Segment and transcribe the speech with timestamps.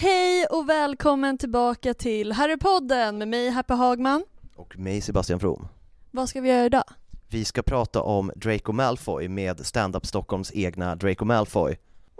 [0.00, 4.24] Hej och välkommen tillbaka till Harrypodden med mig Happy Hagman.
[4.56, 5.68] Och mig Sebastian From.
[6.10, 6.84] Vad ska vi göra idag?
[7.28, 11.76] Vi ska prata om Draco Malfoy med Stand-Up Stockholms egna Draco Malfoy.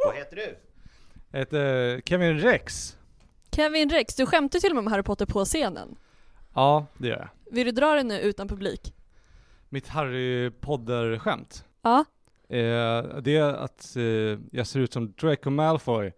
[0.07, 0.59] Vad heter du?
[1.31, 2.97] Jag heter Kevin Rex.
[3.53, 5.97] Kevin Rex, du skämtar till och med om Harry Potter på scenen.
[6.55, 7.55] Ja, det gör jag.
[7.55, 8.95] Vill du dra det nu utan publik?
[9.69, 11.65] Mitt Harry Potter-skämt.
[11.83, 12.05] Ja.
[12.49, 14.03] Eh, det är att eh,
[14.51, 16.13] jag ser ut som Draco Malfoy,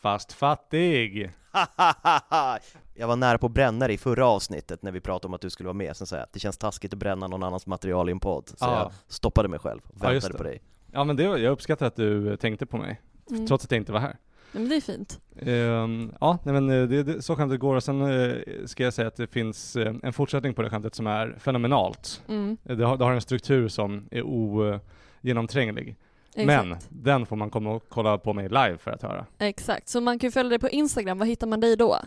[0.00, 1.30] fast fattig.
[2.94, 5.40] jag var nära på att bränna dig i förra avsnittet när vi pratade om att
[5.40, 7.66] du skulle vara med, sen sa jag att det känns taskigt att bränna någon annans
[7.66, 8.78] material i en podd, så Ja.
[8.78, 10.48] jag stoppade mig själv och Ja, väntade på det.
[10.48, 10.62] dig.
[10.92, 13.00] Ja men det, jag uppskattar att du tänkte på mig,
[13.30, 13.46] Mm.
[13.46, 14.16] trots att jag inte var här.
[14.52, 15.20] Nej, men det är fint.
[15.40, 18.36] Ehm, ja, nej men eh, det, det, så skämtet går och sen eh,
[18.66, 22.22] ska jag säga att det finns eh, en fortsättning på det skämtet som är fenomenalt.
[22.28, 22.56] Mm.
[22.64, 25.88] Eh, Det har, det har en struktur som är ogenomtränglig.
[25.88, 25.98] Exakt.
[26.46, 29.26] Men den får man komma och kolla på mig live för att höra.
[29.38, 31.98] Exakt, så man kan ju följa dig på Instagram, vad hittar man dig då?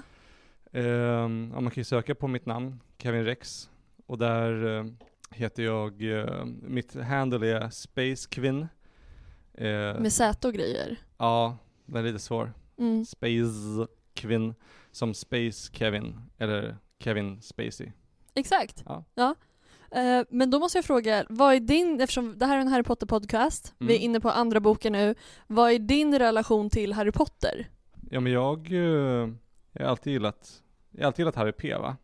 [0.73, 3.69] Ehm, ja, man kan ju söka på mitt namn, Kevin Rex,
[4.05, 4.85] och där eh,
[5.31, 8.67] heter jag, eh, mitt handle är Space Quinn.
[9.53, 10.97] Eh, Med Z och grejer.
[11.17, 12.53] ja, den är lite svår.
[12.77, 13.05] Mm.
[13.05, 14.53] Space Quinn,
[14.91, 17.91] som Space Kevin, eller Kevin Spacey.
[18.33, 18.83] Exakt.
[19.15, 19.35] Ja.
[19.95, 22.83] Eh, men då måste jag fråga, vad är din, eftersom det här är en Harry
[22.83, 23.87] Potter podcast, Mm.
[23.87, 25.15] vi är inne på andra boken nu,
[25.47, 27.67] vad är din relation till Harry Potter?
[28.11, 29.29] Ja men jag, eh,
[29.71, 31.97] jag har alltid gillat, jag har alltid gillat Harry P va?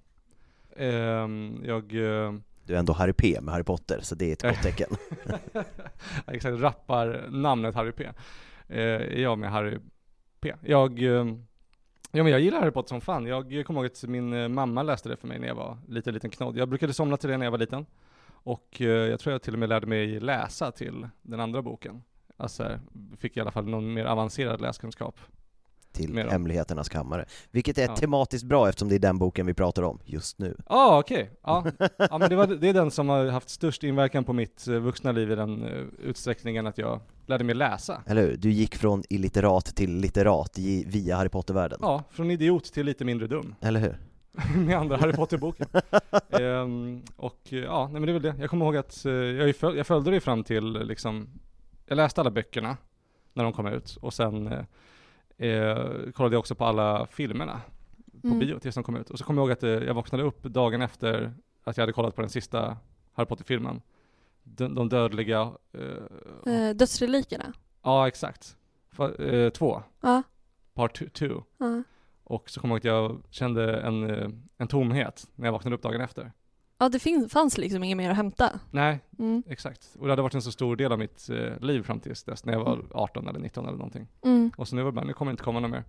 [0.77, 2.33] Ehm, jag, eh,
[2.65, 4.89] Du är ändå Harry P med Harry Potter, så det är ett gott tecken.
[6.27, 8.09] Exakt, rappar namnet Harry P.
[8.67, 9.77] Är jag med Harry
[10.39, 10.53] P.
[10.61, 10.99] Jag,
[12.17, 13.25] ja men jag gillar Harry Potter som fan.
[13.25, 16.13] Jag kommer ihåg att min eh, mamma läste det för mig när jag var liten,
[16.13, 16.57] liten knodd.
[16.57, 17.85] Jag brukade somna till det när jag var liten.
[18.29, 22.03] Och eh, jag tror jag till och med lärde mig läsa till den andra boken.
[22.37, 22.79] Alltså,
[23.17, 25.19] fick i alla fall någon mer avancerad läskunskap.
[25.91, 26.27] Till Mer.
[26.27, 27.25] Hemligheternas kammare.
[27.51, 27.95] Vilket är Ja.
[27.95, 30.55] tematiskt bra eftersom det är den boken vi pratar om just nu.
[30.57, 31.31] Ja, ah, okej.
[31.43, 31.65] Ja.
[31.97, 34.73] ja, men det, var, det är den som har haft störst inverkan på mitt eh,
[34.75, 38.01] vuxna liv i den eh, utsträckningen att jag lärde mig läsa.
[38.05, 38.37] Eller hur?
[38.37, 41.79] Du gick från illiterat till litterat via Harry Potter-världen.
[41.81, 43.55] Ja, från idiot till lite mindre dum.
[43.61, 43.97] Eller hur?
[44.65, 45.67] med andra Harry Potter-boken.
[46.29, 48.35] Ehm, och eh, ja, nej men det är väl det.
[48.39, 51.27] Jag kommer ihåg att jag, föl- jag följde det fram till liksom,
[51.85, 52.77] jag läste alla böckerna
[53.33, 54.53] när de kom ut och sen
[55.37, 57.61] eh, kollade jag också på alla filmerna
[58.21, 58.39] på Mm.
[58.39, 59.09] bio tills de kom ut.
[59.09, 61.93] Och så kommer jag ihåg att eh, jag vaknade upp dagen efter att jag hade
[61.93, 62.77] kollat på den sista
[63.13, 63.81] Harry Potter-filmen.
[64.43, 67.53] De, de dödliga, eh, Eh, dödsrelikerna?
[67.83, 68.57] ja exakt.
[68.95, 70.23] Fa- eh, två, Ja.
[70.73, 71.43] part two- two.
[71.57, 71.83] ja.
[72.23, 75.75] Och så kommer jag ihåg att jag kände en, eh, en tomhet när jag vaknade
[75.75, 76.31] upp dagen efter.
[76.77, 78.59] Ja, det fin- fanns liksom inget mer att hämta.
[78.71, 79.43] Nej, Mm.
[79.49, 79.95] exakt.
[79.99, 82.45] Och det hade varit en så stor del av mitt eh, liv fram tills dess,
[82.45, 84.07] när jag var 18 eller 19 eller någonting.
[84.23, 84.51] Mm.
[84.57, 85.83] Och så nu var det bara, nu kommer det inte komma något mer.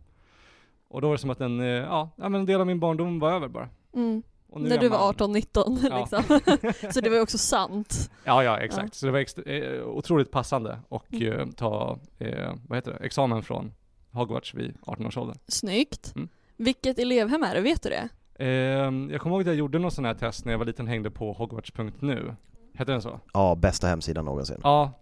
[0.89, 2.81] Och då var det som att en, eh, ja, ja men en del av min
[2.81, 3.69] barndom var över bara.
[3.95, 4.23] Mm.
[4.57, 5.99] När är du var man- 18-19 Ja.
[6.01, 6.23] liksom.
[6.93, 8.11] så det var ju också sant.
[8.25, 8.95] Ja, ja exakt.
[8.95, 11.41] Så det var extra, eh, otroligt passande och Mm.
[11.41, 13.73] eh, ta, eh, vad heter det, examen från
[14.13, 15.37] Hogwarts vid 18 års ålder.
[15.49, 16.13] Snyggt.
[16.17, 16.29] Mm.
[16.57, 18.09] Vilket elevhem är det, vet du det?
[18.39, 20.87] Eh, jag kommer ihåg att jag gjorde någon sån här test när jag var liten
[20.87, 22.35] hängde på Hogwarts.nu.
[22.75, 23.21] Hette den så?
[23.33, 24.61] Ja, bästa hemsidan någonsin.
[24.63, 24.93] Ja.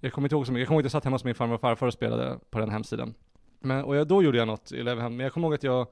[0.00, 0.60] Jag kommer inte ihåg så mycket.
[0.60, 2.58] Jag kommer ihåg att jag satt hemma hos min farmor och farfar och spelade på
[2.58, 3.14] den hemsidan.
[3.60, 5.86] Men, och jag, då gjorde jag något i elevhem, men jag kommer ihåg att jag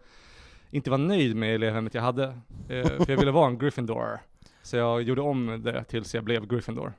[0.71, 2.25] inte var nöjd med elevhemmet jag hade.
[2.69, 4.21] Eh, för jag ville vara en Gryffindor.
[4.63, 6.93] Så jag gjorde om det tills jag blev Gryffindor.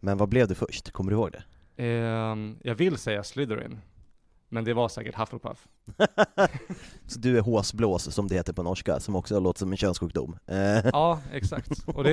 [0.00, 0.90] Men vad blev du först?
[0.90, 1.42] Kommer du ihåg det?
[1.84, 3.80] Ehm, jag vill säga Slytherin.
[4.48, 5.68] Men det var säkert Hufflepuff.
[7.06, 10.36] Så du är håsblås som det heter på norska, som också låter som en könssjukdom.
[10.46, 11.70] Eh, Ja, exakt.
[11.86, 12.12] Och det,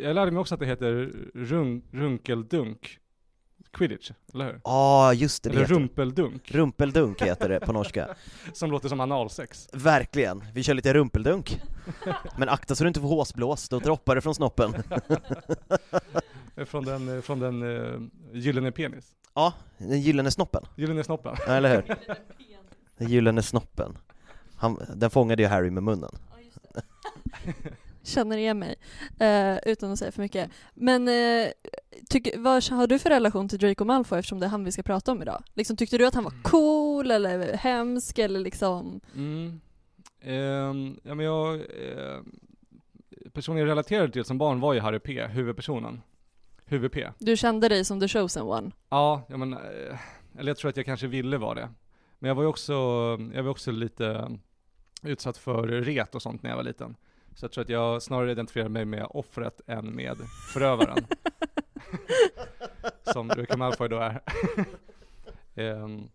[0.00, 0.92] jag lärde mig också att det heter
[1.34, 2.98] run, runkeldunk.
[3.72, 4.60] Quidditch, eller hur?
[4.64, 8.08] Ja, just det, det Eller heter rumpeldunk, Rumpeldunk heter det på norska.
[8.52, 9.68] som låter som analsex.
[9.72, 11.60] Verkligen, vi kör lite rumpeldunk.
[12.36, 14.74] Men akta så du inte får håsblås, då droppar det från snoppen.
[16.56, 18.02] Från den, eh, från den uh,
[18.32, 19.14] gyllene penis.
[19.34, 21.36] Ja, den gyllene snoppen, Gyllene snoppen.
[21.46, 21.96] Ja, eller hur?
[22.96, 23.98] Den gyllene snoppen.
[24.56, 26.10] Han, den fångade ju Harry med munnen.
[28.02, 28.74] Känner igen mig.
[29.18, 30.50] Eh, utan att säga för mycket.
[30.74, 31.48] Men eh,
[32.08, 34.82] tycker, vad har du för relation till Draco Malfoy eftersom det är han vi ska
[34.82, 35.42] prata om idag?
[35.54, 39.00] Liksom, tyckte du att han var cool eller hemsk eller liksom?
[39.14, 39.60] Mm.
[40.20, 42.20] Ehm, ja men jag, eh,
[43.32, 46.02] personen jag relaterade till som barn var ju Harry P, huvudpersonen.
[46.72, 47.08] Huvud-P.
[47.18, 48.70] Du kände dig som the chosen one?
[48.88, 49.98] Ja, ja men, eh,
[50.38, 51.68] eller jag tror att jag kanske ville vara det.
[52.18, 52.72] Men jag var ju också,
[53.34, 54.38] jag var också lite
[55.02, 56.96] utsatt för ret och sånt när jag var liten.
[57.34, 60.16] Så jag tror att jag snarare identifierade mig med offret än med
[60.52, 61.06] förövaren.
[63.12, 64.20] Som Draco Malfoy då är.
[65.54, 66.08] Ehm,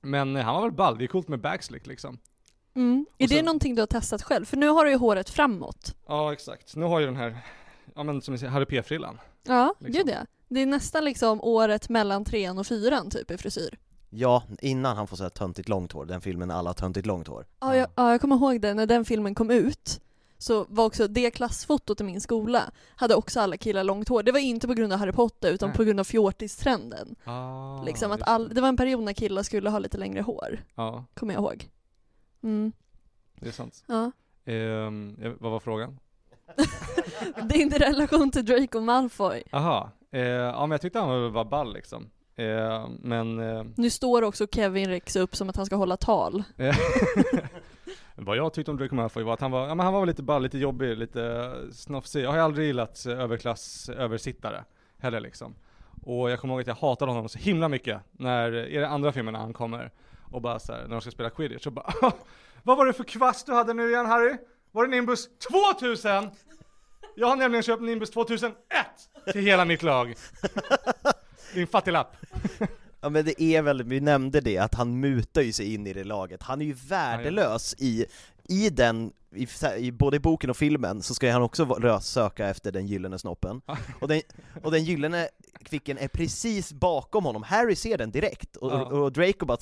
[0.00, 2.18] men han var väl ball, det är coolt med backslick liksom.
[2.74, 3.06] Mm.
[3.18, 4.44] Är Och det sen- någonting du har testat själv?
[4.44, 5.96] För nu har du ju håret framåt.
[6.06, 7.36] Ja exakt, nu har jag den här,
[7.94, 9.18] ja men som ni säger, Harry P-frillan.
[9.44, 10.04] Ja, Liksom.
[10.06, 10.26] gud ja.
[10.48, 13.78] Det är nästan liksom året mellan trean och fyran typ i frisyr.
[14.10, 17.28] Ja, innan han får så här töntigt långt hår, den filmen alla har töntigt långt
[17.28, 17.46] hår.
[17.60, 20.00] Ja, jag, ja, jag kommer ihåg det när den filmen kom ut.
[20.38, 22.62] Så var också det klassfotot i min skola
[22.96, 24.22] hade också alla killar långt hår.
[24.22, 25.76] Det var inte på grund av Harry Potter utan Nej.
[25.76, 27.14] på grund av fjortistrenden.
[27.24, 28.60] Ah, liksom att all, det.
[28.60, 30.64] var en period när killar skulle ha lite längre hår.
[30.74, 31.70] Ja, Kommer jag ihåg.
[32.42, 32.72] Mm.
[33.40, 33.84] det är sant.
[33.86, 34.12] Ja.
[34.52, 34.90] Eh,
[35.40, 35.98] vad var frågan?
[37.48, 39.42] Din relation till Draco Malfoy.
[39.52, 42.10] Aha, eh, ja men jag tyckte han var, ball liksom.
[42.36, 46.42] Eh, men eh, Nu står också Kevin Rex upp som att han ska hålla tal.
[46.56, 46.76] eh,
[48.14, 50.22] vad jag tyckte om Draco Malfoy var att han var, ja, men han var lite
[50.22, 52.24] ball, lite jobbig, lite snofsig.
[52.24, 54.64] Jag har aldrig gillat eh, överklass översittare
[54.98, 55.54] heller liksom.
[56.02, 59.12] Och jag kommer ihåg att jag hatade honom så himla mycket när, i den andra
[59.12, 59.92] filmen när han kommer
[60.30, 61.92] och bara så här, när de ska spela quidditch så bara
[62.62, 64.36] Vad var det för kvast du hade nu igen Harry?
[64.74, 66.30] Var det Nimbus 2000?
[67.16, 68.54] Jag har nämligen köpt Nimbus 2001
[69.32, 70.14] till hela mitt lag.
[71.54, 72.16] Din fattiglapp.
[73.00, 75.92] Ja men det är väl, vi nämnde det, att han mutar ju sig in i
[75.92, 76.42] det laget.
[76.42, 78.06] Han är ju värdelös i,
[78.48, 79.48] i den, i,
[79.78, 83.60] i både boken och filmen, så ska han också söka efter den gyllene snoppen.
[84.00, 84.22] Och den,
[84.62, 85.28] och den gyllene
[85.64, 88.84] kvicken är precis bakom honom, Harry ser den direkt, och, Ja.
[88.84, 89.58] och Draco bara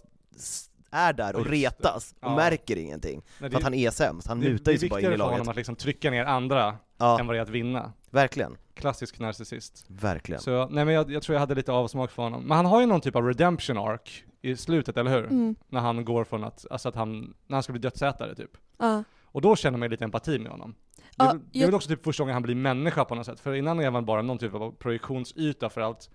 [0.92, 1.50] är där och det.
[1.50, 2.36] retas, och Ja.
[2.36, 3.14] märker ingenting.
[3.14, 5.00] Nej, För det- att han är sämst, han det, mutar det ju är sig bara
[5.00, 5.38] in i viktigare för laget.
[5.38, 7.92] honom att liksom trycka ner andra än Ja, vad det är att vinna.
[8.10, 8.56] verkligen.
[8.74, 9.84] Klassisk narcissist.
[9.88, 10.40] Verkligen.
[10.40, 12.42] Så nej men jag, jag tror jag hade lite avsmak för honom.
[12.42, 15.24] Men han har ju någon typ av redemption arc i slutet, eller hur?
[15.24, 15.56] Mm.
[15.68, 18.50] När han går från att, alltså att han, när han ska bli dödsätare typ.
[18.78, 19.04] Ja.
[19.24, 20.74] Och då känner man ju lite empati med honom.
[20.96, 23.14] Det, Ja, är- det är jag- väl också typ första gången han blir människa på
[23.14, 23.40] något sätt.
[23.40, 26.10] För innan är man bara någon typ av projektionsyta för allt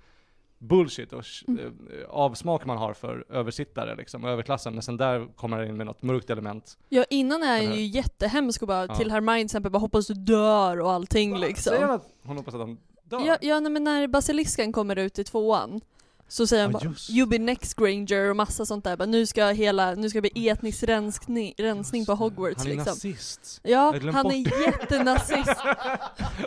[0.59, 1.59] bullshit och Mm.
[1.65, 4.73] eh, avsmak man har för översittare liksom, och överklassen.
[4.73, 6.77] Men sen där kommer han in med något mörkt element.
[6.89, 8.95] Ja innan är han ju jättehemsk och bara Ja.
[8.95, 11.69] till Hermione till exempel bara hoppas du dör och allting liksom.
[11.71, 13.21] Säger han att hon hoppas att han dör?
[13.25, 15.81] Ja, ja nej, men när basilisken kommer ut i tvåan
[16.27, 17.09] så säger han Ja, bara just.
[17.09, 18.97] You be next Granger och massa sånt där.
[18.97, 22.71] Bara, nu ska hela, nu ska det bli etnisk renskning, rensning på Hogwarts Han är
[22.71, 22.91] liksom.
[22.91, 23.59] nazist.
[23.63, 25.51] Ja, han bort är jättenazist.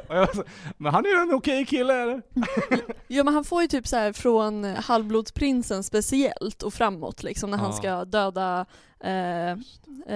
[0.76, 2.22] Men han är en okej kille eller?
[3.08, 7.58] Ja men han får ju typ så här från Halvblodsprinsen speciellt och framåt liksom när
[7.58, 7.76] han Ja.
[7.76, 8.66] ska döda
[9.04, 9.50] eh,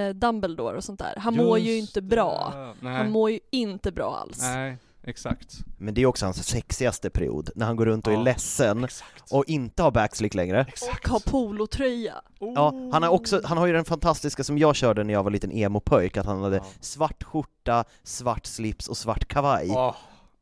[0.01, 1.15] eh, Dumbledore och sånt där.
[1.19, 2.53] Han mår ju Just inte bra.
[2.81, 2.89] det.
[2.89, 4.39] Han mår ju inte bra alls.
[4.41, 4.77] Nej.
[5.05, 5.57] Exakt.
[5.79, 8.85] Men det är också hans sexigaste period, när han går runt och är Ja, ledsen
[8.85, 9.33] Exakt.
[9.33, 10.67] och inte har backslick längre.
[11.03, 12.15] Och ha polotröja.
[12.39, 15.31] Ja, han har också, han har ju den fantastiska som jag körde när jag var
[15.31, 16.65] liten emo-pojk, att han hade Ja.
[16.81, 19.71] svart skjorta, svart slips och svart kavaj.
[19.71, 19.95] Åh,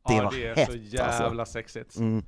[0.07, 1.23] Det ja, var det är hett, så alltså.
[1.23, 1.95] jävla sexigt.
[1.95, 2.23] Mm.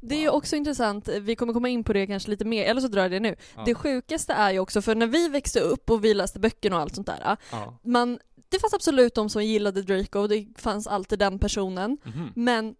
[0.00, 2.80] Det är ju också intressant, vi kommer komma in på det kanske lite mer, eller
[2.80, 3.36] så drar jag det nu.
[3.56, 3.62] Ja.
[3.66, 6.82] Det sjukaste är ju också, för när vi växte upp och vi läste böckerna och
[6.82, 7.78] allt sånt där, Ja.
[7.82, 8.18] man,
[8.50, 12.32] det fanns absolut de som gillade Draco, det fanns alltid den personen, Mhm.
[12.36, 12.74] men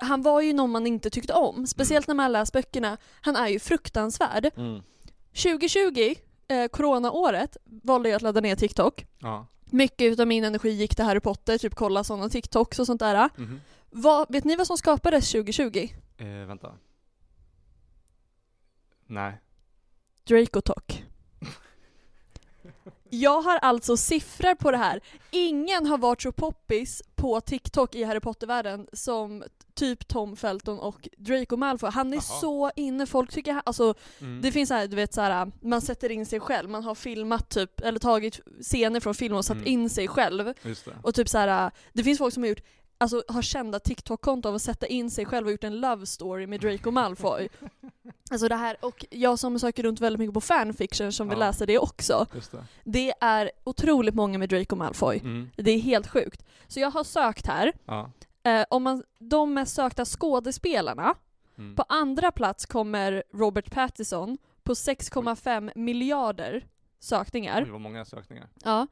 [0.00, 2.96] han var ju någon man inte tyckte om, speciellt när man läst böckerna.
[3.20, 4.50] Han är ju fruktansvärd.
[4.56, 4.82] Mm.
[5.32, 6.14] 2020,
[6.48, 9.06] eh, coronaåret, valde jag att ladda ner TikTok.
[9.18, 9.46] Ja.
[9.70, 13.28] Mycket utav min energi gick till Harry Potter, typ kolla sådana TikToks och sånt där.
[13.36, 13.60] Mhm.
[13.90, 15.88] Vad, vet ni vad som skapades 2020?
[16.18, 16.72] Eh, vänta.
[19.06, 19.40] Nej.
[20.24, 21.04] Draco Talk.
[23.10, 25.00] Jag har alltså siffror på det här.
[25.30, 29.44] Ingen har varit så poppis på TikTok i Harry Potter-världen som
[29.74, 31.90] typ Tom Felton och Draco Malfoy.
[31.90, 32.20] Han är Jaha.
[32.22, 34.42] så inne, folk tycker han, alltså Mm.
[34.42, 36.94] det finns så här, du vet så här, man sätter in sig själv, man har
[36.94, 39.68] filmat typ, eller tagit scener från filmen och satt Mm.
[39.68, 40.52] in sig själv.
[41.02, 42.62] Och typ så här, det finns folk som har gjort
[42.98, 46.46] Alltså har kända TikTok-konton av att sätta in sig själv och gjort en love story
[46.46, 47.48] med Draco Malfoy.
[48.30, 51.46] alltså det här, och jag som söker runt väldigt mycket på fanfiction som vill Ja.
[51.46, 52.26] läsa det också.
[52.32, 52.64] Det.
[52.84, 55.18] Det är otroligt många med Draco Malfoy.
[55.18, 55.50] Mm.
[55.56, 56.44] Det är helt sjukt.
[56.68, 58.10] Så jag har sökt här, Ja.
[58.42, 61.14] eh, om man, de mest sökta skådespelarna.
[61.58, 61.74] Mm.
[61.76, 66.66] På andra plats kommer Robert Pattinson på 6,5 miljarder
[67.00, 67.62] sökningar.
[67.66, 68.48] Oj, vad många sökningar.
[68.64, 68.86] Ja.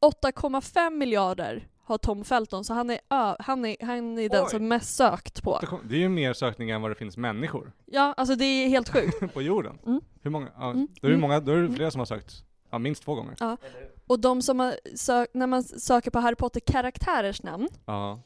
[0.00, 4.50] 8,5 miljarder har Tom Felton, så han är, ö, han är, han är den Oj.
[4.50, 5.60] som är mest sökt på.
[5.84, 8.88] Det är ju mer sökningar än vad det finns människor Ja, alltså det är helt
[8.88, 9.34] sjukt.
[9.34, 9.78] på jorden.
[9.86, 10.00] Mm.
[10.22, 10.48] Hur många?
[10.56, 10.88] Ja, Mm.
[11.00, 11.20] då, är det Mm.
[11.20, 12.34] många, då är det flera som har sökt,
[12.70, 13.36] ja minst två gånger.
[14.06, 18.20] Och de som har sökt, när man söker på Harry Potter-karaktärers namn, Ja,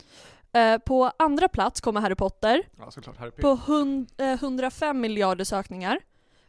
[0.53, 3.17] eh, på andra plats kommer Harry Potter ja såklart.
[3.19, 6.01] Harry på hund, eh, 105 miljarder sökningar.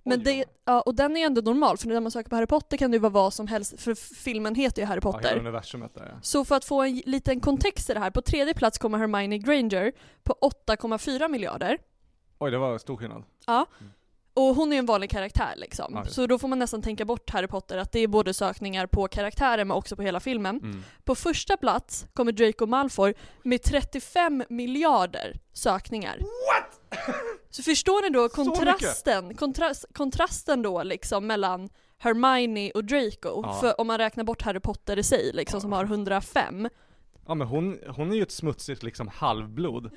[0.03, 2.77] Men det, ja, och den är ändå normal, för när man söker på Harry Potter
[2.77, 5.39] kan det ju vara vad som helst, för filmen heter ju Harry Ja, hela Potter.
[5.39, 6.19] universumet där ja.
[6.21, 9.37] Så för att få en liten kontext i det här, på tredje plats kommer Hermione
[9.37, 9.91] Granger
[10.23, 10.35] på
[10.67, 11.77] 8,4 miljarder.
[12.39, 13.23] Oj, det var stor skillnad.
[13.47, 13.65] Ja.
[14.33, 16.01] Och hon är en vanlig karaktär liksom.
[16.03, 16.15] Just.
[16.15, 19.07] så då får man nästan tänka bort Harry Potter, att det är både sökningar på
[19.07, 20.59] karaktärer men också på hela filmen.
[20.63, 20.83] Mm.
[21.03, 26.17] På första plats kommer Draco Malfoy med 35 miljarder sökningar.
[26.19, 26.70] What?
[27.49, 33.57] Så förstår ni då kontrasten, kontrast, kontrasten då liksom mellan Hermione och Draco, Ja.
[33.61, 36.69] för om man räknar bort Harry Potter i sig liksom som har 105.
[37.27, 39.83] Ja men hon, hon är ju ett smutsigt liksom halvblod.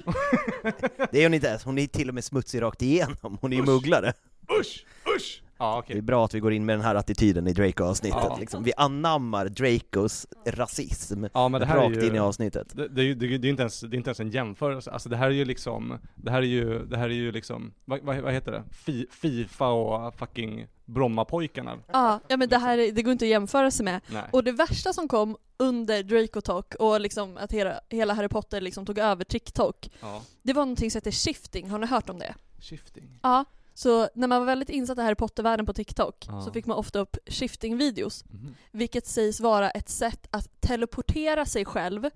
[1.12, 3.56] Det är hon inte ens, hon är till och med smutsig rakt igenom, hon är
[3.56, 4.12] ju mugglare.
[4.60, 4.86] Usch!
[5.16, 5.42] Usch!
[5.58, 5.94] Ja okej.
[5.94, 8.36] Det är bra att vi går in med den här attityden i Draco-avsnittet Ja.
[8.40, 8.62] liksom.
[8.62, 12.06] Vi anammar Dracos rasism Ja men det här rakt är ju...
[12.08, 12.68] in i avsnittet.
[12.76, 15.08] Det, det, är ju- det, är inte ens, det är inte ens en jämförelse, alltså
[15.08, 18.00] det här är ju liksom, det här är ju, det här är ju liksom, vad,
[18.02, 18.62] vad, vad heter det?
[18.72, 21.78] Fi, Fifa och fucking Brommapojkarna.
[21.92, 24.00] Ja, ja men det här är- det går inte att jämföra sig med.
[24.08, 24.22] Nej.
[24.32, 28.60] Och det värsta som kom under Draco Talk och liksom att hela, hela Harry Potter
[28.60, 30.22] liksom tog över TikTok, Ja.
[30.42, 32.34] det var någonting som heter shifting, har ni hört om det?
[32.60, 33.04] Shifting.
[33.22, 33.44] Ja.
[33.74, 36.40] Så när man var väldigt insatt i Harry Potter-världen på TikTok Ja.
[36.40, 38.54] så fick man ofta upp shifting-videos, Mhm.
[38.70, 42.10] vilket sägs vara ett sätt att teleportera sig själv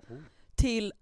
[0.55, 0.93] till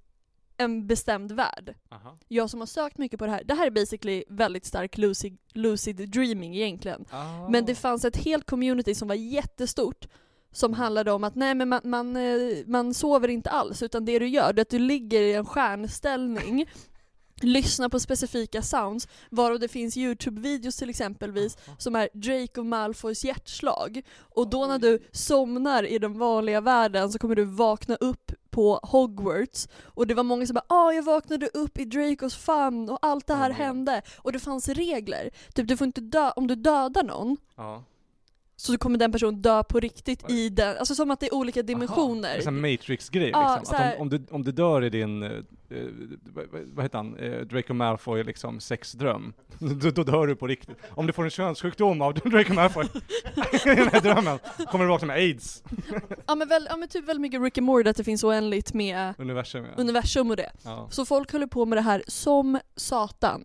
[0.58, 1.76] en bestämd värld.
[1.92, 2.18] Aha.
[2.28, 5.38] Jag som har sökt mycket på det här, det här är basically väldigt stark lucid,
[5.54, 7.06] lucid dreaming egentligen.
[7.12, 7.50] Ah.
[7.50, 10.08] Men det fanns ett helt community som var jättestort
[10.52, 12.34] som handlade om att nej men man, man, eh,
[12.66, 15.46] man sover inte alls utan det du gör det är att du ligger i en
[15.46, 16.70] stjärnställning
[17.42, 24.02] lyssnar på specifika sounds, varav det finns YouTube-videos till exempelvis som är Draco Malfoys hjärtslag.
[24.20, 28.80] Och då när du somnar i den vanliga världen så kommer du vakna upp på
[28.84, 33.00] Hogwarts och det var många som bara ah jag vaknade upp i Dracos famn och
[33.02, 33.58] allt det här God.
[33.58, 34.02] hände.
[34.18, 35.30] Och det fanns regler.
[35.54, 37.84] Typ du får inte dö, om du dödar någon Ja.
[38.60, 41.64] Så kommer den personen dö på riktigt i den, alltså som att det är olika
[41.64, 42.38] dimensioner.
[42.38, 43.78] Det är en Matrix-grej Ja, liksom.
[43.78, 45.86] Att om, om, du, om du dör i din, eh, eh,
[46.74, 50.78] vad heter han, eh, Draco Malfoy liksom sexdröm, då, då dör du på riktigt.
[50.90, 52.86] Om du får en könssjukdom av Draco Malfoy
[53.66, 54.40] i den här drömmen,
[54.72, 55.64] kommer du vakna med aids.
[56.28, 58.74] Ja men, väl, ja men typ väldigt mycket Rick and Morty, att det finns oändligt
[58.74, 59.82] med Universum ja.
[59.82, 60.52] universum och det.
[60.64, 60.88] ja.
[60.92, 63.44] Så folk håller på med det här som satan.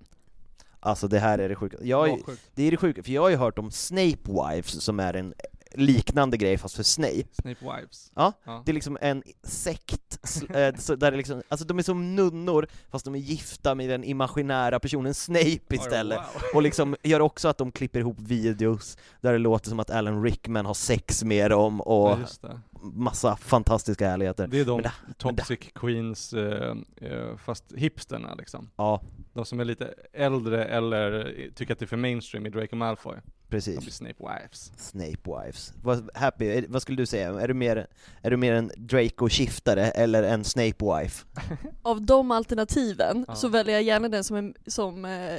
[0.84, 1.76] Alltså det här är det sjuka.
[1.82, 2.20] Jag,
[2.54, 5.34] det är det sjuka, för jag har ju hört om Snape Wives som är en
[5.74, 7.24] liknande grej fast för Snape.
[7.32, 8.12] Snape Wives.
[8.14, 8.62] Ja, Ja.
[8.66, 10.54] det är liksom en sekt, eh,
[10.96, 14.80] där det liksom, alltså de är som nunnor fast de är gifta med den imaginära
[14.80, 16.18] personen Snape istället.
[16.18, 16.42] Oh, wow.
[16.54, 20.22] Och liksom gör också att de klipper ihop videos där det låter som att Alan
[20.22, 24.46] Rickman har sex med dem och Ja, massa fantastiska härligheter.
[24.46, 28.70] Det är de det- toxic queens, eh, eh, fast hipsterna liksom.
[28.76, 29.00] Ja,
[29.32, 33.16] De som är lite äldre eller tycker att det är för mainstream i Draco Malfoy.
[33.52, 33.78] De precis.
[33.80, 34.72] blir Snape Wives.
[34.76, 35.72] Snape Wives.
[35.82, 37.28] Vad, happy, vad skulle du säga?
[37.40, 37.86] Är du mer,
[38.22, 41.24] är du mer en Draco-skiftare eller en Snape Wife?
[41.82, 43.34] Av de alternativen Ja.
[43.34, 45.38] så väljer jag gärna den som är, som, eh,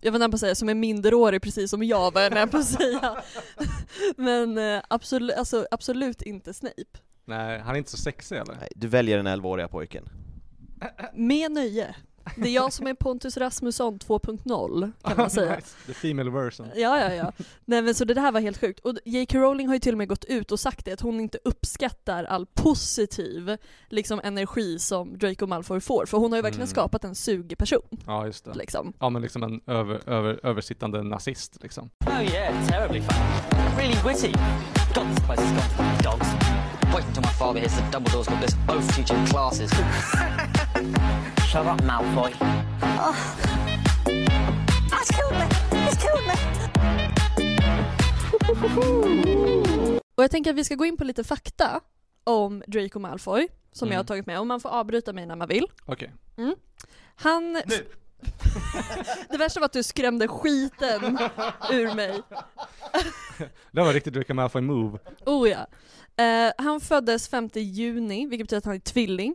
[0.00, 2.56] jag var nära på att säga, som är minderårig precis som jag var nära på
[2.56, 3.22] att säga.
[4.16, 6.98] Men eh, absolut, alltså, absolut inte Snape.
[7.24, 8.54] Nej, han är inte så sexig eller?
[8.54, 10.08] Nej, du väljer den 11-åriga pojken.
[11.14, 11.94] Med nöje.
[12.36, 15.56] Det är jag som är Pontus Rasmusson 2.0 kan man säga.
[15.56, 15.68] Nice.
[15.86, 16.66] The female version.
[16.74, 17.32] Ja, ja, ja.
[17.64, 18.80] Nej men så det här var helt sjukt.
[18.80, 19.38] Och J.K.
[19.38, 22.24] Rowling har ju till och med gått ut och sagt det, att hon inte uppskattar
[22.24, 23.56] all positiv
[23.88, 26.06] liksom, energi som Draco Malfoy får.
[26.06, 26.70] För hon har ju verkligen Mm.
[26.70, 27.82] skapat en sugig person.
[28.06, 28.54] Ja, just det.
[28.54, 28.92] Liksom.
[29.00, 31.90] Ja men liksom en över, över, översittande nazist liksom.
[32.06, 33.26] Oh yeah, terribly funny.
[33.78, 34.32] Really witty.
[34.94, 36.26] God, this place has gone to dogs.
[36.94, 39.70] Wait until my father hears that Dumbledore's got this oath teaching classes.
[41.52, 42.32] Shut up, Malfoy.
[44.90, 45.46] That's killed me.
[45.86, 46.34] It's killed me.
[50.14, 51.80] Och jag tänker att vi ska gå in på lite fakta
[52.24, 53.92] om Draco Malfoy, som Mm.
[53.92, 55.66] jag har tagit med, och man får avbryta mig när man vill.
[55.86, 56.12] Okej.
[57.14, 57.52] Han...
[59.30, 61.18] det värsta var att du skrämde skiten
[61.70, 62.22] ur mig.
[63.72, 64.98] Det var riktigt Draco Malfoy move.
[65.26, 65.66] Oh ja.
[66.24, 69.34] Eh, han föddes 5 juni, vilket betyder att han är tvilling.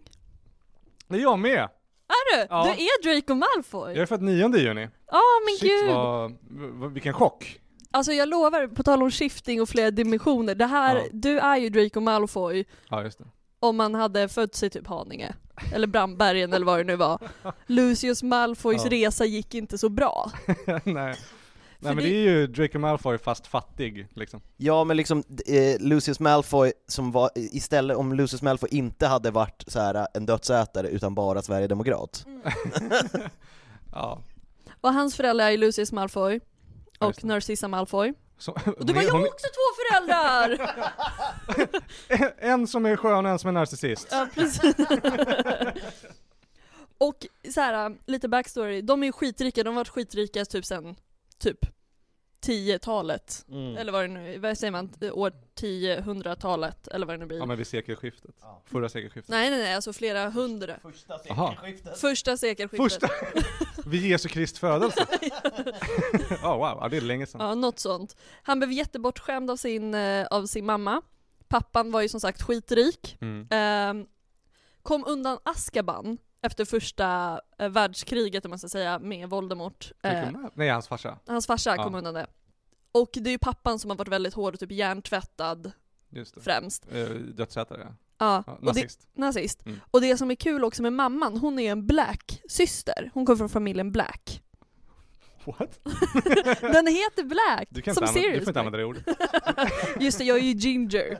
[1.07, 1.69] Det är jag med!
[2.07, 2.47] Är du?
[2.49, 2.63] Ja.
[2.77, 3.93] Du är Draco Malfoy?
[3.93, 4.87] Jag är född 9 juni.
[5.11, 5.87] Ja men Shit gud!
[5.95, 6.37] vad,
[6.79, 7.59] vad, vilken chock.
[7.91, 11.03] Alltså jag lovar, på tal om shifting och flera dimensioner, det här, Ja.
[11.11, 13.25] du är ju Draco Malfoy Ja just det.
[13.59, 15.35] om man hade fötts i typ Haninge.
[15.73, 17.19] Eller Brandbergen eller vad det nu var.
[17.67, 18.91] Lucius Malfoys Ja.
[18.91, 20.31] resa gick inte så bra.
[20.83, 21.15] Nej.
[21.79, 24.41] Nej men det- det är ju Draco Malfoy fast fattig liksom.
[24.57, 29.63] Ja men liksom, eh, Lucius Malfoy som var, istället om Lucius Malfoy inte hade varit
[29.67, 32.25] så här en dödsätare utan bara Sverigedemokrat.
[33.91, 34.21] Ja.
[34.81, 36.39] Och hans föräldrar är Lucius Malfoy
[36.99, 37.23] och.
[37.23, 38.13] Narcissa Malfoy.
[38.37, 40.75] Så, Och du bara, jag har också två föräldrar!
[42.37, 44.07] En som är skön och en som är narcissist.
[44.11, 44.75] ja, precis.
[46.97, 50.95] och så här, lite backstory, de är ju skitrika, de har varit skitrika typ sen,
[51.39, 51.59] typ
[52.45, 53.45] 10-talet.
[53.49, 53.77] Mm.
[53.77, 57.37] Eller vad det nu vad säger man, år 10, 100-talet eller vad det nu blir.
[57.37, 58.35] Ja men vid sekelskiftet.
[58.65, 59.29] Förra sekelskiftet.
[59.29, 60.79] Nej nej nej, alltså flera hundra.
[60.81, 61.55] Första Aha.
[61.95, 62.91] Första sekelskiftet.
[62.91, 63.09] Första!
[63.89, 65.07] vid Jesu Kristi födelse.
[66.41, 67.41] Ja wow, ja, det är länge sedan.
[67.41, 68.15] Ja, något sånt.
[68.43, 71.01] Han blev jättebortskämd av sin, eh, av sin mamma.
[71.47, 73.17] Pappan var ju som sagt skitrik.
[73.21, 73.47] Mm.
[73.51, 74.05] Ehm,
[74.83, 79.91] kom undan Azkaban efter första eh, världskriget om man ska säga med Voldemort.
[80.03, 81.17] Eh, Nej hans farsa.
[81.27, 81.83] hans farsa Ja.
[81.83, 82.27] kom undan det.
[82.91, 85.71] Och det är ju pappan som har varit väldigt hård och typ hjärntvättad
[86.09, 86.41] Just det.
[86.41, 86.85] främst.
[86.91, 87.93] Eh, Dödsätare ja.
[88.19, 89.07] Ja, ja och det, nazist.
[89.13, 89.65] nazist.
[89.65, 89.79] Mm.
[89.91, 93.11] Och det som är kul också med mamman, hon är en black-syster.
[93.13, 94.43] Hon kommer från familjen Black.
[95.45, 95.79] What?
[96.61, 97.67] Den heter Black!
[97.69, 99.03] Du kan som inte du får inte använda det ordet.
[99.99, 101.19] Just det, jag är ju ginger.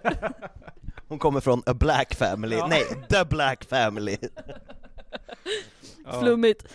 [1.07, 2.67] Hon kommer från a black family, Ja.
[2.67, 4.17] nej, the black family.
[6.05, 6.19] Ja.
[6.21, 6.67] Flummigt.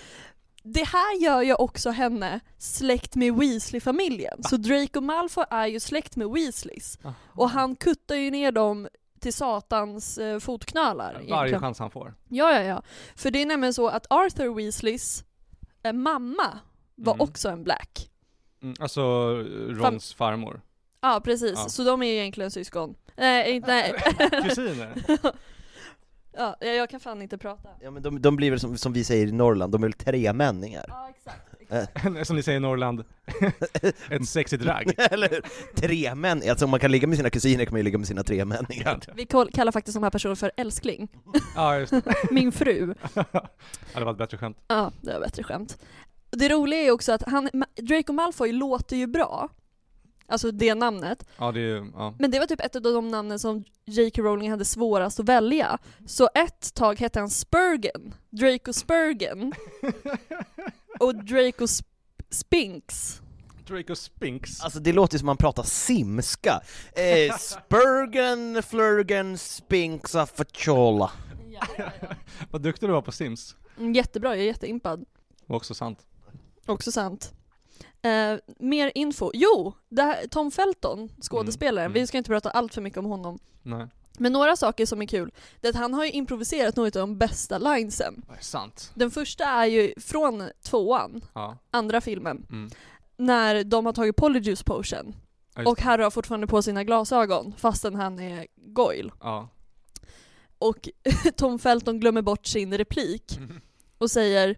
[0.63, 4.43] Det här gör ju också henne släkt med Weasley-familjen.
[4.43, 6.99] Så Draco Malfoy är ju släkt med Weasleys.
[7.05, 7.15] Aha.
[7.35, 8.89] Och han kuttar ju ner dem
[9.21, 11.13] till satans eh, fotknölar.
[11.15, 11.61] Varje egentligen.
[11.61, 12.15] chans han får.
[12.29, 12.83] Ja, ja, ja.
[13.17, 15.25] För det är nämligen så att Arthur Weasleys
[15.83, 16.59] eh, mamma
[16.95, 17.25] var Mm.
[17.25, 18.11] också en black.
[18.63, 19.03] Mm, alltså
[19.69, 20.61] Rons farmor.
[21.01, 21.53] Ja, precis.
[21.57, 21.69] Ja.
[21.69, 22.95] Så de är ju egentligen syskon.
[23.17, 24.03] Nej, inte.
[24.43, 25.03] Kusiner.
[26.33, 27.69] ja, jag kan fan inte prata.
[27.81, 29.93] Ja men de, de blir väl som, som vi säger i Norrland, de är väl
[29.93, 30.85] tremänningar?
[30.89, 31.49] Ja, exakt.
[32.27, 33.05] Som ni säger i Norrland,
[34.11, 34.93] ett sexigt drag.
[35.11, 35.43] Eller hur?
[35.75, 38.23] Tremän, alltså om man kan ligga med sina kusiner kan man ju ligga med sina
[38.23, 39.01] tremänningar.
[39.15, 41.09] Vi kall- kallar faktiskt de här personerna för älskling.
[41.57, 42.03] Ja just det.
[42.31, 42.95] Min fru.
[43.15, 43.25] Ja,
[43.95, 44.57] det var ett bättre skämt.
[44.69, 45.79] Ja, det var bättre skämt.
[46.31, 47.51] Det roliga är också att han,
[47.83, 49.49] Draco Malfoy låter ju bra.
[50.27, 51.27] Alltså det namnet.
[51.39, 51.61] Ja det
[51.95, 52.15] ja.
[52.19, 54.23] Men det var typ ett av de namnen som J.K.
[54.23, 55.79] Rowling hade svårast att välja.
[56.07, 58.15] Så ett tag hette han Spurgen.
[58.31, 59.53] Draco Spurgen.
[61.01, 61.85] Och Draco Sp-
[62.31, 63.21] Spinks.
[63.67, 64.61] Draco Spinks.
[64.61, 66.61] Alltså det låter som man pratar simska.
[66.93, 71.11] Eh, Spurgen, Flurgen, Spinksa, Fachola.
[72.51, 73.57] Vad duktig du var på Sims.
[73.79, 75.05] Mm, Jättebra, jag är jätteimpad.
[75.47, 75.99] Var också sant.
[76.67, 77.35] Också sant.
[78.03, 79.31] Eh, mer info.
[79.35, 79.73] Jo!
[79.97, 82.03] Här, Tom Felton, skådespelaren, Mm, mm.
[82.03, 83.39] vi ska inte prata allt för mycket om honom.
[83.63, 83.87] Nej,
[84.19, 87.09] Men några saker som är kul, det är att han har ju improviserat några av
[87.09, 88.25] de bästa linesen.
[88.29, 88.91] det är sant.
[88.95, 91.59] Den första är ju från tvåan, Ja.
[91.71, 92.71] andra filmen, Mm.
[93.17, 95.15] när de har tagit Polyjuice Potion.
[95.55, 95.81] Ja, Och.
[95.81, 99.11] Harry har fortfarande på sina glasögon fastän han är Goyle.
[99.21, 99.49] Ja.
[100.59, 100.89] Och
[101.37, 103.39] Tom Felton glömmer bort sin replik
[103.99, 104.51] och säger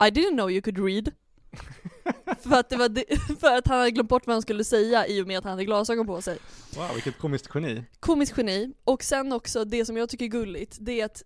[0.00, 1.10] I didn't know you could read.
[2.42, 3.04] för, att det var det,
[3.40, 5.50] för att han hade glömt bort vad han skulle säga i och med att han
[5.50, 6.38] hade glasögon på sig.
[6.76, 7.84] Wow, vilket komiskt geni.
[8.00, 8.72] Komiskt geni.
[8.84, 11.22] Och sen också det som jag tycker är gulligt, det är att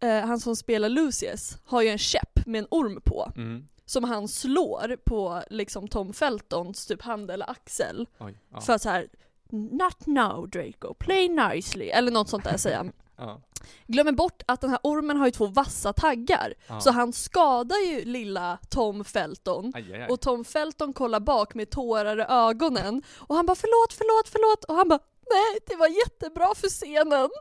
[0.00, 3.32] eh, han som spelar Lucius har ju en käpp med en orm på.
[3.36, 3.68] Mm.
[3.84, 8.06] Som han slår på liksom Tom Feltons typ hand eller axel.
[8.18, 8.38] Oj.
[8.52, 8.60] Ja.
[8.60, 9.08] För att så här.
[9.54, 11.86] Not now Draco, play nicely.
[11.86, 12.92] Eller något sånt där säger han.
[13.16, 13.40] Ja.
[13.86, 16.54] Glömmer bort att den här ormen har ju två vassa taggar.
[16.66, 16.80] Ja.
[16.80, 19.72] Så han skadar ju lilla Tom Felton.
[19.74, 20.08] Aj, aj, aj.
[20.08, 23.02] Och Tom Felton kollar bak med tårar i ögonen.
[23.18, 24.64] Och han bara förlåt, förlåt, förlåt.
[24.64, 27.30] Och han bara nej, det var jättebra för scenen.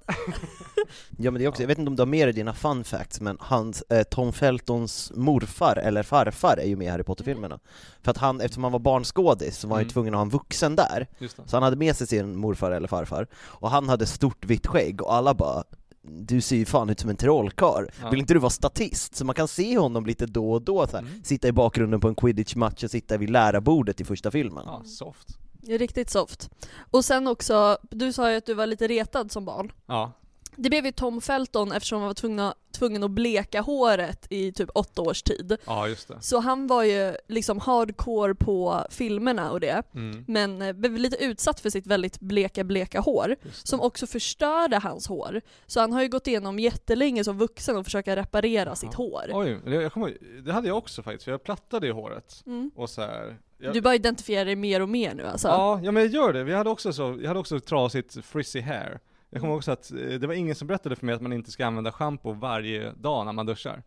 [1.17, 2.83] Ja men det är också, jag vet inte om du har med dig dina fun
[2.83, 7.59] facts, men hans, eh, Tom Feltons morfar, eller farfar, är ju med i Harry Potter-filmerna.
[8.03, 9.93] För att han, eftersom han var barnskådis, så var han ju Mm.
[9.93, 11.07] tvungen att ha en vuxen där.
[11.45, 15.01] Så han hade med sig sin morfar eller farfar, och han hade stort vitt skägg,
[15.01, 15.63] och alla bara
[16.03, 18.09] du ser ju fan ut som en trollkarl, Ja.
[18.09, 19.15] vill inte du vara statist?
[19.15, 21.23] Så man kan se honom lite då och då så här, Mm.
[21.23, 24.63] sitta i bakgrunden på en quidditch-match och sitta vid lärarbordet i första filmen.
[24.67, 25.27] Ja, soft.
[25.67, 26.49] Riktigt soft.
[26.91, 29.71] Och sen också, du sa ju att du var lite retad som barn.
[29.85, 30.11] Ja.
[30.55, 34.69] Det blev ju Tom Felton eftersom han var tvungna, tvungen att bleka håret i typ
[34.73, 35.57] åtta års tid.
[35.65, 36.21] Ja, just det.
[36.21, 39.83] Så han var ju liksom hardcore på filmerna och det.
[39.95, 40.25] Mm.
[40.27, 43.35] Men eh, blev lite utsatt för sitt väldigt bleka, bleka hår.
[43.63, 45.41] Som också förstörde hans hår.
[45.67, 49.29] Så han har ju gått igenom jättelänge som vuxen och försöka reparera sitt hår.
[49.33, 52.43] Oj, det, jag kommer, det hade jag också faktiskt, för jag plattade i håret.
[52.45, 52.71] Mm.
[52.75, 55.47] Och så här, jag, Du bara identifierar dig mer och mer nu alltså?
[55.47, 56.43] Ja, ja men jag gör det.
[56.43, 58.99] Vi hade också så, jag hade också trasigt frizzy hair.
[59.29, 61.51] Jag kommer också att eh, det var ingen som berättade för mig att man inte
[61.51, 63.83] ska använda shampoo varje dag när man duschar.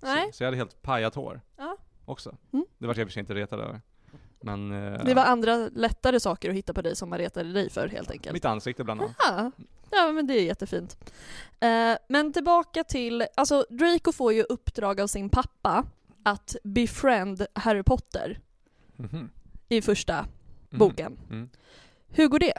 [0.00, 1.40] Nej, Så, så jag hade helt pajat hår.
[1.56, 1.76] Ja.
[2.04, 2.36] Också.
[2.52, 2.66] Mm.
[2.78, 3.80] Det var jag i och för sig inte retad över.
[4.40, 4.72] Men...
[4.94, 7.88] eh, det var andra lättare saker att hitta på dig som man retade dig för
[7.88, 8.32] helt enkelt.
[8.32, 9.16] Mitt ansikte bland annat.
[9.18, 9.50] Ja,
[9.90, 10.96] ja men det är jättefint.
[11.60, 15.84] Eh, men tillbaka till, alltså Draco får ju uppdrag av sin pappa
[16.22, 18.40] att befriend Harry Potter
[18.96, 19.30] Mhm.
[19.68, 20.26] i första
[20.70, 20.78] Mhm.
[20.78, 21.18] boken.
[21.30, 21.48] Mm.
[22.08, 22.52] Hur går det?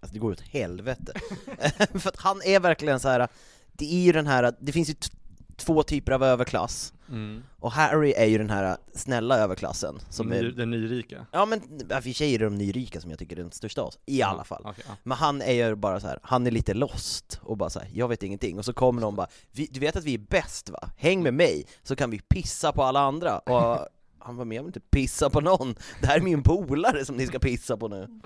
[0.00, 1.12] Alltså det går åt helvete.
[1.98, 3.28] För att han är verkligen så här.
[3.72, 5.08] det är ju den här, det finns ju t-
[5.56, 7.42] två typer av överklass, Mm.
[7.58, 11.26] och Harry är ju den här snälla överklassen som Ny, är, Den nyrika.
[11.32, 11.60] ja men
[11.90, 13.98] ja, för sig är det de nyrika som jag tycker är den största av oss,
[14.06, 14.62] i alla fall.
[14.64, 14.94] Okej, ja.
[15.02, 17.88] Men han är ju bara så här, han är lite lost och bara så här,
[17.94, 20.70] jag vet ingenting, och så kommer någon bara, vi, du vet att vi är bäst
[20.70, 20.90] va?
[20.96, 23.88] Häng med mig, så kan vi pissa på alla andra, och
[24.28, 27.16] han var med jag vill inte pissa på någon, det här är min polare som
[27.16, 28.20] ni ska pissa på nu.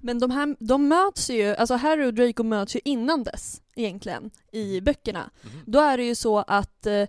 [0.00, 4.30] Men de här, de möts ju, alltså Harry och Draco möts ju innan dess egentligen
[4.52, 5.30] i böckerna.
[5.42, 5.62] Mhm.
[5.66, 7.08] Då är det ju så att eh,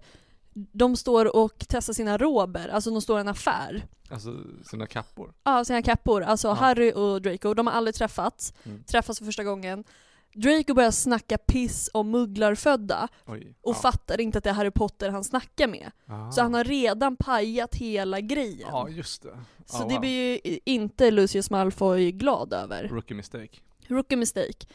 [0.53, 3.85] de står och testar sina rober, alltså de står i en affär.
[4.09, 5.33] Alltså sina kappor.
[5.43, 6.23] Ja, sina kappor.
[6.23, 6.53] Alltså Ja.
[6.53, 8.53] Harry och Draco, de har aldrig träffats.
[8.63, 8.83] Mm.
[8.83, 9.83] Träffas för första gången.
[10.33, 13.55] Draco börjar snacka piss om mugglarfödda Oj.
[13.61, 15.91] och fattar inte att det är Harry Potter han snackar med.
[16.05, 16.31] Ah.
[16.31, 18.67] Så han har redan pajat hela grejen.
[18.71, 19.39] Ja, just det.
[19.65, 20.01] Så Ah, det wow.
[20.01, 20.11] blir
[20.47, 22.87] ju inte Lucius Malfoy glad över.
[22.87, 23.59] Rookie mistake.
[23.87, 24.65] Rookie mistake.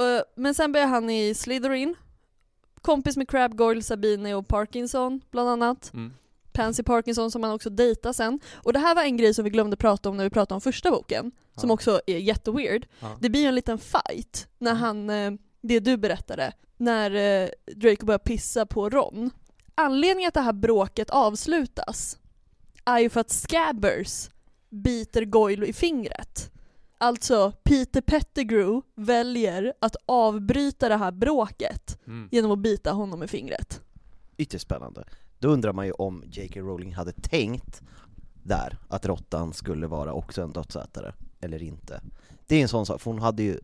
[0.00, 1.94] Uh, men sen börjar han i Slytherin.
[2.80, 5.92] Kompis med Crab, Goyle, Sabine och Parkinson bland annat.
[5.94, 6.12] Mm.
[6.52, 8.40] Pansy Parkinson som han också dejtar sen.
[8.54, 10.60] Och det här var en grej som vi glömde prata om när vi pratade om
[10.60, 11.32] första boken.
[11.56, 11.74] Som Ja.
[11.74, 12.86] också är jätteweird.
[13.00, 13.16] Ja.
[13.20, 17.10] Det blir ju en liten fight när han, eh, det du berättade, när
[17.44, 19.30] eh, Draco börjar pissa på Ron.
[19.74, 22.18] Anledningen att det här bråket avslutas
[22.84, 24.30] är ju för att Scabbers
[24.70, 26.48] biter Goyle i fingret.
[26.98, 32.28] Alltså, Peter Pettigrew väljer att avbryta det här bråket Mm.
[32.32, 33.80] genom att bita honom i fingret.
[34.36, 35.04] Ytterst spännande.
[35.42, 36.60] Då undrar man ju om J.K.
[36.60, 37.82] Rowling hade tänkt
[38.42, 42.00] där, att råttan skulle vara också en dödsätare, eller inte.
[42.46, 43.58] Det är en sån sak, för hon hade ju,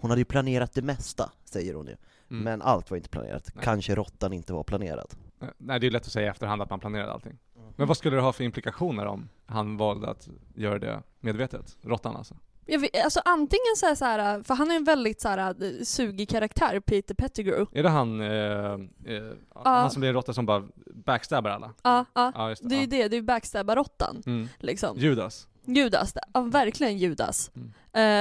[0.00, 1.96] hon hade ju planerat det mesta, säger hon ju.
[2.30, 2.44] Mm.
[2.44, 3.50] Men allt var inte planerat.
[3.54, 3.64] Nej.
[3.64, 5.14] Kanske råttan inte var planerad.
[5.40, 7.38] Eh, Nej, det är lätt att säga i efterhand att man planerade allting.
[7.76, 11.76] Men vad skulle det ha för implikationer om han valde att göra det medvetet?
[11.82, 12.36] Råttan alltså?
[12.66, 15.84] Vet, alltså antingen så här, så här, för han är en väldigt så här, eh,
[15.84, 17.78] sugig karaktär, Peter Pettigrew.
[17.78, 19.32] Är det han, eh, eh,
[19.64, 21.74] han som blir en råtta som bara backstabbar alla?
[21.82, 22.32] Ja, ja.
[22.34, 22.76] Ja, just det.
[22.76, 24.22] Är ju det, det är ju backstabbar-råttan.
[24.26, 24.48] Mm.
[24.58, 24.98] Liksom.
[24.98, 25.48] Judas.
[25.66, 27.50] Judas, ja verkligen Judas.
[27.54, 27.72] Mm.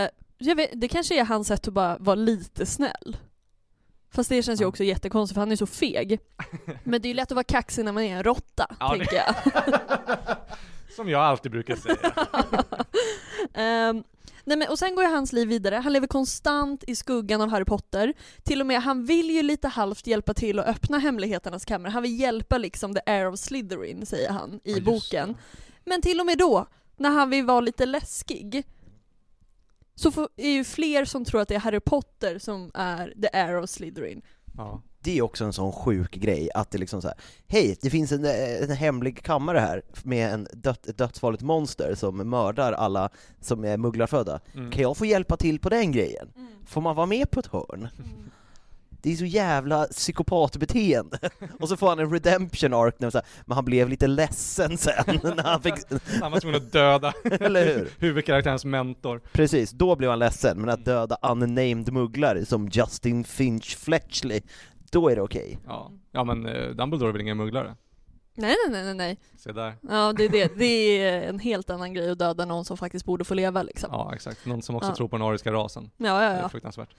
[0.06, 3.18] Eh, jag vet, det kanske är hans sätt att bara vara lite snäll.
[4.12, 6.20] Fast det känns ju också jättekonstigt för han är så feg.
[6.84, 9.16] Men det är ju lätt att vara kaxig när man är en råtta, Ja, tänker
[9.16, 9.36] jag.
[10.96, 12.14] Som jag alltid brukar säga.
[13.54, 14.04] Ehm,
[14.44, 17.50] nej men, och sen går ju hans liv vidare, han lever konstant i skuggan av
[17.50, 18.14] Harry Potter.
[18.44, 21.92] Till och med, han vill ju lite halvt hjälpa till att öppna hemligheternas kammare.
[21.92, 25.36] Han vill hjälpa liksom the air of Slytherin, säger han i Ja, boken.
[25.86, 26.66] Men till och med då,
[26.98, 28.64] när han vill vara lite läskig,
[29.96, 33.60] så är ju fler som tror att det är Harry Potter som är the air
[33.60, 34.22] of Slytherin.
[34.58, 34.82] Ja.
[35.04, 38.12] Det är också en sån sjuk grej, att det liksom så här, hej, det finns
[38.12, 43.10] en, en hemlig kammare här med en dött, ett dödsfarligt monster som mördar alla
[43.42, 44.40] som är mugglarfödda.
[44.54, 44.72] Mm.
[44.72, 46.30] Kan jag få hjälpa till på den grejen?
[46.66, 47.88] Får man vara med på ett hörn?
[49.04, 51.18] Det är så jävla psykopatbeteende.
[51.60, 54.78] Och så får han en redemption arc, när så här, men han blev lite ledsen
[54.78, 55.74] sen när han fick...
[56.22, 57.90] Han var tvungen att döda Eller hur?
[58.00, 59.22] huvudkaraktärens mentor.
[59.32, 64.42] Precis, då blev han ledsen, men att döda unnamed mugglare som Justin Finch Fletchley,
[64.94, 65.60] då är det okej.
[65.68, 67.76] Ja, ja men eh, Dumbledore är väl ingen mugglare?
[68.36, 69.18] Nej nej nej nej nej.
[69.38, 69.74] Se där.
[69.90, 70.66] Ja det är det, det
[71.02, 73.90] är en helt annan grej att döda någon som faktiskt borde få leva liksom.
[73.92, 74.96] Ja exakt, någon som också Ja.
[74.96, 75.92] tror på den ariska rasen.
[75.98, 76.50] Ja, ja, Det är ja.
[76.50, 76.90] fruktansvärt.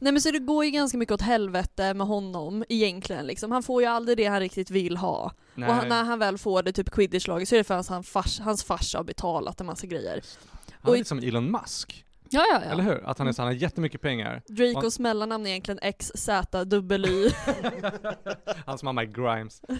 [0.00, 3.52] Nej men så det går ju ganska mycket åt helvete med honom egentligen liksom.
[3.52, 5.32] Han får ju aldrig det han riktigt vill ha.
[5.54, 5.68] Nej.
[5.68, 8.08] Och han, när han väl får det, typ quidditch-laget, så är det för att hans,
[8.08, 10.22] fars, hans farsa har betalat en massa grejer.
[10.70, 12.70] Han är och- lite som Elon Musk, Ja ja ja.
[12.70, 13.04] eller hur?
[13.08, 14.42] Att han, är, så- han har jättemycket pengar.
[14.46, 17.30] Dracos mellannamn är egentligen XZY.
[18.66, 19.62] Hans mamma är Grimes.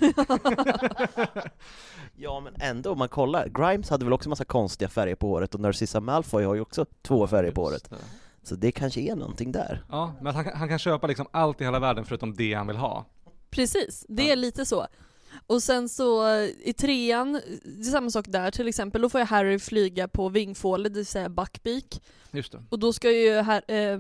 [2.16, 5.54] Ja men ändå, om man kollar, Grimes hade väl också massa konstiga färger på håret
[5.54, 7.90] och Narcissa Malfoy har ju också två färger på håret.
[7.90, 7.96] Det.
[8.42, 9.84] Så det kanske är någonting där.
[9.90, 12.66] Ja, men han, kan- han kan köpa liksom allt i hela världen förutom det han
[12.66, 13.04] vill ha.
[13.50, 14.86] Precis, det är lite så.
[15.46, 17.32] Och sen så eh, i trean,
[17.64, 20.98] det är samma sak där till exempel, då får jag Harry flyga på vingfålet, det
[20.98, 22.00] vill säga Buckbeak.
[22.30, 22.62] Just det.
[22.68, 23.98] Och då ska ju här, eh,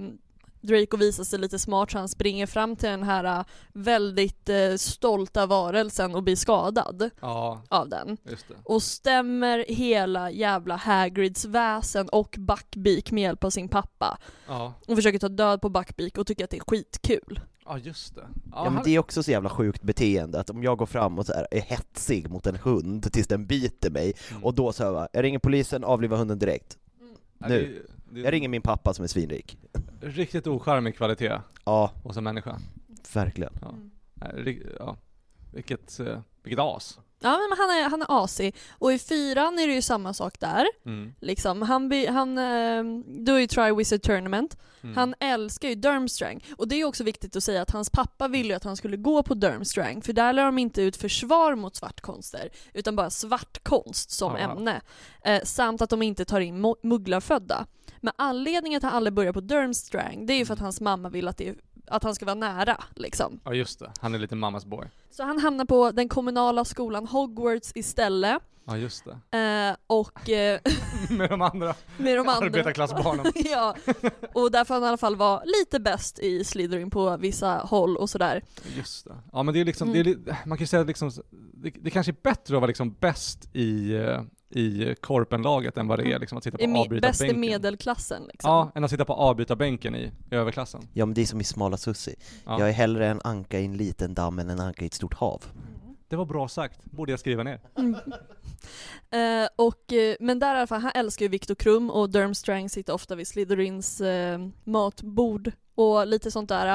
[0.60, 4.74] Draco visa sig lite smart så han springer fram till den här eh, väldigt eh,
[4.76, 8.16] stolta varelsen och blir skadad Ja, av den.
[8.64, 14.18] Och stämmer hela jävla Hagrids väsen och Buckbeak med hjälp av sin pappa.
[14.46, 17.40] Ja, Och försöker ta död på Buckbeak och tycker att det är skitkul.
[17.72, 18.20] Ja just det.
[18.20, 20.86] Ja, Ja, men han- det är också så jävla sjukt beteende, att om jag går
[20.86, 24.44] fram och så här är hetsig mot en hund tills den biter mig, Mm.
[24.44, 26.78] och då så här, jag ringer polisen, avlivar hunden direkt.
[27.38, 27.60] Ja, nu.
[27.60, 29.58] det- det är Jag ringer min pappa som är svinrik.
[30.00, 32.58] Riktigt ocharmig kvalitet Ja, hos en människa.
[33.14, 33.52] verkligen.
[33.60, 33.74] Ja.
[34.20, 34.96] Ri- ja.
[35.52, 36.98] Vilket, eh, vilket as.
[37.24, 38.56] Ja men han är, han är asig.
[38.78, 40.66] Och i fyran är det ju samma sak där.
[40.86, 41.14] Mm.
[41.20, 41.62] Liksom.
[41.62, 42.34] Han, by, han
[43.24, 44.56] då är ju Triwizard Tournament.
[44.82, 44.96] Mm.
[44.96, 46.44] Han älskar ju Durmstrang.
[46.56, 48.96] Och det är också viktigt att säga att hans pappa ville ju att han skulle
[48.96, 50.02] gå på Durmstrang.
[50.02, 52.48] För där lär de inte ut försvar mot svartkonster.
[52.74, 54.38] Utan bara svartkonst som Ja.
[54.38, 54.80] ämne.
[55.24, 57.66] Eh, samt att de inte tar in mugglarfödda.
[58.00, 60.80] Men anledningen till att han aldrig börjar på Durmstrang, det är ju för att hans
[60.80, 61.54] mamma vill att, det,
[61.86, 62.84] att han ska vara nära.
[62.96, 63.40] Liksom.
[63.44, 64.86] Ja just det, han är lite mammas boy.
[65.10, 68.38] Så han hamnar på den kommunala skolan Hogwarts istället.
[68.64, 69.38] Ja just det.
[69.70, 70.60] Eh, och eh,
[71.10, 72.46] Med de andra med de andra.
[72.46, 73.32] arbetarklassbarnen.
[73.34, 73.76] ja,
[74.32, 77.96] och där får han i alla fall vara lite bäst i Slytherin på vissa håll
[77.96, 78.42] och sådär.
[78.76, 79.14] Just det.
[79.32, 81.10] Ja men det är liksom, det är, li- man kan ju säga liksom,
[81.54, 84.20] det, det kanske är bättre att vara liksom bäst i, eh,
[84.52, 88.22] i korpenlaget än vad det är liksom att sitta på Är me- bäst i medelklassen
[88.32, 88.50] liksom.
[88.50, 90.80] Ja, än att sitta på avbrytarbänken i, i överklassen.
[90.92, 92.14] Ja men det är som i Smala Sussi.
[92.44, 92.58] Ja.
[92.58, 95.14] Jag är hellre en anka i en liten damm än en anka i ett stort
[95.14, 95.44] hav.
[96.08, 97.60] Det var bra sagt, borde jag skriva ner.
[99.10, 102.68] Eh, och, eh, men där i alla fall, han älskar ju Viktor Krum och Durmstrang
[102.68, 106.66] sitter ofta vid Slytherins eh, matbord och lite sånt där.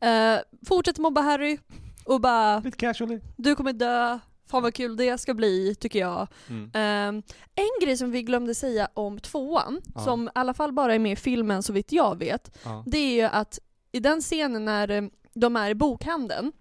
[0.00, 0.36] Mm.
[0.36, 1.58] Eh, fortsätter mobba Harry
[2.04, 3.20] och bara Lite casually.
[3.36, 4.18] du kommer dö,
[4.52, 6.28] fan vad kul det ska bli tycker jag.
[6.48, 6.70] Mm.
[6.74, 7.22] Ehm,
[7.54, 10.00] en grej som vi glömde säga om tvåan, Ja.
[10.04, 12.84] som i alla fall bara är med i filmen så vitt jag vet, Ja.
[12.86, 13.58] det är ju att
[13.92, 15.02] i den scenen när eh,
[15.34, 16.52] de är i bokhandeln,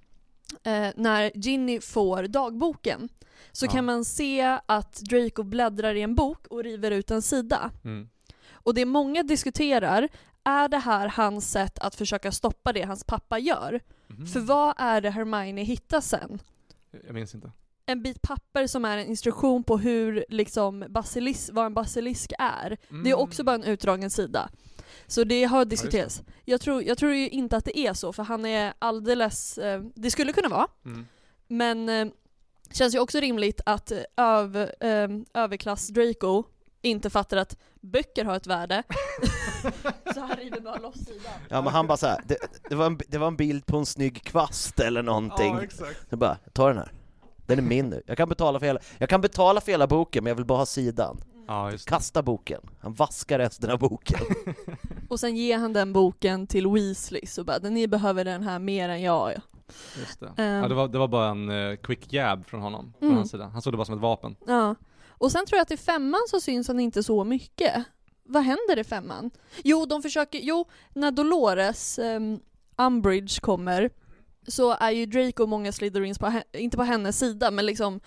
[0.63, 3.09] eh, när Ginny får dagboken,
[3.51, 3.71] så Ja.
[3.71, 7.71] kan man se att Draco bläddrar i en bok och river ut en sida.
[7.83, 8.09] Mm.
[8.53, 10.07] Och det många diskuterar,
[10.43, 13.79] är det här hans sätt att försöka stoppa det hans pappa gör?
[14.07, 14.25] Mhm.
[14.27, 16.39] För vad är det Hermione hittar sen?
[17.05, 17.51] Jag minns inte.
[17.85, 22.77] En bit papper som är en instruktion på hur liksom basilis, vad en basilisk är.
[23.03, 24.49] Det är också bara en utdragen sida.
[25.07, 26.21] Så det har diskuterats.
[26.45, 29.57] jag, tror, jag tror ju inte att det är så, för han är alldeles...
[29.57, 31.07] Eh, det skulle kunna vara, Mm.
[31.47, 32.07] men eh,
[32.71, 36.43] känns ju också rimligt att eh, öv, eh, överklass Draco
[36.81, 38.83] inte fattar att böcker har ett värde.
[40.13, 41.33] så han river bara loss sidan.
[41.49, 42.37] Ja men han bara så här, det,
[42.69, 45.53] det, var en, det var en bild på en snygg kvast eller någonting.
[45.55, 46.09] Ja, exakt.
[46.09, 46.91] Så bara, ta den här.
[47.45, 48.01] Den är min nu.
[48.05, 50.57] Jag kan betala för hela, jag kan betala för hela boken men jag vill bara
[50.57, 51.21] ha sidan.
[51.47, 51.71] Ja.
[51.85, 52.61] Kasta boken.
[52.81, 54.19] Han vaskar resten av boken.
[55.09, 58.89] Och sen ger han den boken till Weasley, så bara ni behöver den här mer
[58.89, 59.33] än jag.
[59.99, 60.33] Just det.
[60.37, 60.61] Ehm.
[60.63, 63.17] Ja, det, var, det var bara en eh, quick jab från honom, från Mm.
[63.17, 63.45] hans sida.
[63.53, 64.35] Han såg det bara som ett vapen.
[64.47, 64.75] Ja.
[65.09, 67.83] Och sen tror jag att i femman så syns han inte så mycket.
[68.23, 69.31] Vad händer i femman?
[69.63, 72.39] Jo, de försöker, jo, när Dolores um,
[72.77, 73.89] Umbridge kommer
[74.47, 77.99] så är ju Draco och många Slytherins, på, inte på hennes sida, men liksom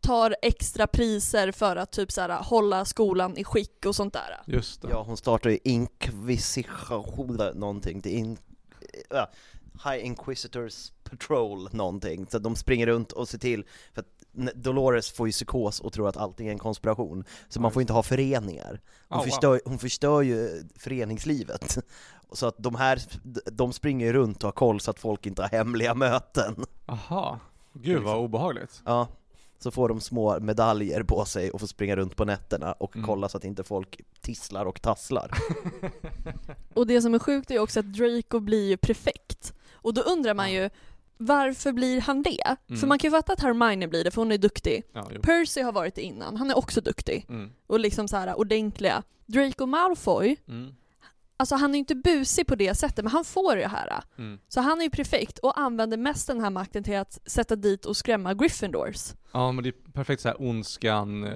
[0.00, 4.40] tar extra priser för att typ så här, hålla skolan i skick och sånt där.
[4.46, 4.88] Just det.
[4.90, 8.38] Ja, hon startar ju Inquisition någonting, det är in,
[9.10, 9.30] ja,
[9.84, 14.17] High Inquisitors Patrol någonting, så de springer runt och ser till, för att
[14.54, 17.92] Dolores får ju psykos och tror att allting är en konspiration, så man får inte
[17.92, 18.80] ha föreningar.
[19.08, 19.30] Hon, Oh, wow.
[19.30, 21.78] förstör, hon förstör ju föreningslivet.
[22.32, 23.02] Så att de här,
[23.52, 26.64] de springer ju runt och har koll så att folk inte har hemliga möten.
[26.86, 27.40] Aha.
[27.72, 28.82] Gud vad obehagligt.
[28.84, 29.08] Ja,
[29.58, 33.06] så får de små medaljer på sig och får springa runt på nätterna och Mm.
[33.06, 35.30] kolla så att inte folk tisslar och tasslar.
[36.74, 39.52] Och det som är sjukt är också att Draco blir ju prefekt.
[39.72, 40.70] Och då undrar man ju,
[41.18, 42.56] varför blir han det?
[42.68, 42.88] För Mm.
[42.88, 44.82] man kan ju fatta att Hermione blir det, för hon är duktig.
[44.92, 45.08] Ja.
[45.22, 47.26] Percy har varit det innan, han är också duktig.
[47.28, 47.50] Mm.
[47.66, 49.02] Och liksom så här ordentliga.
[49.26, 50.74] Draco Malfoy, Mm.
[51.36, 54.02] alltså han är ju inte busig på det sättet, men han får det här.
[54.18, 54.38] Mm.
[54.48, 57.84] Så han är ju prefekt och använder mest den här makten till att sätta dit
[57.86, 59.12] och skrämma Gryffindors.
[59.32, 61.32] Ja men det är perfekt såhär ondskan, eh,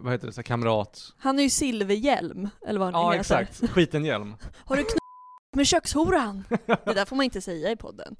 [0.00, 1.12] vad heter det, så här kamrat.
[1.18, 3.40] Han är ju silverhjälm, eller vad han Ja heter.
[3.40, 4.36] exakt, skitenhjälm.
[4.64, 4.84] Har du
[5.56, 6.44] med kökshoran?
[6.66, 8.16] Det där får man inte säga i podden.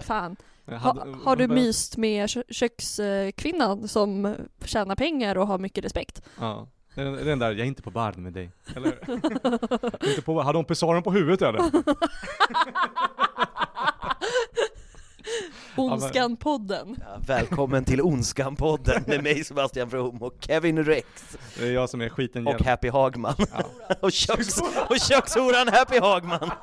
[0.00, 0.36] Fan.
[0.66, 6.22] Ha, har du myst med kö- kökskvinnan som tjänar pengar och har mycket respekt?
[6.40, 6.68] Ja.
[6.94, 8.50] Den, den där, jag är inte på baren med dig.
[8.76, 8.98] Eller
[10.08, 11.60] inte på, hade hon pessaren på huvudet eller?
[15.78, 16.96] Ondskan-podden.
[17.00, 21.06] Ja, välkommen till Ondskan-podden med mig Sebastian From och Kevin Rex
[21.58, 22.56] Det är jag som är skitenhjälm.
[22.60, 23.34] och Happy Hagman.
[23.38, 23.94] Ja.
[24.00, 24.58] och, köks,
[24.90, 26.50] och kökshoran Happy Hagman!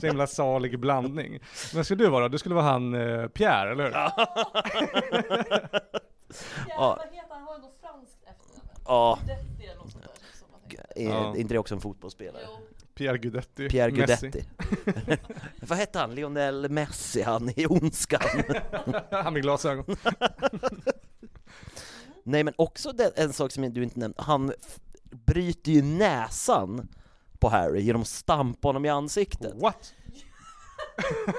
[0.00, 1.38] Så himla salig blandning.
[1.74, 2.28] Men ska du vara?
[2.28, 3.92] Du skulle vara han eh, Pierre, eller hur?
[3.92, 4.12] Ja.
[6.68, 6.98] Ja.
[6.98, 7.42] Vad heter han?
[7.42, 8.68] Har något franskt efternamn?
[8.86, 9.18] Ja,
[10.94, 11.36] Det är Ja.
[11.36, 12.42] inte det också en fotbollsspelare?
[12.96, 13.68] Pierre Gudetti.
[13.68, 13.90] Pierre.
[13.90, 14.44] Gudetti.
[15.60, 16.14] Vad hette han?
[16.14, 18.42] Lionel Messi, han i Ondskan.
[19.10, 19.84] han med glasögon.
[22.22, 24.52] Nej men också det, en sak som du inte nämnde, han
[25.10, 26.88] bryter ju näsan
[27.38, 29.54] på Harry genom att stampa honom i ansiktet.
[29.54, 29.94] What?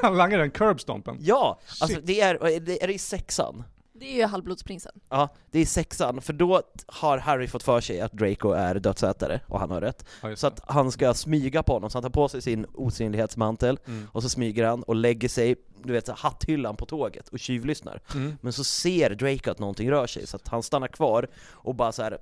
[0.02, 1.18] han langar den curbstompen.
[1.20, 2.06] Ja, alltså Shit.
[2.08, 3.64] det är, är det i sexan?
[4.00, 4.92] Det är ju halvblodsprinsen.
[5.10, 9.40] Ja, det är sexan, för då har Harry fått för sig att Draco är dödsätare,
[9.48, 10.06] och han har rätt.
[10.22, 13.80] Ja, Så att han ska smyga på honom, så han tar på sig sin osynlighetsmantel,
[13.88, 14.08] Mm.
[14.12, 18.02] och så smyger han och lägger sig, du vet, så hatthyllan på tåget och tjuvlyssnar.
[18.14, 18.38] Mm.
[18.42, 21.92] Men så ser Draco att någonting rör sig, så att han stannar kvar och bara
[21.92, 22.18] så här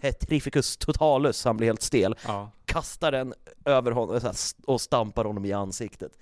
[0.00, 2.50] petrificus totalus, han blir helt stel, Ja.
[2.64, 4.20] kastar den över honom
[4.66, 6.12] och stampar honom i ansiktet.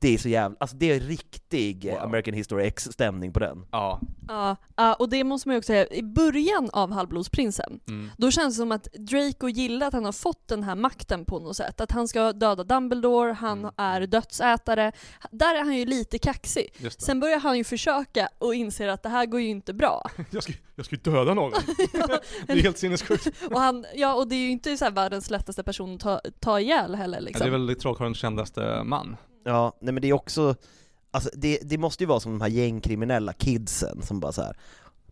[0.00, 1.98] Det är så jävla, alltså det är riktig Wow.
[2.02, 3.66] American History X-stämning på den.
[3.70, 4.00] Ja.
[4.28, 8.10] Ja, ja, och det måste man ju också säga, i början av halvblodsprinsen, Mm.
[8.18, 11.38] då känns det som att Draco gillar att han har fått den här makten på
[11.38, 11.80] något sätt.
[11.80, 13.70] Att han ska döda Dumbledore, han Mm.
[13.76, 14.92] är dödsätare.
[15.30, 16.68] Där är han ju lite kaxig.
[16.78, 17.00] Det.
[17.02, 20.10] Sen börjar han ju försöka och inser att det här går ju inte bra.
[20.30, 21.52] Jag ska, jag ska ju döda någon.
[22.46, 23.26] det är helt sinnessjukt.
[23.50, 26.20] Och, han, ja, och det är ju inte så här världens lättaste person att ta,
[26.40, 27.46] ta ihjäl heller Det liksom.
[27.46, 29.16] är väl Trollkarlens kändaste man.
[29.48, 30.54] Ja, nej men det är också,
[31.10, 34.56] alltså det, det måste ju vara som de här gängkriminella kidsen som bara så här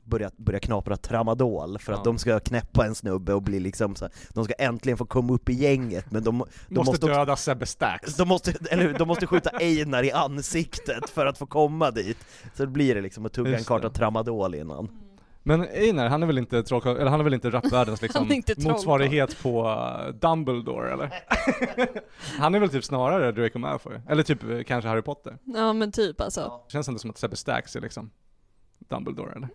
[0.05, 2.05] börjar, börjar knapra tramadol för att Ja.
[2.05, 5.33] de ska knäppa en snubbe och bli liksom så här, de ska äntligen få komma
[5.33, 8.17] upp i gänget men de, de Måste, måste, döda Sebbe Stax.
[8.17, 12.19] de måste, eller de måste skjuta Einar i ansiktet för att få komma dit.
[12.57, 13.95] Så då blir det liksom att tugga en Just karta det.
[13.95, 14.89] tramadol innan.
[15.47, 18.55] Men Einar, han är väl inte trollkarl, eller han är väl inte rapvärldens liksom inte
[18.69, 21.11] motsvarighet på uh, Dumbledore eller?
[22.39, 25.39] han är väl typ snarare Draco Malfoy, eller typ eh, kanske Harry Potter.
[25.45, 26.61] Ja men typ alltså.
[26.69, 28.11] Känns ändå som att Sebbe Stax är liksom
[28.79, 29.49] Dumbledore eller?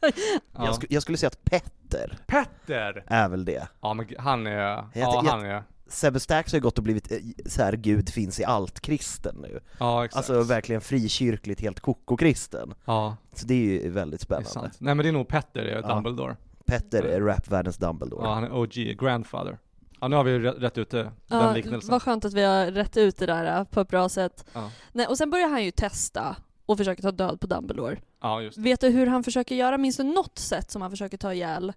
[0.52, 0.64] ja.
[0.64, 3.04] Jag, sku, jag skulle säga att Petter Petter!
[3.06, 3.68] är väl det.
[3.80, 7.12] Ja men han är, ja jag- han är, Sebbe Stax har ju gått och blivit
[7.12, 9.60] eh, så här Gud finns i allt-kristen nu.
[9.78, 10.16] ja exakt.
[10.30, 12.74] Alltså verkligen frikyrkligt, helt koko-kristen.
[12.84, 14.70] ja, Så det är ju väldigt det spännande.
[14.78, 15.94] Nej men det är nog Petter, är Ja.
[15.94, 16.36] Dumbledore.
[16.66, 18.24] Petter är rapvärldens Dumbledore.
[18.26, 19.58] Ja han är OG, grandfather.
[20.00, 21.90] Ja nu har vi rätt, rätt ute den Ja, liknelsen.
[21.90, 24.44] vad skönt att vi har rätt ut det där äh, på ett bra sätt.
[24.52, 24.70] Ja.
[24.92, 27.98] Nej, och sen börjar han ju testa och försöker ta död på Dumbledore.
[28.22, 28.62] ja just det.
[28.62, 29.78] Vet du hur han försöker göra?
[29.78, 31.72] Minns du något sätt som han försöker ta ihjäl?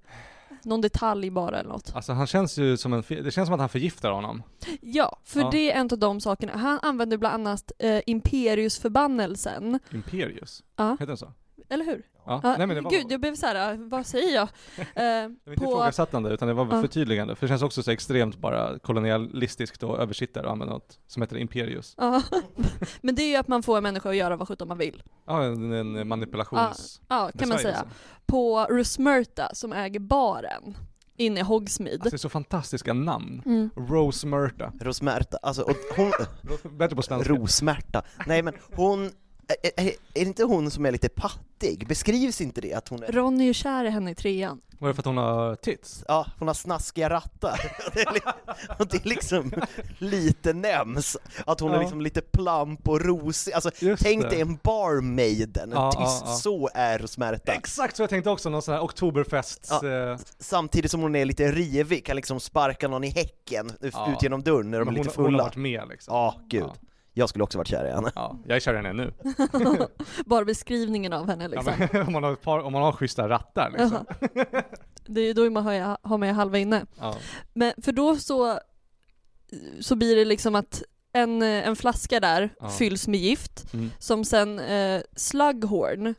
[0.66, 1.92] Någon detalj bara eller något?
[1.96, 4.44] Alltså han känns ju som en, det känns som att han förgiftar honom.
[4.82, 5.50] Ja, för Ja.
[5.52, 6.58] det är en av de sakerna.
[6.58, 9.80] Han använder bland annat eh, Imperiusförbannelsen.
[9.92, 11.34] Imperius, Ja, heter den så?
[11.70, 12.04] eller hur?
[12.26, 14.44] Ja, Ja, nej men det var, Gud, jag blev så här, vad säger jag?
[14.78, 16.82] Eh, det var inte på, ifrågasättande utan det var Ja.
[16.82, 17.36] förtydligande.
[17.36, 21.38] För det känns också så extremt bara kolonialistiskt och översittare att använda något som heter
[21.38, 21.94] imperius.
[21.98, 22.22] ja.
[23.02, 25.04] Men det är ju att man får en människa att göra vad sjutton man vill.
[25.28, 27.02] Ja, en, en manipulations...
[27.08, 27.86] Ja, kan man säga.
[28.26, 30.78] På Rusmerta som äger baren
[31.18, 31.96] inne i Hogsmeade.
[31.96, 33.42] Alltså det är så fantastiska namn.
[33.46, 33.70] Mm.
[33.76, 34.72] Rose Murta.
[34.82, 36.12] Rosmärta, alltså och hon,
[36.78, 37.30] Bättre på svenska.
[37.34, 39.12] Rosmärta, nej men hon,
[39.48, 41.88] är, är, är det inte hon som är lite pattig?
[41.88, 44.62] Beskrivs inte det att hon är, Ronny är kär i henne i trean.
[44.80, 46.04] Var det för att hon har tits?
[46.08, 47.60] ja hon har snaskiga rattar?
[47.94, 48.22] Det är,
[48.80, 49.52] och det är liksom
[49.98, 51.82] lite nämns, att hon är Ja.
[51.82, 54.30] liksom lite plump och rosig, alltså Just tänk det.
[54.30, 56.36] dig en barmaiden, en Ja, tyst, ja, ja.
[56.36, 57.52] så är Rosmärta.
[57.54, 59.68] Exakt så jag tänkte också, någon sån här oktoberfest...
[59.70, 59.88] Ja.
[60.12, 64.12] eh, Samtidigt som hon är lite rivig, kan liksom sparka någon i häcken Ja.
[64.14, 65.44] ut genom dörren när de är men hon, lite hon har fulla.
[65.44, 66.16] varit med liksom.
[66.16, 66.70] Ja, gud.
[67.16, 67.22] Ja.
[67.22, 68.12] Jag skulle också varit kär i henne.
[68.16, 69.14] Ja, jag är kär i henne nu.
[70.26, 71.88] Bara beskrivningen av henne Ja, liksom.
[71.94, 74.06] men, om, man har ett par, om man har schyssta rattar liksom.
[75.06, 76.86] Det är ju då man har, har med halva inne.
[77.00, 77.16] Ja.
[77.54, 78.60] Men för då så,
[79.80, 80.84] så blir det liksom att
[81.14, 82.70] en, en flaska där Ja.
[82.70, 83.92] fylls med gift Mm.
[84.00, 86.16] som sen eh, Slughorn,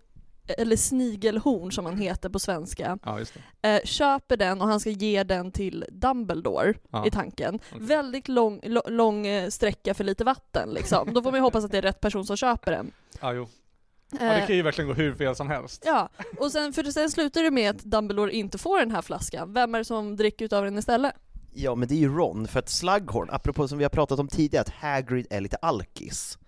[0.49, 3.69] eller snigelhorn som han heter på svenska, ja, just det.
[3.77, 7.07] eh, köper den och han ska ge den till Dumbledore Ja.
[7.07, 7.55] i tanken.
[7.73, 7.87] Okej.
[7.87, 11.15] Väldigt lång, lång eh, sträcka för lite vatten liksom.
[11.15, 12.93] Då får man ju hoppas att det är rätt person som köper den.
[13.21, 13.49] Ja, jo.
[14.11, 15.83] Ja, det Eh, kan ju verkligen gå hur fel som helst.
[15.87, 19.53] Ja, och sen, för sen slutar det med att Dumbledore inte får den här flaskan.
[19.53, 21.13] Vem är det som dricker utav den istället?
[21.55, 24.29] Ja, men det är ju Ron, för att Slughorn, apropå som vi har pratat om
[24.29, 26.39] tidigare, att Hagrid är lite alkis.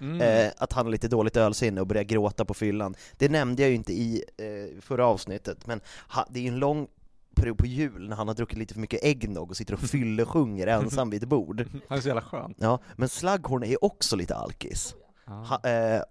[0.00, 0.20] Mm.
[0.20, 2.94] Eh, att han har lite dåligt ölsinne och börjar gråta på fyllan.
[3.16, 6.58] Det nämnde jag ju inte i eh, förra avsnittet, men ha, det är ju en
[6.58, 6.88] lång
[7.34, 10.66] period på jul när han har druckit lite för mycket äggnog och sitter och fyllesjunger
[10.66, 11.64] ensam vid ett bord.
[11.88, 12.54] Han är så jävla skön.
[12.58, 14.94] Ja, men Slughorn är också lite alkis.
[15.26, 16.02] Ha, eh,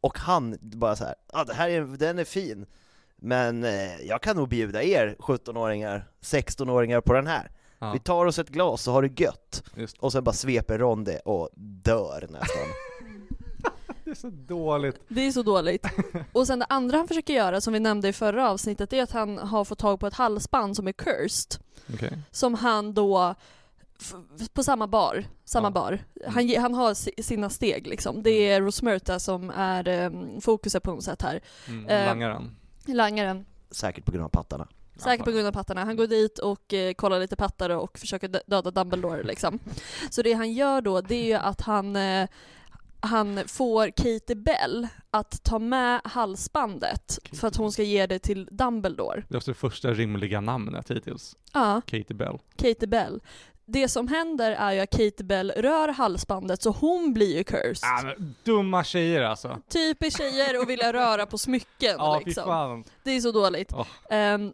[0.00, 2.66] och han bara så här, ah, det här är, den är fin,
[3.16, 7.50] men eh, jag kan nog bjuda er 17-åringar, 16-åringar på den här.
[7.78, 9.62] Ja, Vi tar oss ett glas så har det gött.
[9.76, 9.98] just.
[9.98, 12.66] Och sen bara sveper Ron det och dör nästan.
[14.14, 15.00] Det är så dåligt.
[15.08, 15.86] Det är så dåligt.
[16.32, 19.10] Och sen det andra han försöker göra, som vi nämnde i förra avsnittet, är att
[19.12, 21.60] han har fått tag på ett halsband som är cursed.
[21.94, 22.18] Okej.
[22.30, 23.34] Som han då,
[24.52, 25.70] på samma bar, samma Ja.
[25.70, 25.98] bar.
[26.26, 28.22] Han, han har si- sina steg liksom.
[28.22, 31.40] Det är Rosmerta som är um, fokuset på något sätt här.
[31.68, 32.56] Mm, Eh, langaren.
[32.86, 33.46] Langaren.
[33.70, 34.68] Säkert på grund av pattarna.
[34.96, 35.84] Säkert på grund av pattarna.
[35.84, 39.58] Han går dit och eh, kollar lite pattar och försöker dö- döda Dumbledore liksom.
[40.10, 42.28] Så det han gör då, det är ju att han, eh,
[43.06, 48.48] han får Katie Bell att ta med halsbandet för att hon ska ge det till
[48.50, 49.22] Dumbledore.
[49.28, 51.36] Det är också det första rimliga namnet hittills.
[51.52, 52.38] Ja, Katie Bell.
[52.56, 53.20] Katie Bell.
[53.66, 57.88] Det som händer är ju att Katie Bell rör halsbandet så hon blir ju cursed.
[57.88, 59.58] Ah, men, dumma tjejer alltså.
[59.68, 62.44] Typiskt tjejer och vilja röra på smycken Ja, liksom.
[62.44, 62.84] fan.
[63.04, 63.72] Det är så dåligt.
[63.74, 63.86] Åh.
[64.10, 64.52] Ehm,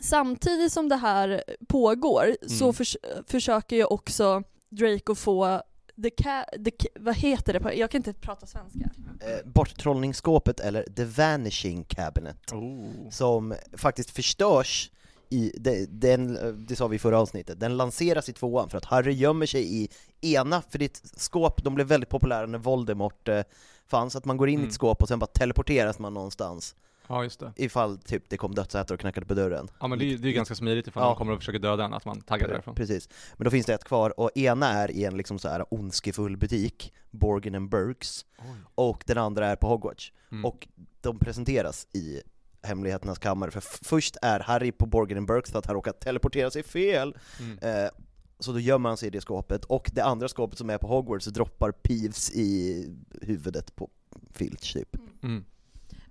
[0.00, 2.74] samtidigt som det här pågår så Mm.
[2.74, 5.62] förs- försöker ju också Draco få
[6.02, 8.90] the ca- the ca- vad heter det på, jag kan inte prata svenska.
[9.20, 9.46] Eh,
[9.80, 13.10] borttrollningsskåpet, eller The Vanishing Cabinet, Oh.
[13.10, 14.90] som faktiskt förstörs
[15.30, 16.38] i, det, den,
[16.68, 19.82] det sa vi i förra avsnittet, den lanseras i tvåan för att Harry gömmer sig
[19.82, 19.88] i
[20.20, 23.40] ena, för ditt skåp, de blev väldigt populära när Voldemort eh,
[23.86, 24.68] fanns, att man går in i Mm.
[24.68, 26.74] ett skåp och sen bara teleporteras man någonstans,
[27.08, 27.52] Ja, just det.
[27.56, 29.68] ifall typ det kom dödsätare och knackade på dörren.
[29.80, 31.08] Ja men det är ju ganska smidigt ifall Ja.
[31.08, 32.74] någon kommer och försöker döda en, att man taggar därifrån.
[32.74, 33.08] Precis.
[33.36, 36.36] Men då finns det ett kvar, och ena är i en liksom så här ondskefull
[36.36, 38.26] butik, Borgin and Burkes,
[38.74, 40.12] och den andra är på Hogwarts.
[40.32, 40.44] Mm.
[40.44, 40.68] Och
[41.00, 42.20] de presenteras i
[42.62, 46.50] Hemligheternas kammare, för först är Harry på Borgin and Burkes för att han råkat teleportera
[46.50, 47.58] sig fel, Mm.
[47.84, 47.90] eh,
[48.38, 50.86] så då gömmer han sig i det skåpet, och det andra skåpet som är på
[50.86, 52.84] Hogwarts droppar Peeves i
[53.22, 53.90] huvudet på
[54.32, 54.96] Filch typ.
[55.22, 55.44] Mm.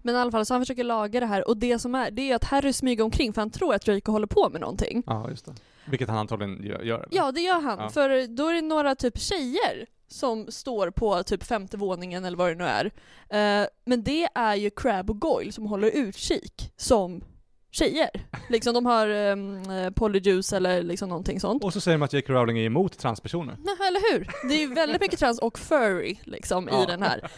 [0.05, 2.31] Men i alla fall så han försöker laga det här och det som är, det
[2.31, 5.03] är att Harry smyger omkring för han tror att Draco håller på med någonting.
[5.05, 5.53] Ja, just det.
[5.85, 6.81] Vilket han antagligen gör.
[6.81, 7.07] gör?
[7.11, 7.89] Ja det gör han, Ja.
[7.89, 12.49] för då är det några typ tjejer som står på typ femte våningen eller vad
[12.51, 12.85] det nu är.
[13.61, 17.23] Eh, men det är ju Crab och Goyle som håller utkik som
[17.71, 18.09] tjejer.
[18.49, 19.63] Liksom de har um,
[19.95, 21.63] polyjuice eller liksom någonting sånt.
[21.63, 22.33] Och så säger de att J.K.
[22.33, 23.55] Rowling är emot transpersoner.
[23.59, 24.29] Nej, eller hur?
[24.49, 26.83] Det är ju väldigt mycket trans och furry liksom Ja.
[26.83, 27.29] i den här.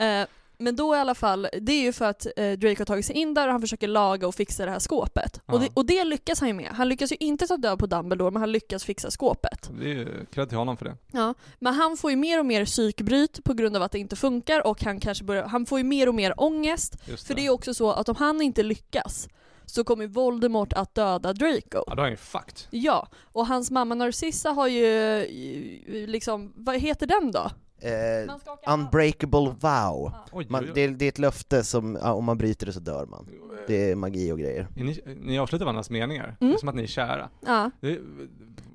[0.22, 0.26] Eh,
[0.58, 3.16] men då i alla fall, det är ju för att eh, Drake har tagit sig
[3.16, 5.40] in där och han försöker laga och fixa det här skåpet.
[5.46, 5.54] Ja.
[5.54, 6.68] Och, det, och det lyckas han ju med.
[6.72, 9.70] Han lyckas ju inte ta död på Dumbledore, men han lyckas fixa skåpet.
[9.80, 10.96] Det är ju cred till honom för det.
[11.12, 11.34] Ja.
[11.58, 14.66] Men han får ju mer och mer psykbryt på grund av att det inte funkar
[14.66, 16.96] och han kanske börjar, han får ju mer och mer ångest.
[17.04, 19.28] Just För det är också så att om han inte lyckas
[19.66, 21.84] så kommer Voldemort att döda Draco.
[21.86, 22.58] Ja, då är han ju fucked.
[22.70, 27.50] Ja, och hans mamma Narcissa har ju eh, liksom, vad heter den då?
[27.86, 28.82] Eh, skakar hand.
[28.82, 30.12] unbreakable vow.
[30.32, 32.80] Oj, Man, det, är- det är ett löfte som, ja, om man bryter det så
[32.80, 33.26] dör man.
[33.66, 34.66] Det är magi och grejer.
[34.76, 36.24] Ni, ni avslutar varandras meningar.
[36.40, 36.50] Mm.
[36.52, 37.28] Det är som att ni är kära.
[37.46, 37.70] Ja.
[37.80, 37.98] Det,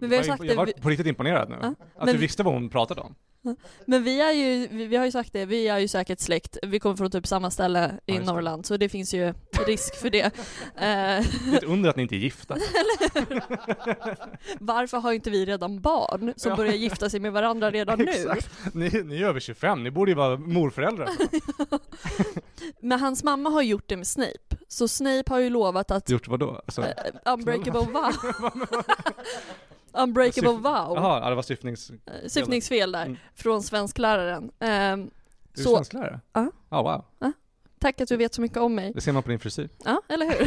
[0.01, 1.57] Men vi har sagt jag var vi- på riktigt imponerad nu.
[1.61, 3.15] Ja, Att du visste vad hon pratade om.
[3.85, 6.57] Men vi är ju, vi, vi har ju sagt det, vi är ju säkert släkt,
[6.63, 8.25] vi kommer från typ samma ställe Ja, i det.
[8.25, 9.33] Norrland, så det finns ju
[9.67, 10.21] risk för det.
[10.75, 10.85] Eh, Det
[11.51, 12.55] är ett under att ni inte är gifta.
[14.59, 16.55] Varför har inte vi redan barn som Ja.
[16.55, 18.11] börjar gifta sig med varandra redan nu?
[18.73, 21.09] Ni, ni är över 25, ni borde ju vara morföräldrar.
[22.79, 26.27] Men hans mamma har gjort det med Snape, så Snape har ju lovat att Gjort
[26.27, 26.61] vad då?
[26.65, 28.13] Alltså, eh, Unbreakable vow
[29.93, 31.89] Unbreakable syft- vow Jaha, ja, det var syftnings...
[31.89, 33.17] Eh, Syftningsfel där, Mm.
[33.35, 34.51] från svenskläraren.
[34.59, 36.19] Är du så, svensklärare?
[36.33, 36.51] Ja.
[36.69, 36.81] Ja,
[37.19, 37.31] wow.
[37.79, 38.91] tack att du vet så mycket om mig.
[38.95, 39.69] Det ser man på din frisyr.
[39.85, 40.39] Ja, eller hur?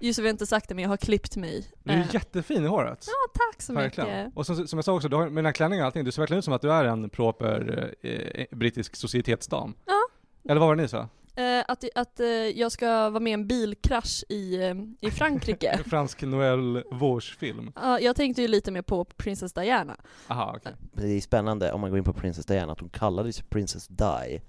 [0.00, 1.66] Just det, vi har inte sagt det, men jag har klippt mig.
[1.82, 3.04] Du är Eh, jättefin i håret.
[3.06, 4.18] Ja, tack så Verkligen.
[4.24, 4.36] mycket.
[4.38, 6.12] Och som, som jag sa också, du har, med den här klänningen och allting, du
[6.12, 9.74] ser verkligen ut som att du är en proper eh, brittisk societetsdam.
[9.86, 10.00] Ja.
[10.48, 11.08] Eller vad var det ni sa?
[11.38, 15.80] Eh, att att eh, jag ska vara med i en bilkrasch i, eh, i Frankrike.
[15.86, 17.72] Fransk Noël Vosge-film.
[17.74, 19.96] Ja, jag tänkte ju lite mer på Princess Diana.
[20.28, 20.72] Aha, okej.
[20.92, 24.40] Det är spännande om man går in på Princess Diana att hon kallades Princess Di,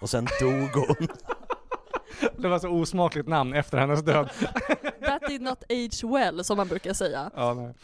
[0.00, 1.08] och sen dog hon.
[2.36, 4.30] Det var så osmakligt namn efter hennes död.
[5.06, 7.30] That did not age well, som man brukar säga.
[7.36, 7.74] ja, nej.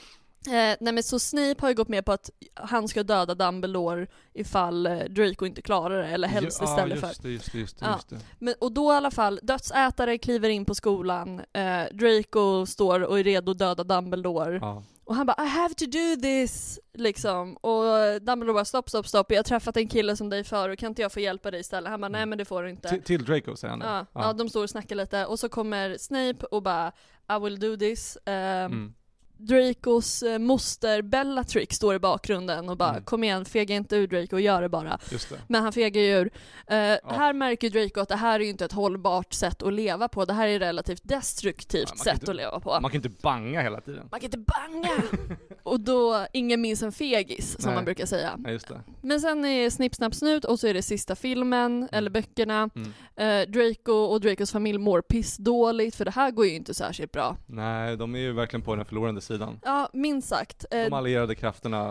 [0.47, 4.07] Eh, nej men så Snape har ju gått med på att han ska döda Dumbledore
[4.35, 7.23] ifall eh, Draco inte klarar det, eller helst Ja, istället för.
[7.23, 7.93] det, just det, just det, Ja.
[7.93, 8.19] just det.
[8.39, 13.19] Men, och då i alla fall, dödsätare kliver in på skolan, eh, Draco står och
[13.19, 14.59] är redo att döda Dumbledore.
[14.63, 14.83] Ja.
[15.05, 17.57] Och han bara I have to do this, liksom.
[17.57, 17.83] Och
[18.23, 21.03] Dumbledore bara stopp, stopp, stopp, jag har träffat en kille som dig förr, kan inte
[21.03, 21.91] jag få hjälpa dig istället?
[21.91, 22.89] Han bara nej men det får du inte.
[22.89, 23.87] Till, till Draco säger han det.
[23.87, 24.33] Ja, ja.
[24.33, 26.93] de står och snackar lite, och så kommer Snape och bara
[27.37, 28.19] I will do this.
[28.25, 28.95] Ehm, Mm.
[29.39, 33.03] Dracos eh, moster Bellatrix står i bakgrunden och bara Mm.
[33.05, 34.99] kom igen, fega inte ur Draco och gör det bara.
[35.11, 35.41] Det.
[35.49, 36.31] Men han fegar ju ur.
[36.67, 36.77] Eh,
[37.17, 40.25] Här märker Draco att det här är ju inte ett hållbart sätt att leva på,
[40.25, 42.79] det här är ett relativt destruktivt Ja, sätt inte- att leva på.
[42.83, 44.09] Man kan inte banga hela tiden.
[44.11, 45.03] Man kan inte banga!
[45.63, 47.75] och då, ingen minns en fegis som Nej.
[47.75, 48.39] man brukar säga.
[48.69, 48.77] Ja.
[49.01, 52.71] Men sen är Snipp Snapp Snut och så är det sista filmen, eller böckerna.
[52.75, 52.93] Mm.
[53.17, 57.37] Eh, Draco och Dracos familj mår pissdåligt för det här går ju inte särskilt bra.
[57.47, 59.61] Nej, de är ju verkligen på den förlorande sidan.
[59.65, 60.65] Ja, minst sagt.
[60.71, 61.89] Eh, De allierade krafterna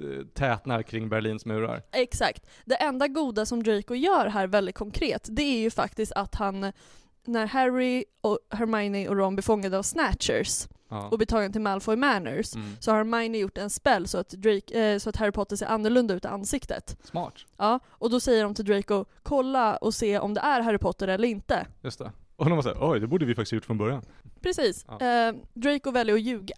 [0.00, 1.82] eh, tätnar kring Berlins murar.
[1.92, 2.46] Exakt.
[2.64, 6.72] Det enda goda som Draco gör här väldigt konkret, det är ju faktiskt att han,
[7.24, 11.08] när Harry, och Hermione och Ron blir fångade av Snatchers Ja.
[11.08, 12.76] och blir tagen till Malfoy Manors, Mm.
[12.80, 15.66] så har Hermione gjort en spell så att, Drake, eh, så att Harry Potter ser
[15.66, 16.96] annorlunda ut i ansiktet.
[17.04, 17.34] Smart.
[17.56, 21.08] Ja, och då säger de till Draco, kolla och se om det är Harry Potter
[21.08, 21.66] eller inte.
[21.82, 22.12] Just det.
[22.36, 24.02] Och de var såhär, oj det borde vi faktiskt gjort från början.
[24.40, 24.84] Precis.
[24.88, 25.00] Ja.
[25.28, 26.54] Eh, Draco väljer att ljuga.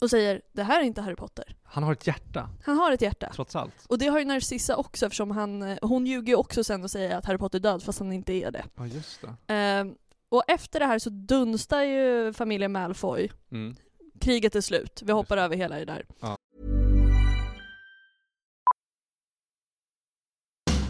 [0.00, 1.56] Och säger, det här är inte Harry Potter.
[1.62, 3.30] Han har ett hjärta, Han har ett hjärta.
[3.34, 3.74] trots allt.
[3.88, 6.90] Och det har ju Narcissa också eftersom han, eh, hon ljuger ju också sen och
[6.90, 8.64] säger att Harry Potter är död fast han inte är det.
[8.76, 9.54] Ja just det.
[9.54, 9.94] Ehm,
[10.28, 13.30] och efter det här så dunstar ju familjen Malfoy.
[13.52, 13.76] Mm.
[14.20, 16.04] Kriget är slut, vi hoppar över hela det där.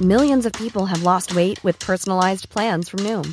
[0.01, 3.33] Millions of people have lost weight with personalized plans from Noom,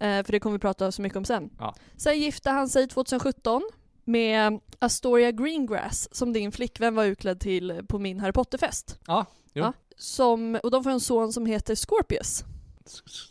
[0.00, 1.50] Eh, för det kommer vi prata så mycket om sen.
[1.58, 1.74] Ja.
[1.96, 3.62] Sen gifte han sig 2017
[4.04, 8.98] med Astoria Greengrass som din flickvän var utklädd till på min Harry Potter-fest.
[9.06, 9.64] Ja, jo.
[9.64, 9.72] Ja.
[9.96, 12.44] Som, och de får en son som heter Scorpius.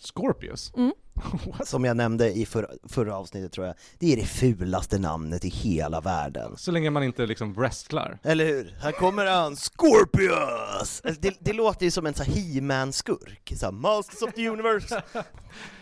[0.01, 0.73] Scorpius?
[0.77, 0.93] Mm.
[1.65, 5.49] Som jag nämnde i förra, förra avsnittet tror jag, det är det fulaste namnet i
[5.49, 6.57] hela världen.
[6.57, 8.19] Så länge man inte liksom wrestlar.
[8.23, 8.75] Eller hur?
[8.81, 11.01] Här kommer han, Scorpius!
[11.03, 15.03] Alltså, Det, det låter ju som en He-Man-skurk, såhär Masters of the Universe.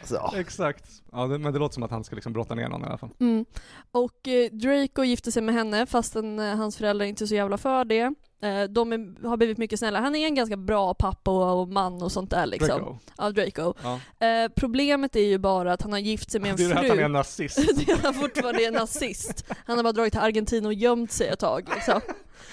[0.10, 0.34] Ja.
[0.38, 0.86] Exakt.
[1.12, 2.98] Ja, det, men det låter som att han ska liksom brotta ner någon i alla
[2.98, 3.10] fall.
[3.20, 3.46] Mm.
[3.92, 7.58] Och eh, Draco gifte sig med henne fastän eh, hans föräldrar inte är så jävla
[7.58, 8.14] för det.
[8.42, 10.02] Eh, de är, har blivit mycket snällare.
[10.02, 12.68] Han är en ganska bra pappa och, man och sånt där liksom.
[12.68, 12.98] Draco.
[13.16, 13.74] Av Draco.
[13.84, 14.00] Ja.
[14.28, 16.76] Eh, problemet är ju bara att han har gift sig med en Det är det
[16.76, 16.84] fru.
[16.86, 17.58] att han är en nazist.
[17.86, 19.46] det är han fortfarande är nazist.
[19.66, 22.02] Han har bara dragit till Argentina och gömt sig ett tag liksom.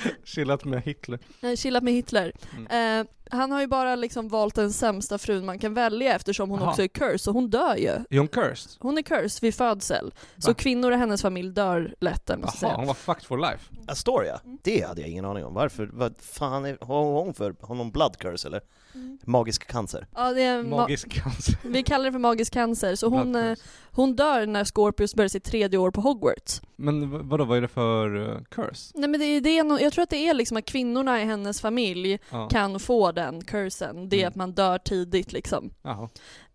[0.25, 1.19] Chillat med Hitler.
[1.57, 2.33] Chillat med Hitler.
[2.57, 3.01] Mm.
[3.01, 6.59] Eh, han har ju bara liksom valt den sämsta frun man kan välja eftersom hon
[6.59, 6.71] Aha.
[6.71, 7.89] också är cursed, och hon dör ju.
[8.11, 8.73] Är hon cursed?
[8.79, 10.15] Hon är cursed vid födsel.
[10.39, 10.55] Så Va?
[10.55, 12.75] kvinnor i hennes familj dör lätt, Jaha, säga.
[12.77, 13.75] hon var fucked for life.
[13.87, 14.41] Astoria?
[14.45, 14.59] Mm.
[14.63, 15.55] Det hade jag ingen aning om.
[15.55, 15.91] Varför?
[15.93, 18.61] Vad fan är, har hon för, har hon blood curse eller?
[18.95, 19.19] Mm.
[19.25, 20.07] Magisk cancer?
[20.15, 21.59] Ja, det är ma- Magisk cancer.
[21.65, 23.57] vi kallar det för magisk cancer, så hon, eh,
[23.91, 26.63] hon dör när Scorpius börjar sitt tredje år på Hogwarts.
[26.77, 28.93] Men vadå, vad är det för uh, curse?
[28.95, 31.25] Nej men det är det, nog- jag tror att det är liksom att kvinnorna i
[31.25, 32.49] hennes familj Ja.
[32.49, 34.29] kan få den cursen, det är Mm.
[34.29, 35.71] att man dör tidigt liksom.
[35.83, 36.09] Jaha.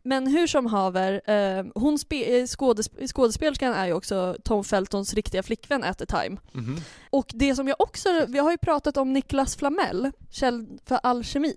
[0.03, 5.43] Men hur som haver, eh, hon eh, skådesp- skådespelerskan är ju också Tom Feltons riktiga
[5.43, 6.37] flickvän at the time.
[6.51, 6.77] Mhm.
[7.09, 11.55] Och det som jag också, vi har ju pratat om Niklas Flamel, känd för alkemi.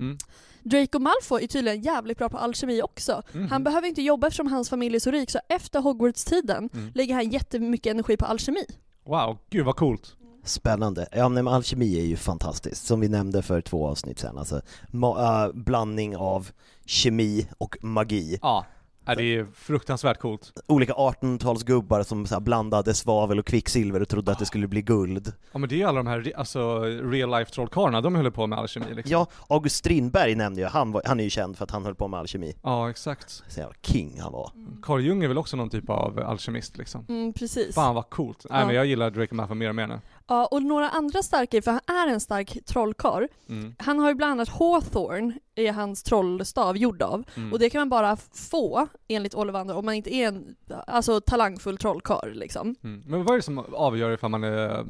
[0.00, 0.18] Mm.
[0.62, 3.22] Draco Malfoy är tydligen jävligt bra på alkemi också.
[3.32, 3.48] Mhm.
[3.50, 6.90] Han behöver inte jobba eftersom hans familj är så rik, så efter Hogwarts-tiden Mm.
[6.94, 8.64] lägger han jättemycket energi på alkemi.
[9.04, 10.16] Wow, gud vad coolt.
[10.44, 11.06] Spännande.
[11.12, 14.38] Ja men alkemi är ju fantastiskt, som vi nämnde för två avsnitt sedan.
[14.38, 14.60] Alltså,
[14.92, 16.50] ma- äh, blandning av
[16.86, 18.38] kemi och magi.
[18.42, 18.66] Ja,
[19.06, 20.52] ja det är fruktansvärt coolt.
[20.66, 24.82] Olika 1800-talsgubbar som så här blandade svavel och kvicksilver och trodde att det skulle bli
[24.82, 25.32] guld.
[25.52, 28.46] Ja men det är ju alla de här, alltså real life trollkarlarna, de håller på
[28.46, 29.12] med alkemi liksom.
[29.12, 31.94] Ja, August Strindberg nämnde jag, han, var, han är ju känd för att han höll
[31.94, 32.54] på med alkemi.
[32.62, 33.42] Ja, exakt.
[33.48, 34.50] Så jävla king han var.
[34.82, 37.06] Carl Jung är väl också någon typ av alkemist liksom.
[37.08, 37.74] Mm, precis.
[37.74, 38.46] Fan vad coolt.
[38.50, 38.66] Nej Ja.
[38.66, 40.00] men jag gillar Draco Malfoy mer och mer nu.
[40.30, 43.26] Ja, och några andra starka, för han är en stark trollkarl.
[43.48, 43.74] Mm.
[43.78, 47.24] Han har ju bland annat Hawthorne, är hans trollstav gjord av.
[47.36, 47.52] Mm.
[47.52, 48.16] Och det kan man bara
[48.50, 50.56] få, enligt Ollivander, om man inte är en
[50.86, 52.74] alltså, talangfull trollkarl liksom.
[52.84, 53.02] Mm.
[53.06, 54.84] Men vad är det som avgör ifall man är äh,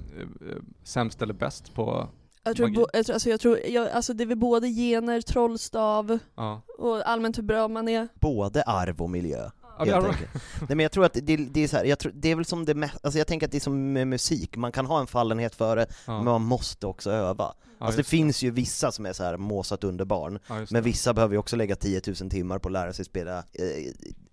[0.84, 2.08] sämst eller bäst på
[2.42, 5.20] Jag tror, bo, jag tror, alltså, jag tror jag, alltså det är väl både gener,
[5.20, 6.62] trollstav Ja.
[6.78, 8.08] och allmänt hur bra man är.
[8.14, 9.50] Både arv och miljö.
[9.88, 10.42] Ja, det helt enkelt.
[10.60, 12.44] Nej men jag tror att det, det är så här, jag tror, det är väl
[12.44, 15.00] som det mest, alltså jag tänker att det är som med musik, man kan ha
[15.00, 16.16] en fallenhet för det, Ja.
[16.16, 17.54] men man måste också öva.
[17.78, 20.66] Ja, alltså det just finns ju vissa som är så här måsat under barn, men
[20.70, 20.80] det.
[20.80, 23.92] vissa behöver ju också lägga 10 000 timmar på att lära sig spela eh,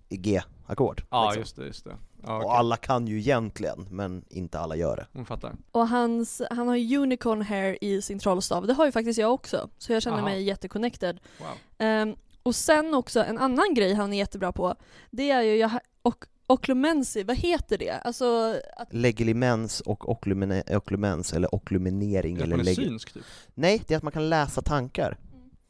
[0.09, 1.03] G-ackord.
[1.09, 1.39] Ja liksom.
[1.41, 1.95] just det, just det.
[2.25, 2.57] Ja, Och okej.
[2.57, 5.07] alla kan ju egentligen, men inte alla gör det.
[5.13, 5.55] Hon fattar.
[5.71, 9.33] Och hans, han har ju unicorn hair i sin trollstav, det har ju faktiskt jag
[9.33, 9.69] också.
[9.77, 10.25] Så jag känner Aha.
[10.25, 11.19] mig jätteconnected.
[11.39, 11.47] Wow.
[11.77, 12.15] Ehm,
[12.47, 14.75] och sen också en annan grej han är jättebra på,
[15.11, 15.71] det är ju, jag,
[16.01, 17.91] och, oklumensi, vad heter det?
[17.91, 22.75] Alltså, att, Legilimens och oklumene, oklumens, eller okluminering, Är det att eller man är leg-
[22.75, 23.23] synsk typ?
[23.53, 25.17] Nej, det är att man kan läsa tankar.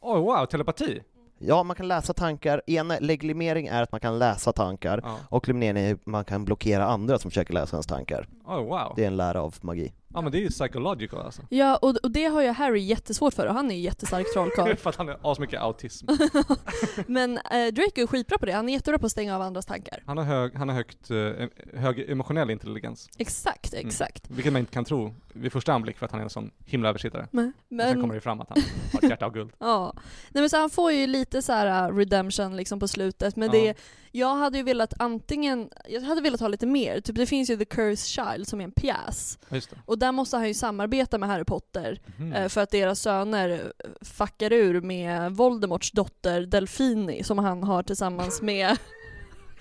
[0.01, 0.99] Oj wow, telepati?
[1.39, 2.61] Ja, man kan läsa tankar.
[2.67, 5.17] Ena, leglimering är att man kan läsa tankar, Ja.
[5.29, 8.27] och luminering är att man kan blockera andra som försöker läsa ens tankar.
[8.47, 8.93] Oj wow.
[8.95, 9.93] Det är en lära av magi.
[10.13, 11.41] Ja men det är ju psychological alltså.
[11.49, 14.75] ja, och, och det har ju Harry jättesvårt för och han är ju jättestark trollkarl.
[14.77, 16.07] För att han har så mycket autism.
[17.07, 19.65] Men eh, Draco är skitbra på det, han är jättebra på att stänga av andras
[19.65, 20.03] tankar.
[20.05, 23.09] Han har, hög, han har högt, eh, hög emotionell intelligens.
[23.17, 23.87] Exakt, Mm.
[23.87, 24.29] exakt.
[24.29, 26.89] Vilket man inte kan tro vid första anblick för att han är en sån himla
[26.89, 27.27] översittare.
[27.31, 28.57] Men, Men sen kommer det fram att han
[28.93, 29.51] har ett hjärta av guld.
[29.59, 29.93] ja.
[30.31, 33.47] Nej men så han får ju lite så här uh, redemption liksom på slutet, men
[33.53, 33.59] Ja.
[33.61, 33.77] det,
[34.11, 37.57] jag hade ju velat antingen, jag hade velat ha lite mer, typ det finns ju
[37.57, 39.75] The Cursed Child som är en pjäs, Ja, just det.
[39.85, 41.99] och där måste han ju samarbeta med Harry Potter
[42.35, 47.83] eh, för att deras söner eh, fuckar ur med Voldemorts dotter Delfini som han har
[47.83, 48.77] tillsammans med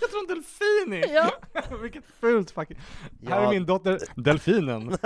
[0.01, 1.15] Jag tror en delfini!
[1.15, 1.31] Ja.
[1.83, 2.79] Vilket fult fucking...
[3.21, 3.31] Ja.
[3.31, 4.91] Här är min dotter, delfinen.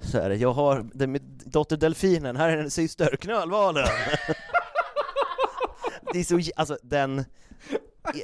[0.00, 3.86] Så är det, jag har det, min dotter Delfinen, här är en syster, knölvalen!
[6.12, 7.24] det är så, alltså den,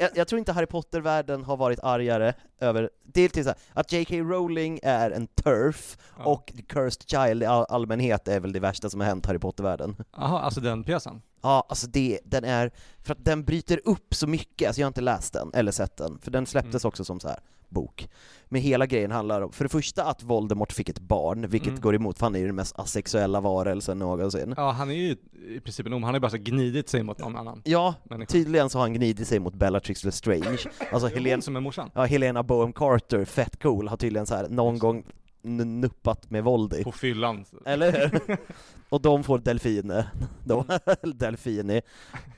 [0.00, 3.92] jag, jag tror inte Harry Potter-världen har varit argare över, dels till så här, att
[3.92, 4.14] J.K.
[4.16, 6.24] Rowling är en turf, Ja.
[6.24, 9.38] och The Cursed Child i all, allmänhet är väl det värsta som har hänt Harry
[9.38, 9.96] Potter-världen.
[10.16, 11.22] Jaha, alltså den pjäsen?
[11.42, 12.70] Ja, alltså det, den är,
[13.04, 15.96] för att den bryter upp så mycket, alltså jag har inte läst den, eller sett
[15.96, 16.88] den, för den släpptes Mm.
[16.88, 18.08] också som så här bok.
[18.50, 21.80] Men hela grejen handlar om, för det första att Voldemort fick ett barn, vilket Mm.
[21.80, 24.54] går emot, för han är ju den mest asexuella varelsen någonsin.
[24.56, 25.16] Ja, han är ju
[25.56, 27.94] i princip en om, han har ju bara så gnidit sig mot någon annan Ja,
[28.04, 28.32] människa.
[28.32, 30.58] tydligen så har han gnidit sig mot Bellatrix Lestrange.
[30.92, 31.90] Alltså Helen Helen, som är morsan.
[31.94, 34.82] ja, Helena Bohem Carter, fett cool, har tydligen så här någon Just.
[34.82, 35.04] gång
[35.42, 36.84] nuppat med våld i.
[36.84, 37.44] På fyllan.
[37.66, 38.36] Eller hur?
[38.88, 40.08] Och de får delfiner,
[40.44, 40.64] de,
[41.02, 41.82] delfini.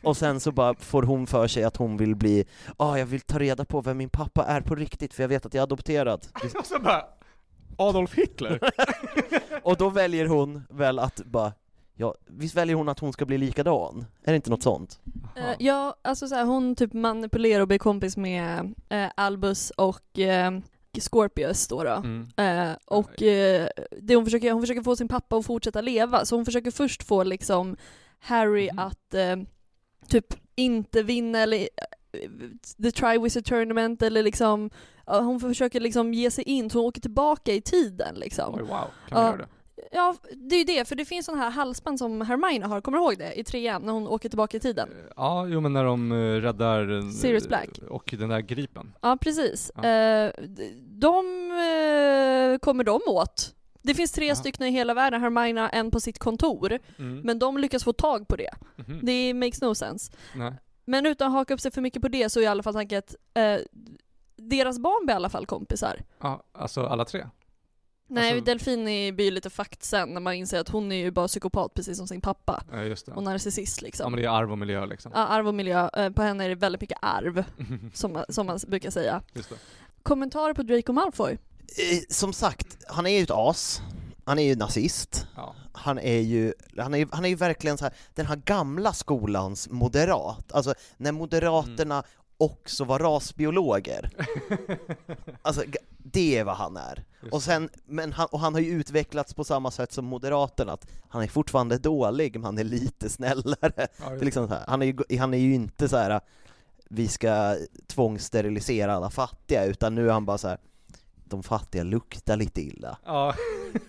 [0.03, 2.45] Och sen så bara får hon för sig att hon vill bli,
[2.77, 5.47] ah jag vill ta reda på vem min pappa är på riktigt för jag vet
[5.47, 6.27] att jag är adopterad.
[6.59, 7.05] Och så bara,
[7.77, 8.61] Adolf Hitler?
[9.63, 11.53] Och då väljer hon väl att bara,
[11.95, 14.05] ja, visst väljer hon att hon ska bli likadan?
[14.23, 15.01] Är det inte något sånt?
[15.37, 20.19] Eh, ja, alltså så här, hon typ manipulerar och blir kompis med eh, Albus och
[20.19, 20.51] eh,
[20.99, 21.85] Scorpius då.
[21.85, 21.91] då.
[21.91, 22.27] Mm.
[22.37, 23.69] Eh, och eh,
[24.01, 27.03] det hon, försöker, hon försöker få sin pappa att fortsätta leva, så hon försöker först
[27.03, 27.77] få liksom
[28.21, 28.79] Harry Mhm.
[28.79, 29.37] att eh,
[30.09, 30.27] typ
[30.57, 31.59] inte vinna eller
[32.13, 32.31] eh,
[32.83, 34.71] the Triwizard Tournament eller liksom
[35.07, 38.55] hon försöker liksom ge sig in, så hon åker tillbaka i tiden liksom.
[38.55, 38.79] Oj, wow, kan
[39.11, 39.27] man Ja.
[39.27, 39.47] göra det?
[39.93, 42.99] Ja, det är ju det, för det finns sån här halsband som Hermione har, kommer
[42.99, 43.39] du ihåg det?
[43.41, 44.89] I trean, när hon åker tillbaka i tiden.
[45.17, 47.69] Ja, jo men när de eh, räddar eh, Sirius Black.
[47.89, 48.93] och den där gripen.
[49.03, 49.71] Ja, precis.
[49.75, 49.87] Ja.
[49.89, 50.33] Eh,
[50.89, 53.55] de kommer de åt.
[53.83, 54.35] Det finns tre Ja.
[54.35, 57.21] stycken i hela världen, Hermione en på sitt kontor, Mm.
[57.21, 58.51] men de lyckas få tag på det.
[58.77, 59.01] Mhm.
[59.03, 60.13] Det makes no sense.
[60.35, 60.53] Nej.
[60.85, 62.75] Men utan att haka upp sig för mycket på det så är i alla fall
[62.75, 63.15] tanken att
[64.37, 66.01] deras barn blir i alla fall kompisar.
[66.21, 67.27] Ja, alltså alla tre?
[68.11, 71.11] Nej, Alltså- Delfini blir ju lite fakt sen när man inser att hon är ju
[71.11, 72.63] bara psykopat precis som sin pappa.
[72.73, 73.13] Ja, just det.
[73.13, 74.13] Och narcissist Ja liksom.
[74.13, 75.13] men det är arv och miljö liksom.
[75.15, 77.45] Ja, arv och miljö, eh, på henne är det väldigt mycket arv,
[77.95, 79.23] som, man- som man brukar säga.
[79.33, 79.57] Just det.
[80.03, 81.39] Kommentarer på Draco Malfoy?
[82.09, 83.81] Som sagt, han är ju ett as,
[84.25, 85.55] han är ju nazist, Ja.
[85.73, 89.69] han är ju, han är, han är ju verkligen så här, den här gamla skolans
[89.71, 92.03] moderat, alltså när moderaterna
[92.41, 94.11] också var rasbiologer.
[95.43, 95.65] Alltså
[95.99, 97.05] det är vad han är.
[97.23, 100.73] Just Och, sen, men han, och han har ju utvecklats på samma sätt som moderaterna,
[100.73, 103.73] att han är fortfarande dålig, men han är lite snällare.
[103.99, 106.21] Ja, Det är liksom så här, han, är ju, han är ju inte så här
[106.89, 110.59] vi ska tvångssterilisera alla fattiga, utan nu är han bara så här
[111.25, 112.99] de fattiga luktar lite illa.
[113.05, 113.35] Ja,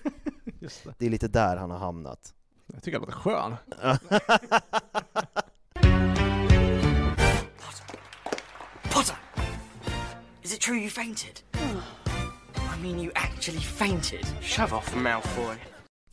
[0.60, 0.94] just det.
[0.98, 2.34] Det är lite där han har hamnat.
[2.74, 3.56] Jag tycker han låter skön.
[10.52, 11.40] Is it true you fainted?
[11.54, 14.26] I mean, you actually fainted.
[14.42, 15.56] Shove off, Malfoy.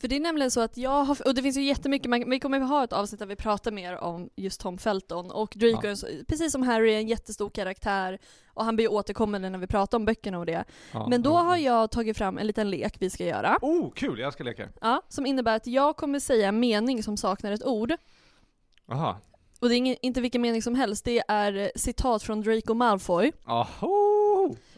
[0.01, 2.39] För det är nämligen så att jag har, och det finns ju jättemycket, man, vi
[2.39, 5.95] kommer ha ett avsnitt där vi pratar mer om just Tom Felton och Draco, Ja.
[6.27, 9.97] precis som Harry, är en jättestor karaktär och han blir ju återkommande när vi pratar
[9.97, 10.63] om böckerna och det.
[10.93, 11.37] Ja, Men då ja.
[11.41, 14.19] har jag tagit fram en liten lek vi ska göra, Oh, kul!
[14.19, 14.69] Jag ska leka.
[14.81, 17.93] ja, som innebär att jag kommer säga en mening som saknar ett ord.
[18.91, 19.17] Aha.
[19.61, 23.31] Och det är ingen, inte vilken mening som helst, det är citat från Draco Malfoy.
[23.45, 24.08] Aho!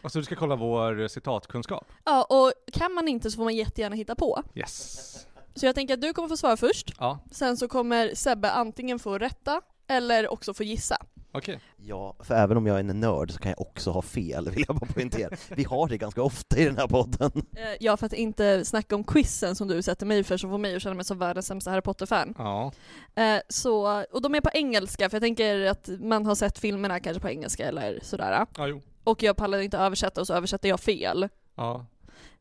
[0.02, 1.86] Alltså du ska kolla vår citatkunskap?
[2.04, 4.42] Ja, och kan man inte så får man jättegärna hitta på.
[4.54, 5.26] Yes.
[5.54, 8.98] Så jag tänker att du kommer få svara först, Ja, sen så kommer Sebbe antingen
[8.98, 10.96] få rätta eller också få gissa.
[11.32, 11.60] okej.
[11.76, 14.64] Ja, för även om jag är en nörd så kan jag också ha fel, vill
[14.68, 15.36] jag bara poängtera.
[15.48, 17.30] Vi har det ganska ofta i den här podden.
[17.56, 20.58] Eh, Ja, för att inte snacka om quizen som du sätter mig för som får
[20.58, 22.34] mig att känna mig som världens sämsta Harry Potter-fan.
[22.38, 22.72] Ja.
[23.14, 27.00] Eh, Så, och de är på engelska, för jag tänker att man har sett filmerna
[27.00, 28.46] kanske på engelska eller sådär.
[28.56, 28.80] Ja, jo.
[29.04, 31.28] Och jag pallar inte översätta och så översätter jag fel.
[31.54, 31.86] Ja.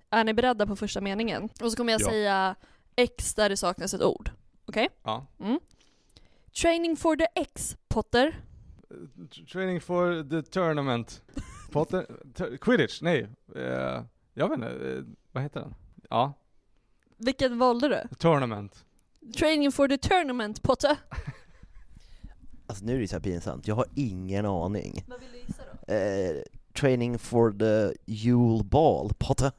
[0.10, 1.50] Är ni beredda på första meningen?
[1.62, 2.06] Och så kommer jag Ja.
[2.10, 2.56] säga
[2.96, 4.30] X där det saknas ett ord.
[4.66, 4.90] Okej?
[5.04, 5.26] Ja.
[5.40, 5.60] Mm.
[6.62, 8.36] Training for the X, Potter.
[9.36, 11.22] T- Training for the tournament.
[11.72, 12.06] Potter?
[12.58, 13.02] Quidditch?
[13.02, 13.28] Nej.
[13.56, 14.02] Eh,
[14.34, 14.68] jag vet inte.
[14.68, 15.76] eh, vad heter den?
[16.10, 16.34] Ja.
[17.18, 18.16] Vilket valde du?
[18.16, 18.86] Tournament.
[19.38, 20.98] Training for the tournament, Potter.
[22.72, 25.04] Alltså nu är det så här pinsamt, jag har ingen aning.
[25.08, 25.94] Vad vill du gissa då?
[25.94, 26.42] Eh,
[26.74, 29.52] training for the Yule Ball, Potter.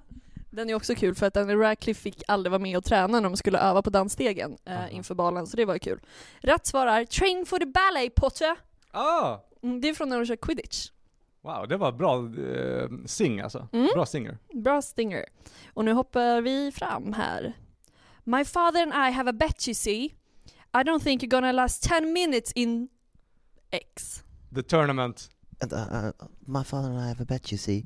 [0.50, 3.20] Den är också kul för att Daniel Radcliffe fick aldrig vara med och träna när
[3.20, 6.00] de skulle öva på dansstegen eh, inför balen, så det var kul.
[6.38, 8.56] Rätt svar är Train for the ballet Potter!
[8.90, 9.38] Ah!
[9.62, 10.90] Mm, det är från när de kör quidditch.
[11.42, 13.68] Wow, det var bra eh, sing alltså.
[13.72, 13.88] Mm.
[13.94, 14.38] Bra singer.
[14.52, 15.24] Bra stinger.
[15.74, 17.52] Och nu hoppar vi fram här.
[18.24, 20.14] My father and I have a bet you see.
[20.76, 22.88] I don't think you're gonna last 10 minutes in
[23.72, 24.22] X.
[24.52, 25.28] The tournament.
[25.62, 26.12] And, uh, uh,
[26.46, 27.84] my father and I have a bet, you see.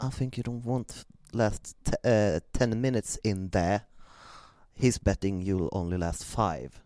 [0.00, 3.82] I think you don't want last t- uh, ten minutes in there.
[4.74, 6.80] He's betting you'll only last five.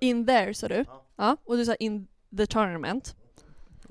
[0.00, 0.84] In there sa du?
[1.18, 1.36] Ja.
[1.46, 3.14] och du sa in the tournament.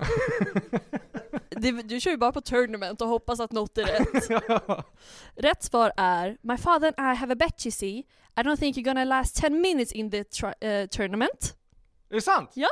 [1.56, 4.84] Det, du kör ju bara på tournament och hoppas att något är rätt.
[5.36, 7.98] Rätt svar är My father and I have a bet you see.
[8.36, 10.18] I don't think you're gonna last 10 minutes in the
[10.60, 11.56] eh, tournament.
[12.10, 12.50] är det sant?
[12.54, 12.68] Ja!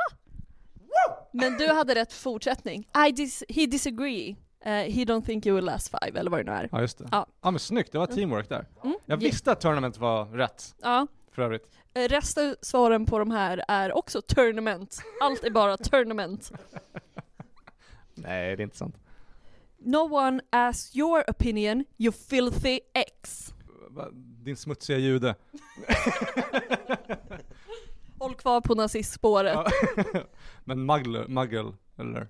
[1.31, 2.79] Men du hade rätt fortsättning.
[2.81, 4.35] I dis- he disagree.
[4.65, 6.69] Eh, he don't think you will last five, eller vad det nu är.
[6.71, 7.07] Ja just det.
[7.11, 7.27] Ja.
[7.41, 8.67] Ja men snyggt, det var teamwork där.
[8.83, 8.97] Mm.
[9.05, 9.19] Jag Ja.
[9.29, 11.07] visste att tournament var rätt, Ja.
[11.31, 11.69] för övrigt.
[11.93, 14.97] Eh, Resten svaren på de här är också tournament.
[15.21, 16.51] Allt är bara tournament.
[18.15, 18.95] Nej, det är inte sant.
[19.79, 23.53] No one asks your opinion, you filthy X.
[23.89, 24.09] Va-
[24.43, 25.35] Din smutsiga jude.
[28.19, 29.53] Håll kvar på nazistspåret.
[29.53, 29.71] Ja.
[30.63, 32.27] Men muggle, muggle, eller?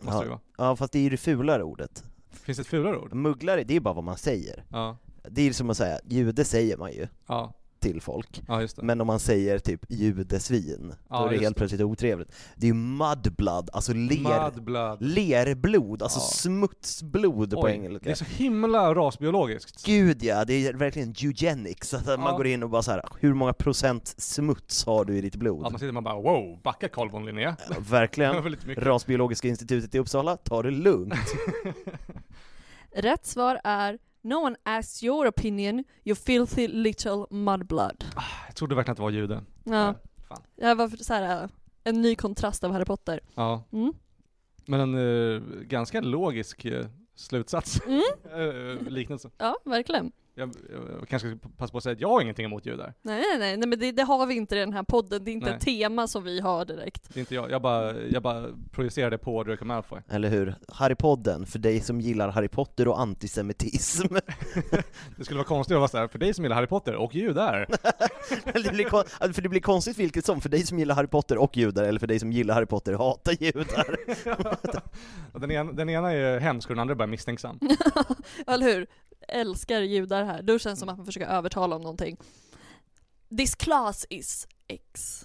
[0.00, 0.40] Måste det Ja, vara.
[0.70, 2.04] ja, fast det är ju det fulare ordet.
[2.30, 3.14] Finns det ett fulare ord?
[3.14, 4.64] Mugglare, det är ju bara vad man säger.
[4.70, 4.96] Ja.
[5.30, 7.08] Det är som att säga, jude säger man ju.
[7.26, 7.52] Ja.
[7.80, 8.42] Till folk.
[8.48, 8.82] Ja, just det.
[8.82, 11.58] Men om man säger typ judesvin, Ja, då är det helt det.
[11.58, 12.32] plötsligt otrevligt.
[12.56, 15.02] Det är ju mudblood, alltså ler, Mudblood.
[15.02, 16.22] lerblod, alltså Ja.
[16.22, 18.04] smutsblod på Oj, engelska.
[18.04, 19.86] det är så himla rasbiologiskt.
[19.86, 23.34] Gud ja, det är verkligen eugenics, att man går in och bara så här, hur
[23.34, 25.64] många procent smuts har du i ditt blod?
[25.66, 27.38] Ja, man sitter man bara wow, backa Carl.
[27.40, 28.56] Ja, Det Verkligen.
[28.76, 31.14] Rasbiologiska institutet i Uppsala, ta det lugnt.
[32.94, 38.04] Rätt svar är No one asks your opinion, you filthy little mudblood.
[38.46, 39.44] Jag trodde verkligen att det var jude.
[39.64, 39.94] Ja,
[40.28, 40.42] Fan.
[40.56, 41.48] det var så här, äh,
[41.84, 43.20] en ny kontrast av Harry Potter.
[43.34, 43.64] Ja.
[43.72, 43.92] Mm.
[44.64, 44.94] Men en
[45.34, 47.80] eh, ganska logisk eh, slutsats.
[47.86, 48.02] Mm.
[48.40, 49.30] Eh, liknelse.
[49.38, 50.12] Ja, verkligen.
[50.38, 50.54] Jag,
[51.00, 52.94] jag kanske ska passa på att säga att jag har ingenting emot judar.
[53.02, 55.24] Nej, nej, nej, nej men det, det har vi inte i den här podden.
[55.24, 55.54] Det är inte Nej.
[55.56, 57.14] ett tema som vi har direkt.
[57.14, 57.50] Det är inte jag.
[57.50, 60.00] Jag bara, jag bara projicerade på Draco Malfoy.
[60.08, 60.54] Eller hur?
[60.68, 64.06] Harrypodden, för dig som gillar Harry Potter och antisemitism.
[65.16, 67.66] Det skulle vara konstigt att vara såhär, för dig som gillar Harry Potter och judar.
[68.64, 71.06] Det blir, kon- alltså, för det blir konstigt vilket som, för dig som gillar Harry
[71.06, 73.96] Potter och judar, eller för dig som gillar Harry Potter och hatar judar.
[75.40, 77.58] Den, ena, den ena är hemsk och den andra är bara misstänksam.
[78.46, 78.86] Eller hur?
[79.28, 80.42] Älskar judar här.
[80.42, 82.16] Då känns det som att man försöker övertala om någonting.
[83.36, 85.22] This class is X.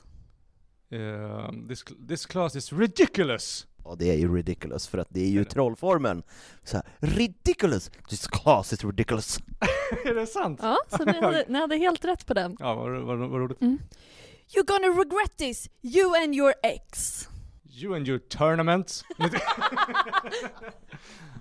[0.92, 3.68] Eh, this, this class is ridiculous!
[3.84, 5.50] Ja, det är ju ridiculous, för att det är ju Är det?
[5.50, 6.24] trollformen.
[6.64, 7.92] Så här, ridiculous!
[8.10, 9.40] This class is ridiculous.
[10.06, 10.60] är det sant?
[10.64, 12.58] Ja, så ni hade, ni hade helt rätt på den.
[12.60, 13.60] Ja, vad, vad, vad roligt.
[13.60, 17.28] You're gonna regret this, you and your ex.
[17.70, 19.04] You and your tournament.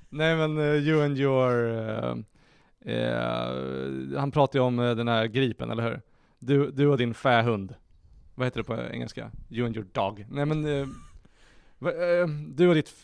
[0.08, 1.78] Nej men uh, you and your...
[1.78, 2.14] eh,
[2.84, 6.00] eh, han pratar ju om eh, den här gripen, eller hur?
[6.38, 7.74] Du, du och din fähund.
[8.34, 9.30] Vad heter det på engelska?
[9.50, 10.26] You and your dog.
[10.30, 10.80] Nej men...
[10.80, 10.86] eh,
[11.78, 12.94] va- eh, du och ditt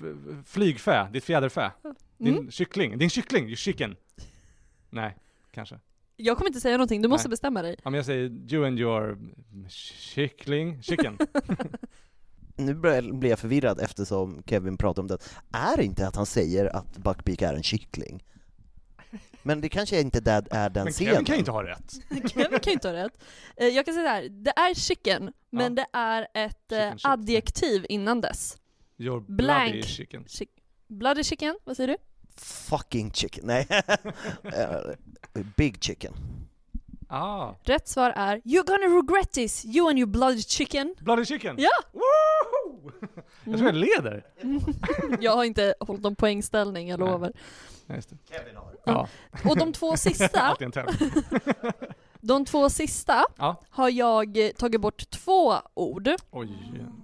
[0.46, 1.72] flygfä, ditt fjäderfä.
[2.18, 2.50] Din Mm.
[2.50, 3.96] kyckling, din kyckling, your chicken.
[4.90, 5.16] Nej,
[5.50, 5.78] kanske.
[6.16, 7.30] Jag kommer inte säga någonting, du måste Nej.
[7.30, 7.76] bestämma dig.
[7.84, 9.18] Ja men jag säger you and your
[9.68, 11.18] kyckling, chicken.
[12.58, 15.18] Nu blir jag förvirrad eftersom Kevin pratar om det.
[15.52, 18.24] Är det inte att han säger att Buckbeak är en kyckling?
[19.42, 21.12] Men det kanske inte där är den Men scenen.
[21.14, 21.92] Kevin kan ju inte ha rätt.
[22.30, 23.22] Kevin kan ju inte ha rätt.
[23.56, 27.86] Eh, Jag kan säga så här, det är chicken, men det är ett eh, adjektiv
[27.88, 28.58] innan dess.
[28.98, 29.72] Your Blank.
[29.72, 30.24] bloody chicken.
[30.24, 30.48] Chi-
[30.88, 31.96] Bloody chicken, vad säger du?
[32.36, 33.66] Fucking chicken, nej.
[34.42, 34.80] Eh,
[35.56, 36.12] Big chicken.
[37.08, 40.94] Ah, Rätt svar är You're gonna regret this, you and your bloody chicken.
[41.00, 41.56] bloody chicken!
[41.58, 41.70] Ja!
[42.86, 43.06] Woho!
[43.44, 44.24] Jag tror jag leder.
[45.20, 47.08] Jag har inte hållit någon poängställning, jag Nej.
[47.08, 47.32] lovar.
[47.86, 48.16] Ja, just det.
[48.30, 49.08] Kevin har Ja,
[49.44, 51.10] Och de två sista, alltid en tävling.
[52.20, 53.62] de två sista Ja.
[53.70, 56.08] har jag eh, tagit bort två ord.
[56.30, 56.48] Oj,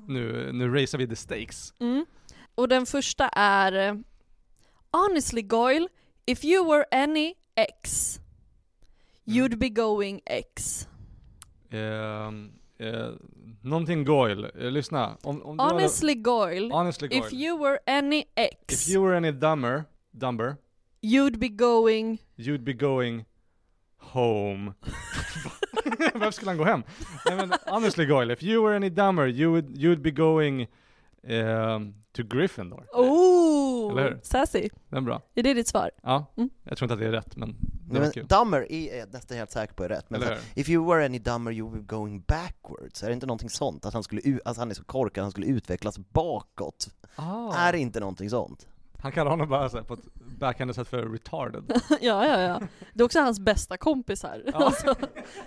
[0.09, 1.75] nu, nu racear vi the stakes.
[1.81, 2.07] Mm.
[2.55, 3.95] Och den första är eh,
[4.93, 5.89] Honestly Goyle,
[6.27, 8.19] if you were any ex,
[9.25, 10.89] you'd be going ex.
[11.71, 12.53] Ehm,
[12.83, 13.11] eh,
[13.63, 15.17] någonting Goyle, eh, lyssna.
[15.23, 17.27] Om, om du hade- Honestly Goyle, honestly Goyle.
[17.27, 20.57] if you were any ex, If you were any dumber, dumber,
[21.01, 22.19] you'd be going...
[22.37, 23.25] you'd be going
[23.99, 24.73] home.
[26.15, 26.83] Varför skulle han gå hem?
[27.27, 30.67] Nej men honestly Goyle, if you were any dumber, you would, you'd be going
[31.27, 32.87] ehm, to Gryffindor.
[32.93, 33.93] Oh!
[33.93, 34.21] Eller hur?
[34.23, 34.69] Sassy.
[34.89, 35.23] Den är bra.
[35.35, 35.91] Är det ditt svar?
[36.03, 36.51] Ja, Mm.
[36.65, 37.57] jag tror inte att det är rätt men det
[37.87, 38.27] Nej, var men kul.
[38.27, 40.61] dumber är jag nästan helt säker på är rätt, men Eller så, hur?
[40.61, 43.87] if you were any dumber you were going backwards, är det inte någonting sånt?
[43.87, 46.89] Att han skulle, u- att han är så korkad, att han skulle utvecklas bakåt?
[47.17, 47.55] Ah.
[47.57, 48.67] Är det inte någonting sånt?
[48.99, 51.65] Han kallar honom bara så här på ett backhanded sätt för retarded.
[52.01, 52.61] ja, ja, ja.
[52.95, 54.43] Det är också hans bästa kompis här.
[54.47, 54.53] Ja.
[54.65, 54.95] Alltså,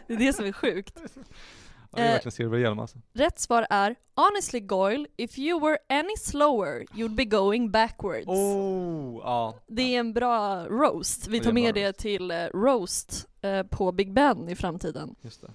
[0.07, 0.99] det är det som är sjukt.
[1.95, 2.97] Ja, det är Eh, verkligen silverhjälm alltså.
[3.13, 8.27] Rätt svar är Honestly Goyle, if you were any slower you'd be going backwards.
[8.27, 9.55] Oh, ja.
[9.67, 11.27] Det är en bra roast.
[11.27, 11.99] Vi är tar med det roast.
[11.99, 15.15] till eh, roast eh, på Big Ben i framtiden.
[15.21, 15.51] Just det.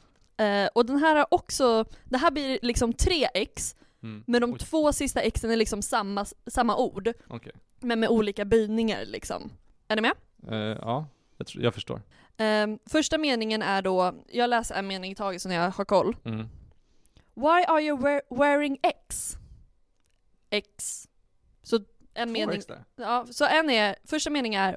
[0.75, 4.25] Och den här har också, det här blir liksom tre ex, Mm.
[4.27, 7.53] men de Oj, två sista exen är liksom samma, samma ord, Okej.
[7.81, 9.51] men med olika böjningar liksom.
[9.89, 10.13] Är ni med?
[10.49, 11.07] Eh, ja,
[11.41, 12.03] jag, tror, jag förstår.
[12.37, 15.85] Ehm, första meningen är då, jag läser en mening i taget så när jag har
[15.85, 16.17] koll.
[16.25, 16.49] Mm.
[17.35, 19.37] Why are you wear- wearing X?
[20.51, 21.07] X.
[21.63, 21.77] Så
[22.15, 22.63] en Två mening,
[22.97, 24.77] ja, så en är, första meningen är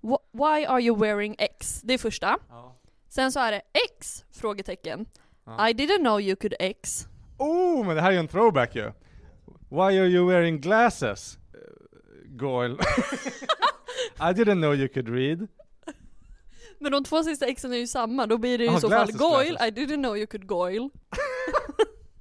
[0.00, 1.80] "Wh- Why are you wearing X?
[1.84, 2.38] Det är första.
[2.48, 2.76] Ja.
[3.08, 4.24] Sen så är det X?
[4.30, 5.06] Frågetecken.
[5.44, 5.68] Ja.
[5.68, 7.08] I didn't know you could X.
[7.38, 8.92] Oh, men det här är ju en throwback ju.
[9.68, 11.38] Why are you wearing glasses?
[11.54, 12.76] Uh, Goyle.
[14.16, 15.48] I didn't know you could read.
[16.80, 18.90] Men de två sista Xen är ju samma, då blir det ju i Ah, så
[18.90, 19.48] fall glasses.
[19.48, 20.88] I didn't know you could Goyle.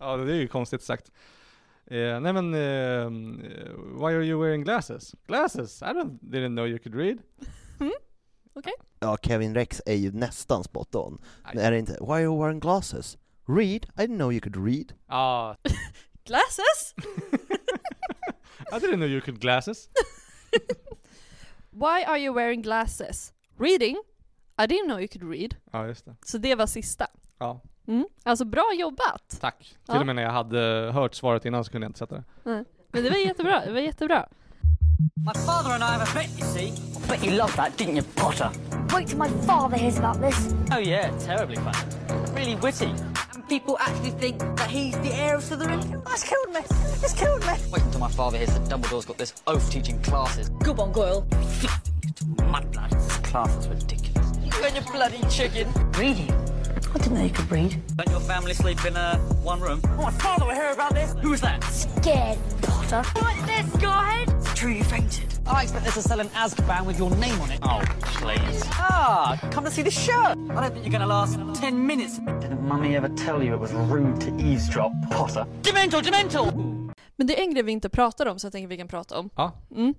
[0.01, 1.12] Ja, det är ju konstigt sagt.
[1.86, 3.10] Eh, nej men, eh,
[3.99, 5.16] why are you wearing glasses?
[5.28, 5.82] Glasses?
[5.82, 7.18] I don't, didn't know you could read.
[8.53, 8.74] Okej.
[8.99, 11.22] Ja, Kevin Rex är ju nästan spot on.
[11.53, 11.66] Nej.
[11.66, 13.18] Är det inte Why are you wearing glasses?
[13.47, 13.86] Read?
[13.97, 14.93] I didn't know you could read.
[15.07, 15.55] Ja,
[16.26, 16.93] Glasses?
[18.72, 19.89] I didn't know you could glasses.
[21.72, 23.34] Why are you wearing glasses?
[23.57, 23.97] Reading?
[24.64, 25.55] I didn't know you could read.
[25.72, 26.16] Ja, just det.
[26.26, 27.07] Så det var sista.
[27.39, 28.05] Ja, Mm.
[28.24, 29.38] Alltså bra jobbat!
[29.41, 29.57] tack.
[29.60, 29.99] Till Ja.
[29.99, 32.24] och med när jag hade hört svaret innan så kunde jag inte sätta det.
[32.43, 32.64] Nej.
[32.91, 34.26] Men det var jättebra, det var jättebra.
[35.26, 36.68] My father and I have a bet, you see.
[36.68, 38.49] I bet you loved that, didn't you, Potter?
[38.93, 40.53] Wait till my father hears about this.
[40.72, 41.78] Oh yeah, terribly funny.
[42.36, 42.86] Really witty.
[43.34, 45.82] And people actually think that he's the heir of Slytherin.
[46.03, 46.60] That's killed me.
[47.03, 47.53] It's killed me.
[47.72, 50.49] Wait until my father hears that Dumbledore's got this oath teaching classes.
[50.49, 51.26] Go on, Goyle.
[52.51, 52.89] Mudblood.
[52.89, 54.09] This class is ridiculous.
[54.57, 55.67] You and your bloody chicken.
[55.93, 56.31] Reading.
[56.93, 57.81] I didn't know you could read.
[57.95, 59.81] Don't your family sleep in uh, one room?
[59.97, 61.13] Oh, my father will hear about this.
[61.21, 61.63] Who's that?
[61.65, 63.03] Scared, Potter.
[63.19, 64.27] What's this, Scarhead?
[64.41, 65.33] It's true you fainted.
[65.45, 67.59] I expect this to sell in Azkaban with your name on it.
[67.61, 68.63] Oh, please.
[68.71, 70.15] Ah, come to see the shirt.
[70.15, 72.19] I don't think you're going to last 10 minutes.
[72.19, 75.45] Didn't Mummy ever tell you it was rude to eavesdrop, Potter?
[75.61, 76.51] Dementor, Dementor!
[77.15, 79.19] Men det är en grej vi inte pratar om så jag tänker vi kan prata
[79.19, 79.29] om.
[79.35, 79.51] Ja.
[79.75, 79.93] Mm.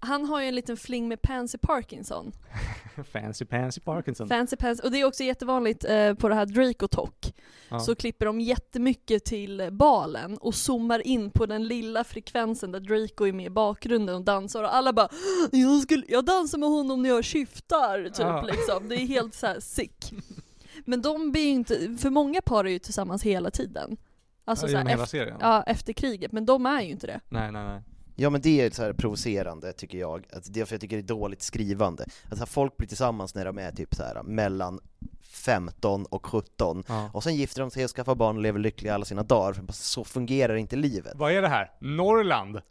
[0.00, 2.32] Han har ju en liten fling med Pansy Parkinson.
[3.12, 4.28] Fancy Pansy Parkinson.
[4.28, 7.34] Fancy Pansy, och det är också jättevanligt eh, på det här Draco Talk.
[7.68, 7.80] Ja.
[7.80, 13.24] Så klipper de jättemycket till balen och zoomar in på den lilla frekvensen där Draco
[13.26, 15.08] är med i bakgrunden och dansar och alla bara
[15.52, 18.42] jag, skulle, jag dansar med honom när jag skiftar, typ Ja.
[18.42, 18.88] liksom.
[18.88, 20.12] Det är helt så här sick.
[20.84, 23.96] Men de blir ju inte, för många par är ju tillsammans hela tiden.
[24.44, 25.36] Alltså Ja, så här, efter, serien?
[25.40, 27.20] ja, efter kriget, men de är ju inte det.
[27.28, 27.82] Nej, nej, nej.
[28.20, 30.96] Ja men det är så här provocerande tycker jag, att det är för jag tycker
[30.96, 32.04] det är dåligt skrivande.
[32.24, 34.80] Att så här, folk blir tillsammans när de är typ så här mellan
[35.22, 37.10] 15 och 17, Ja.
[37.14, 39.72] och sen gifter de sig och skaffar barn och lever lyckliga alla sina dagar, för
[39.72, 41.12] så fungerar inte livet.
[41.16, 41.70] Vad är det här?
[41.80, 42.60] Norrland?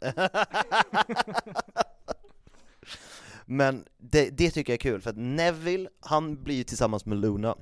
[3.46, 7.18] Men det, det tycker jag är kul, för att Neville, han blir ju tillsammans med
[7.18, 7.56] Luna,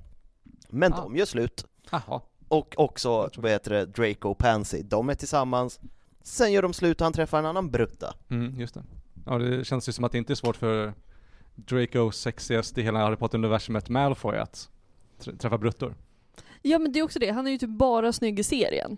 [0.69, 0.97] men Ah.
[0.97, 1.65] de gör slut.
[1.91, 2.21] Jaha.
[2.49, 5.81] Och också, vad heter det, Draco och Pansy, de är tillsammans,
[6.27, 8.15] sen gör de slut och han träffar en annan brutta.
[8.29, 8.83] Mm, just det.
[9.27, 10.95] Ja, det känns ju som att det inte är svårt för
[11.55, 14.69] Draco sexigaste i hela Harry Potter-universumet Malfoy att
[15.21, 15.95] tr- träffa bruttor.
[16.63, 18.97] Ja men det är också det, han är ju typ bara snygg i serien.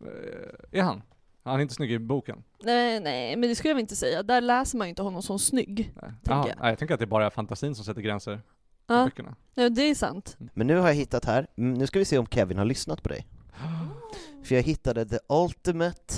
[0.00, 1.02] Eh, är han?
[1.42, 2.42] Han är inte snygg i boken?
[2.62, 4.22] Nej, nej, men det skulle jag inte säga.
[4.22, 5.92] Där läser man ju inte honom som snygg.
[6.02, 6.10] Nej.
[6.10, 6.56] Tänker Jaha, jag.
[6.60, 8.38] nej, jag tänker att det bara är fantasin som sätter gränser i
[8.86, 9.34] Ja, böckerna.
[9.54, 10.36] ja det är sant.
[10.54, 13.02] Men nu har jag hittat här, Mm, nu ska vi se om Kevin har lyssnat
[13.02, 13.26] på dig.
[14.44, 16.14] För jag hittade the ultimate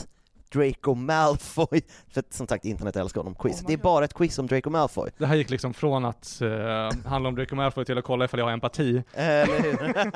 [0.53, 1.81] Draco Malfoy,
[2.13, 3.61] för att som sagt internet älskar honom, quiz.
[3.61, 3.83] Oh det är God.
[3.83, 5.11] bara ett quiz om Draco Malfoy.
[5.19, 8.41] Det här gick liksom från att uh, handla om Draco Malfoy till att kolla ifall
[8.41, 9.03] jag har empati.
[9.13, 10.13] Eller hur?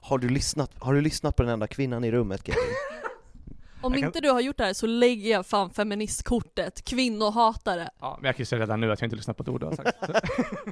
[0.00, 2.60] har, du lyssnat, har du lyssnat på den enda kvinnan i rummet Kevin?
[3.82, 7.90] Om Jag kan- inte du har gjort det här så lägger jag fan feministkortet, kvinnohatare.
[8.00, 9.60] Ja, men jag kan ju säga redan nu att jag inte lyssnat på ett ord
[9.60, 9.98] du har sagt.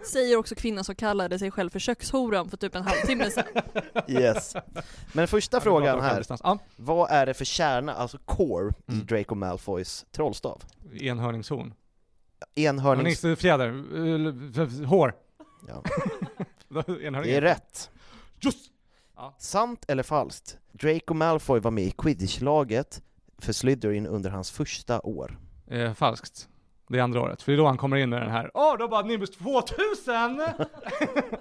[0.12, 3.44] Säger också kvinnan som kallade sig själv för kökshoran för typ en halvtimme sedan.
[4.08, 4.54] Yes.
[5.12, 6.24] Men första Ja, frågan här.
[6.42, 9.06] Ja, vad är det för kärna, alltså core, i Mm.
[9.06, 10.62] Draco Malfoys trollstav?
[11.00, 11.74] enhörningshorn.
[12.54, 13.22] Enhörnings...
[13.22, 13.68] Hörningsfjäder.
[13.68, 15.14] Uh, hår.
[15.68, 15.82] Ja.
[17.02, 17.30] Enhörning.
[17.30, 17.90] Det är rätt.
[18.40, 18.58] Just!
[19.38, 20.58] Sant eller falskt?
[20.72, 23.02] Draco Malfoy var med i quidditch-laget
[23.38, 25.38] för Slytherin under hans första år.
[25.70, 26.48] Eh, falskt.
[26.88, 28.76] Det är andra året, för det är då han kommer in med den här Åh,
[28.78, 30.42] då bara Nimbus 2000!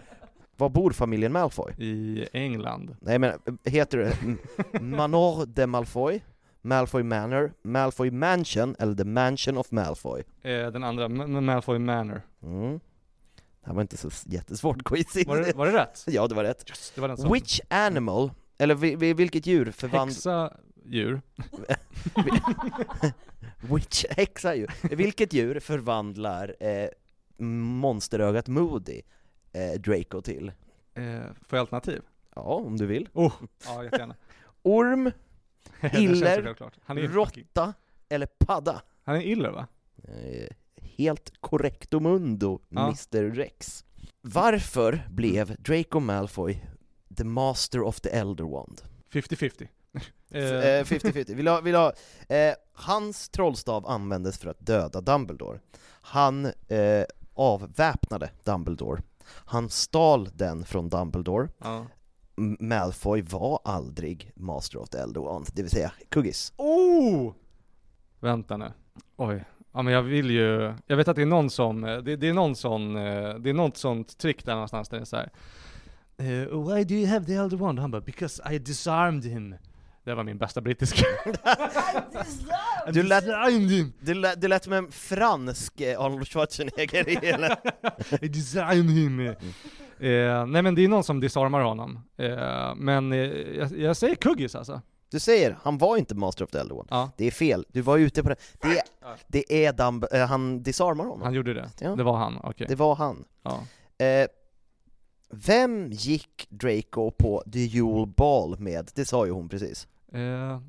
[0.57, 1.73] Var bor familjen Malfoy?
[1.77, 2.95] I England.
[3.01, 3.33] Nej men,
[3.65, 4.17] heter det
[4.81, 6.21] Manor de Malfoy,
[6.61, 10.23] Malfoy Manor, Malfoy Mansion eller The Mansion of Malfoy?
[10.41, 12.21] Eh, den andra, M- Malfoy Manor.
[12.43, 12.79] Mm.
[13.67, 15.25] Det här var inte så jättesvårt quiz.
[15.27, 16.03] Var det, var det rätt?
[16.07, 16.69] Ja, det var rätt.
[16.69, 17.31] Yes, det var den som...
[17.31, 20.05] Which animal, eller vi- vi- vilket djur förvandlar...
[20.07, 20.53] Häxa
[20.85, 21.21] djur.
[23.73, 24.67] Which, häxa ju.
[24.81, 26.89] Vilket djur förvandlar eh,
[27.45, 29.01] monsterögat Moody
[29.53, 30.51] eh, Draco till?
[30.93, 32.01] Eh, får jag alternativ?
[32.35, 33.09] Ja, om du vill.
[33.13, 33.33] Oh,
[33.65, 34.15] ja jättegärna.
[34.61, 35.11] Orm,
[35.93, 36.55] Iller,
[37.07, 37.73] råtta
[38.09, 38.81] eller padda?
[39.03, 39.67] Han är iller va?
[40.97, 42.81] Eh, helt correcto mundo, Ja.
[42.87, 43.85] Mr Rex.
[44.21, 46.63] Varför blev Draco Malfoy
[47.17, 48.81] the master of the elder wand?
[49.11, 49.67] 50-50.
[50.31, 51.35] Eh, Eh, 50-50.
[51.35, 51.93] Vill ha, vill ha,
[52.29, 55.59] eh, hans trollstav användes för att döda Dumbledore.
[56.01, 59.01] Han eh, avväpnade Dumbledore.
[59.25, 61.49] Han stal den från Dumbledore.
[61.59, 61.85] ja.
[62.59, 66.53] Malfoy var aldrig Master of the Elder Wand, det vill säga kuggis.
[66.57, 67.33] Oh!
[68.19, 68.71] Vänta nu.
[69.15, 69.43] Oj.
[69.77, 72.29] Ja men jag vill ju, jag vet att det är någon som, eh, det, det
[72.29, 75.29] är någon sån, eh, det är något sånt trick där någonstans där det är såhär
[76.49, 77.79] Why do you have the elder wand?
[77.79, 79.57] Han bara 'Because I disarmed him'
[80.03, 81.05] Det var min bästa brittiska.
[82.93, 83.25] Du lät,
[83.99, 87.57] du, lät, du lät som en fransk eh, Arnold Schwarzenegger i hela...
[88.21, 89.19] I design him.
[89.19, 89.35] Eh,
[90.45, 91.99] nej men det är någon som disarmar honom.
[92.17, 93.19] Eh, men eh,
[93.57, 94.81] jag, jag säger kuggis alltså.
[95.09, 96.87] Du säger, han var inte Master of the Elder One.
[96.89, 98.35] Ja, Det är fel, du var ute på det.
[98.61, 98.83] Det är,
[99.27, 101.21] det är Dumb, eh, han disarmar honom.
[101.21, 101.69] han gjorde det.
[101.79, 101.95] Ja.
[101.95, 102.67] Det var han, okej.
[102.69, 103.25] Det var han.
[103.43, 103.63] Ja.
[104.05, 104.27] Eh,
[105.29, 108.91] vem gick Draco på The Yule Ball med?
[108.95, 109.87] Det sa ju hon precis.
[110.13, 110.59] Eh, eh,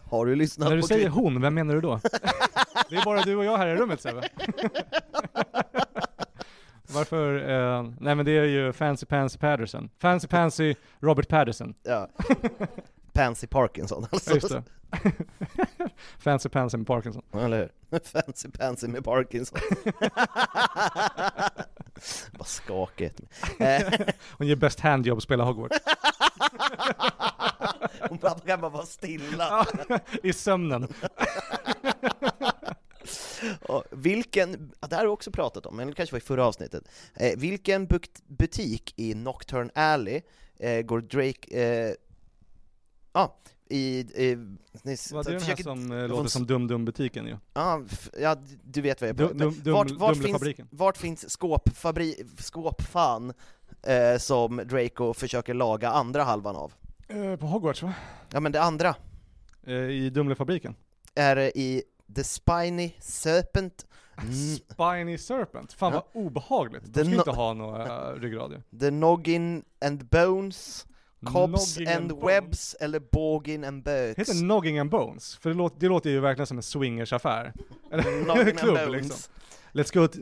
[0.10, 2.00] Har du lyssnat när du på säger hon, vem menar du då?
[2.90, 4.28] det är bara du och jag här i rummet Sebbe.
[6.88, 7.34] Varför?
[7.50, 9.90] Eh, nej men det är ju Fancy Pansy Patterson.
[9.98, 11.74] Fancy Pansy Robert Patterson.
[11.82, 12.08] Ja.
[13.12, 14.34] Pansy Parkinson alltså.
[14.34, 14.62] Just det.
[16.18, 17.22] Fancy Pansy med Parkinson.
[17.34, 17.58] Eller
[17.90, 18.00] hur?
[18.04, 19.58] Fancy Pansy med Parkinson.
[22.32, 23.20] Vad skakigt.
[23.58, 23.82] Eh,
[24.38, 25.76] Hon ger bäst handjobb, spela Hogwarts.
[28.08, 29.66] Hon kan bara vara stilla.
[30.22, 30.88] I sömnen.
[33.90, 36.88] Vilken, det här har vi också pratat om, men det kanske var i förra avsnittet.
[37.14, 37.88] Eh, vilken
[38.26, 40.20] butik i Nocturne Alley
[40.58, 41.94] eh, går Drake, eh,
[43.12, 43.36] ja,
[43.68, 44.38] i, eh,
[44.82, 47.36] ni, Var det den här som jag låter som Dum-Dum-butiken ju?
[47.54, 50.96] Ja, f- ja, du vet vad jag Dum- pratar dum- dum- vart, vart, finns, vart
[50.96, 53.32] finns skåpfabri, skåpfan
[53.82, 56.72] eh, som Draco försöker laga andra halvan av?
[57.08, 57.94] Eh, på Hogwarts va?
[58.32, 58.94] Ja men det andra
[59.66, 60.74] Eh, I Dumlefabriken.
[61.14, 61.82] är det i
[62.14, 63.86] The Spiny Serpent,
[64.18, 65.72] mm, Spiny Serpent.
[65.72, 66.06] Fan Ja.
[66.14, 66.84] vad obehagligt.
[66.84, 68.78] De ska no- inte ha några uh, ryggrad ju.
[68.78, 70.86] The Noggin and Bones,
[71.20, 72.24] Nogging and, Bones.
[72.24, 74.18] Webs eller Boggin and Burks?
[74.18, 75.36] Heter det Nogging and Bones?
[75.36, 77.52] För det låter, det låter ju verkligen som en swingersaffär.
[77.90, 79.02] Eller Noggin and klubb Bones.
[79.02, 79.32] liksom.
[79.72, 80.18] Let's go to,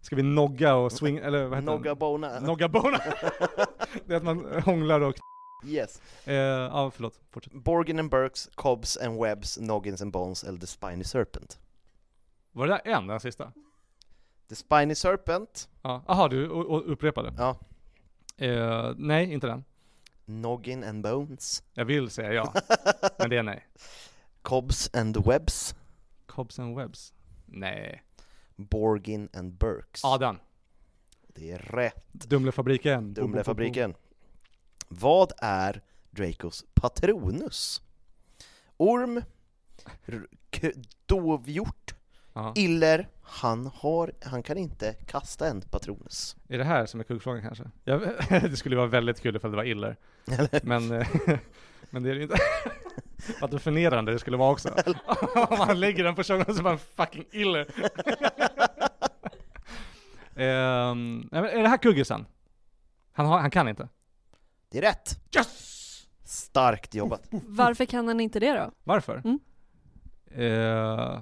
[0.00, 1.94] Ska vi nogga och swing, eller vad heter Nogga?
[1.94, 2.40] Bona.
[2.40, 2.98] Nogga bona!
[4.06, 5.14] det är att man hånglar och...
[5.64, 6.00] Yes.
[6.24, 7.20] Eh, ja, förlåt.
[7.30, 7.52] Fortsätt.
[7.52, 11.58] Borgin and Burks, Cobbs and Webs, Noggins and Bones eller The Spiny Serpent?
[12.52, 13.52] Var det där en, den sista?
[14.48, 16.02] The Spiny Serpent, Ja.
[16.06, 17.34] Aha, du upprepade.
[17.38, 17.58] ja.
[18.36, 19.64] Eh, nej, inte den.
[20.24, 22.54] Noggin and Bones, Jag vill säga ja,
[23.18, 23.66] men det är nej.
[24.42, 25.74] Cobbs and Webs,
[26.26, 27.12] Cobbs and Webs?
[27.46, 28.02] Nej.
[28.56, 30.00] Borgin and Burks.
[30.02, 30.38] Ja, den.
[31.28, 32.04] Det är rätt.
[32.12, 33.14] Dumlefabriken.
[33.14, 33.94] Dumlefabriken.
[34.88, 35.80] Vad är
[36.10, 37.82] Dracos Patronus?
[38.76, 39.22] Orm,
[41.06, 41.94] dovhjort,
[42.32, 42.52] Ja.
[42.56, 46.36] iller, han har, han kan inte kasta en Patronus.
[46.48, 47.64] Är det här som är kuggfrågan kanske?
[47.84, 49.96] Jag, det skulle vara väldigt kul ifall det var iller.
[50.62, 51.08] Men, eh,
[51.90, 52.36] men det är det inte.
[53.40, 54.68] Vad det förnedrande det skulle vara också.
[55.34, 57.66] Om man lägger den på showen så bara fucking iller.
[60.34, 62.26] Men är det här kuggisen?
[63.12, 63.88] Han, har, han kan inte.
[64.68, 65.18] Det är rätt!
[65.36, 66.06] Yes!
[66.24, 67.22] Starkt jobbat.
[67.30, 68.70] Varför kan han inte det då?
[68.84, 69.22] Varför?
[69.24, 69.38] Mm.
[70.30, 71.20] Eh,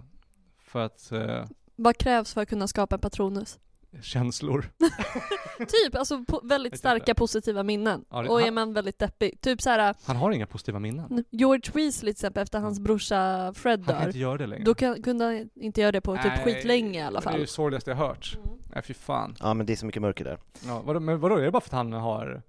[0.58, 1.44] för att eh,
[1.76, 3.58] Vad krävs för att kunna skapa en Patronus?
[4.02, 4.70] känslor.
[5.58, 8.04] Typ, alltså po- väldigt starka positiva minnen.
[8.10, 9.40] Ja, det- och är han- man väldigt deppig.
[9.40, 11.24] Typ såhär, Han har inga positiva minnen.
[11.30, 14.06] George Weasley till exempel, efter hans brorsa Fred Han kan dör.
[14.06, 14.64] inte göra det längre.
[14.64, 17.30] Då kan, kunde han inte göra det på typ Nej, skitlänge i alla Det är
[17.30, 17.40] fall.
[17.40, 18.38] det sorgligaste jag hört.
[18.74, 19.36] Nej fy fan.
[19.40, 20.38] Ja men det är så mycket mörker där.
[20.66, 22.42] Ja, vadå, men vadå, är det bara för att han har,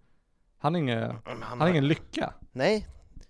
[0.58, 2.34] han har ingen, Han han har ingen lycka?
[2.52, 2.88] Nej,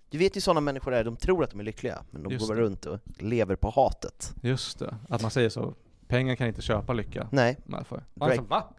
[0.09, 2.47] du vet ju sådana människor är, de tror att de är lyckliga, men de Just
[2.47, 2.61] går det.
[2.61, 4.33] runt och lever på hatet.
[4.41, 5.73] Just det, att man säger så.
[6.07, 7.27] Pengar kan inte köpa lycka.
[7.31, 7.57] Nej.
[7.65, 8.03] Varför?
[8.13, 8.31] Drake.
[8.31, 8.73] Alltså, va?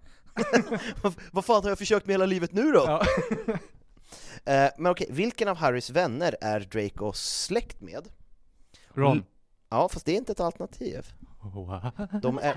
[1.33, 2.85] vad, fan har jag försökt med hela livet nu då?
[2.87, 3.03] Ja.
[4.45, 8.09] Eh, men okej, vilken av Harrys vänner är Draco släkt med?
[8.95, 9.25] Ron.
[9.69, 11.07] Ja, fast det är inte ett alternativ.
[11.55, 12.23] What?
[12.23, 12.57] De är,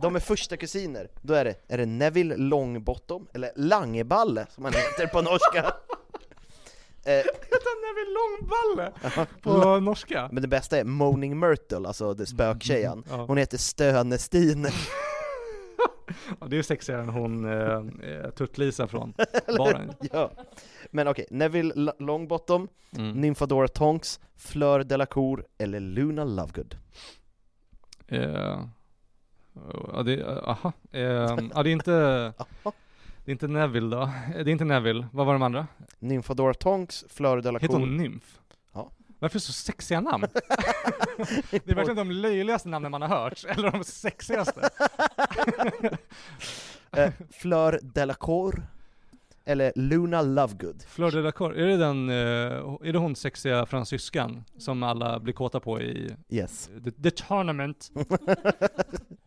[0.00, 1.08] de är första kusiner.
[1.22, 5.72] Då är det, är det Neville Longbottom, eller Langeballe som han heter på norska.
[7.04, 8.92] Eh, Heter Neville Långballe?
[9.42, 10.28] På norska?
[10.32, 13.04] men det bästa är Moaning Myrtle, alltså det spöktjejen.
[13.10, 13.16] Ja.
[13.16, 14.68] Hon heter Stönestine.
[16.40, 17.74] Ja, det är sexigare än hon eh,
[18.10, 19.14] eh, Tutt-Lisa från
[19.58, 19.92] baren.
[20.12, 20.30] ja.
[20.90, 23.12] Men okej, Neville L- Longbottom, Mm.
[23.20, 26.76] Nymphadora Tonks, Fleur Delacour eller Luna Lovegood?
[28.08, 28.60] Eh,
[29.92, 30.72] ja, det, aha.
[30.92, 31.02] Eh,
[31.54, 31.92] ja, det är inte,
[33.24, 34.02] det är inte Neville då.
[34.02, 34.10] Eh,
[34.44, 35.06] Det är inte Neville.
[35.12, 35.66] Vad var de andra?
[35.98, 37.78] Nymphadora Tonks, Fleur Heter Delacour.
[37.78, 38.38] hon Nymf?
[38.72, 38.90] Ja.
[39.18, 40.26] Varför så sexiga namn?
[41.50, 44.68] Det är verkligen de löjligaste namnen man har hört, eller de sexigaste.
[46.96, 48.62] eh, Fleur Delacour
[49.48, 50.82] eller Luna Lovegood?
[50.88, 55.20] Fleur de la Cour, är det den, eh, är det hon sexiga fransyskan som alla
[55.20, 56.70] blir kåta på i Yes.
[56.84, 57.90] The, the Tournament?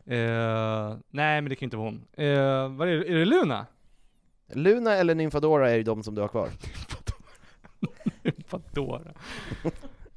[0.06, 2.06] eh, nej men det kan inte vara hon.
[2.14, 3.66] Eh, vad är det, är det Luna?
[4.54, 6.50] Luna eller Nymphadora är ju de som du har kvar.
[8.24, 9.12] Nymfadora.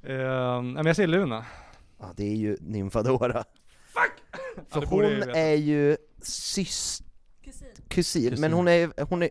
[0.02, 1.44] Nej men jag säger Luna.
[1.98, 3.44] Ja, det är ju Nymfadora.
[3.86, 4.40] Fuck!
[4.68, 7.06] För jag hon ju är ju syster,
[7.44, 7.68] Kusin.
[7.88, 8.40] kusin, Kusin.
[8.40, 9.30] men hon är, hon är,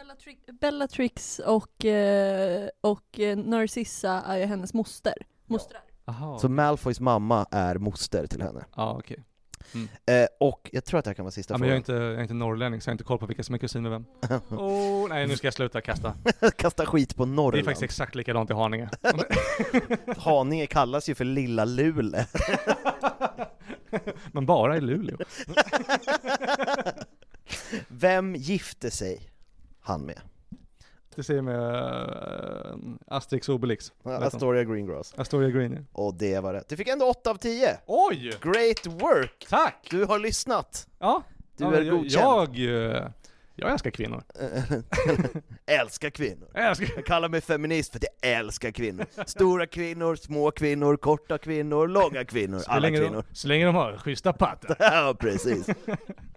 [0.00, 5.14] Bellatrix, Bellatrix och, eh, och eh, Narcissa är ju hennes moster.
[5.46, 5.82] Mostrar.
[6.04, 6.38] Jaha.
[6.38, 8.64] så Malfoys mamma är moster till henne.
[8.76, 9.24] Ja okej.
[10.06, 12.02] Eh, och jag tror att det här kan vara sista Ja, men jag är, frågan.
[12.02, 13.82] inte, jag är inte norrlänning så jag har inte koll på vilka som är kusin
[13.82, 14.04] med vem.
[14.58, 16.14] oh, nej nu ska jag sluta kasta.
[16.56, 17.64] Kasta skit på Det är Norrland.
[17.64, 18.90] faktiskt exakt likadant i Haninge.
[20.16, 22.24] Haninge kallas ju för Lilla Luleå.
[24.32, 25.16] Men bara i Luleå.
[27.88, 29.29] Vem gifte sig
[29.80, 30.20] han med?
[31.14, 32.76] Det säger med uh,
[33.06, 33.92] Asterix Obelix.
[34.04, 35.14] Astoria Greengrass.
[35.16, 35.80] Astoria Green ja.
[35.92, 36.68] Och det var rätt.
[36.68, 37.78] Du fick ändå 8 av 10!
[37.86, 38.32] Oj!
[38.42, 39.46] Great work!
[39.48, 39.86] Tack!
[39.90, 40.88] Du har lyssnat!
[40.98, 41.22] Ja.
[41.56, 42.58] Du ja, är jag, godkänd.
[42.58, 42.58] Jag,
[42.96, 43.08] eh,
[43.54, 44.22] jag älskar kvinnor.
[45.66, 46.48] älskar kvinnor.
[46.54, 46.88] Jag älskar...
[46.96, 49.06] Jag kallar mig feminist för att jag älskar kvinnor.
[49.26, 53.24] Stora kvinnor, små kvinnor, korta kvinnor, långa kvinnor, Så alla kvinnor.
[53.28, 54.76] de, så länge de har schyssta pattar.
[55.04, 55.66] Ja, precis.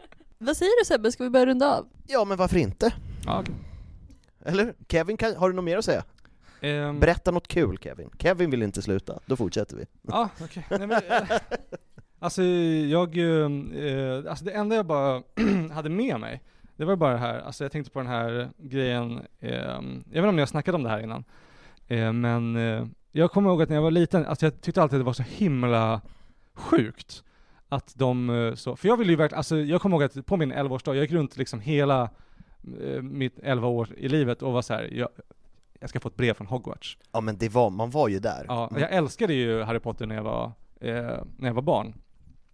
[0.43, 1.87] Vad säger du Sebbe, ska vi börja runda av?
[2.07, 2.93] Ja, men varför inte?
[3.25, 3.55] Ja, okej.
[4.45, 4.73] Eller?
[4.89, 6.03] Kevin, kan, har du något mer att säga?
[6.61, 8.09] Ehm, Berätta något kul Kevin.
[8.19, 9.85] Kevin vill inte sluta, då fortsätter vi.
[10.01, 10.65] Ja, okej.
[10.69, 11.23] Nej, men, eh,
[12.19, 13.51] Alltså jag, eh,
[13.85, 15.23] eh, alltså det enda jag bara
[15.73, 16.41] hade med mig,
[16.75, 20.15] det var bara det här, alltså jag tänkte på den här grejen, eh, jag vet
[20.15, 21.23] inte om ni har snackat om det här innan,
[21.87, 24.95] eh, men eh, jag kommer ihåg att när jag var liten, alltså jag tyckte alltid
[24.95, 26.01] att det var så himla
[26.53, 27.23] sjukt
[27.75, 30.37] att de eh, så, för jag ville ju verkligen, alltså jag kommer ihåg att på
[30.37, 32.09] min 11-årsdag, jag gick runt liksom hela
[32.81, 35.09] eh, mitt 11 år i livet och var så här, jag,
[35.79, 36.97] jag ska få ett brev från Hogwarts.
[37.11, 38.45] Ja men det var, man var ju där.
[38.47, 40.91] Ja, jag älskade ju Harry Potter när jag var, eh,
[41.37, 41.93] när jag var barn.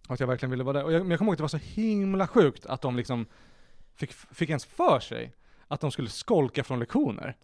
[0.08, 0.84] Och att jag verkligen ville vara där.
[0.84, 3.26] Och jag, men jag kommer ihåg att det var så himla sjukt att de liksom
[3.94, 5.32] fick, fick ens för sig
[5.68, 7.36] att de skulle skolka från lektioner.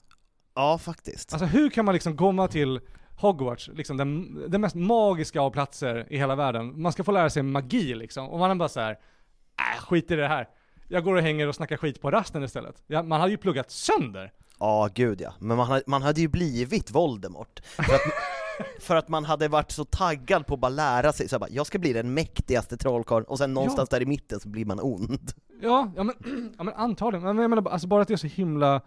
[0.55, 1.33] Ja, faktiskt.
[1.33, 2.81] Alltså hur kan man liksom komma till
[3.17, 6.83] Hogwarts, liksom den, den mest magiska av platser i hela världen.
[6.83, 8.29] Man ska få lära sig magi liksom.
[8.29, 10.49] Och man är bara så här, äh, skit i det här.
[10.89, 12.83] Jag går och hänger och snackar skit på rasten istället.
[12.87, 14.33] Ja, man hade ju pluggat sönder.
[14.59, 15.35] Ja, gud ja.
[15.39, 17.61] Men man hade, man hade ju blivit Voldemort.
[17.65, 18.01] För att,
[18.83, 21.51] för att man hade varit så taggad på att bara lära sig, så jag, bara,
[21.51, 24.81] jag ska bli den mäktigaste trollkarlen, och sen någonstans där i mitten så blir man
[24.81, 25.33] ond.
[25.63, 26.15] Ja, ja men,
[26.59, 27.25] ja, men antagligen.
[27.25, 28.81] Men jag menar alltså bara att det är så himla,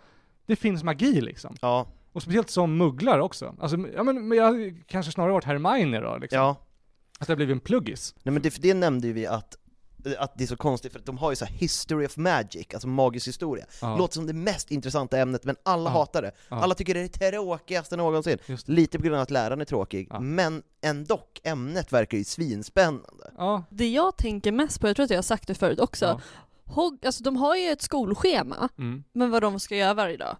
[0.46, 1.56] det finns magi liksom.
[1.62, 3.56] Ja, Och speciellt som mugglar också.
[3.60, 6.40] Alltså, ja men, men jag hade kanske snarare varit Hermione då liksom.
[6.40, 6.56] ja.
[7.20, 8.16] Att jag blivit en pluggis.
[8.24, 9.56] Nej men det, för det nämnde ju vi att
[10.20, 12.68] att det är så konstigt för att de har ju så här history of magic,
[12.74, 13.66] alltså magisk historia.
[13.82, 13.98] Ja.
[13.98, 15.94] Låter som det mest intressanta ämnet, men alla Ja.
[15.94, 16.32] hatar det.
[16.50, 16.56] Ja.
[16.64, 18.38] Alla tycker det är det tråkigaste någonsin.
[18.46, 18.72] Just det.
[18.74, 20.20] Lite på grund av att läraren är tråkig, Ja.
[20.20, 23.32] men ändå, ämnet verkar ju svinspännande.
[23.38, 23.64] Ja.
[23.70, 26.22] Det jag tänker mest på, jag tror att jag har sagt det förut också, Ja.
[26.66, 29.04] Hog, alltså de har ju ett skolschema Mm.
[29.14, 30.38] med vad de ska göra varje dag.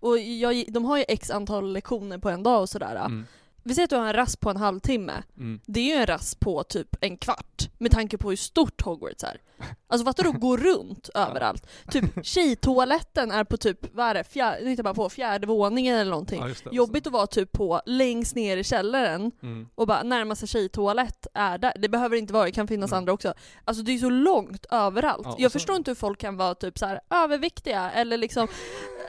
[0.00, 2.96] Och jag, de har ju x antal lektioner på en dag och sådär.
[2.96, 3.26] Mm.
[3.70, 5.22] Vi säger att du har en rast på en halvtimme.
[5.36, 5.60] Mm.
[5.66, 9.24] Det är ju en rast på typ en kvart, med tanke på hur stort Hogwarts
[9.24, 9.40] är.
[9.88, 11.66] Alltså fattar du att gå runt överallt?
[11.90, 16.10] Typ tjejtoaletten är på typ, vad är det, fjär, inte bara på fjärde våningen eller
[16.10, 16.40] någonting.
[16.40, 16.76] Ja, det.
[16.76, 19.68] Jobbigt att vara typ på längst ner i källaren Mm.
[19.74, 21.72] och bara närmaste tjejtoalett är där.
[21.78, 22.98] Det behöver inte vara, det kan finnas Mm.
[22.98, 23.34] andra också.
[23.64, 25.22] Alltså det är så långt överallt.
[25.26, 28.48] Ja, jag så- förstår inte hur folk kan vara typ så här överviktiga eller liksom,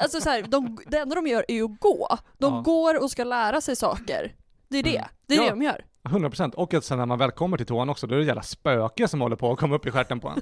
[0.01, 2.17] alltså så här, de, det enda de gör är ju att gå.
[2.37, 2.61] De Ja.
[2.61, 4.35] går och ska lära sig saker.
[4.71, 5.07] Det är det, Mm.
[5.27, 5.43] det är Ja.
[5.43, 5.85] det de gör.
[6.03, 8.41] 100% och att sen när man väl kommer till toan också, då är det jävla
[8.41, 10.41] spöke som håller på att komma upp i stjärten på en.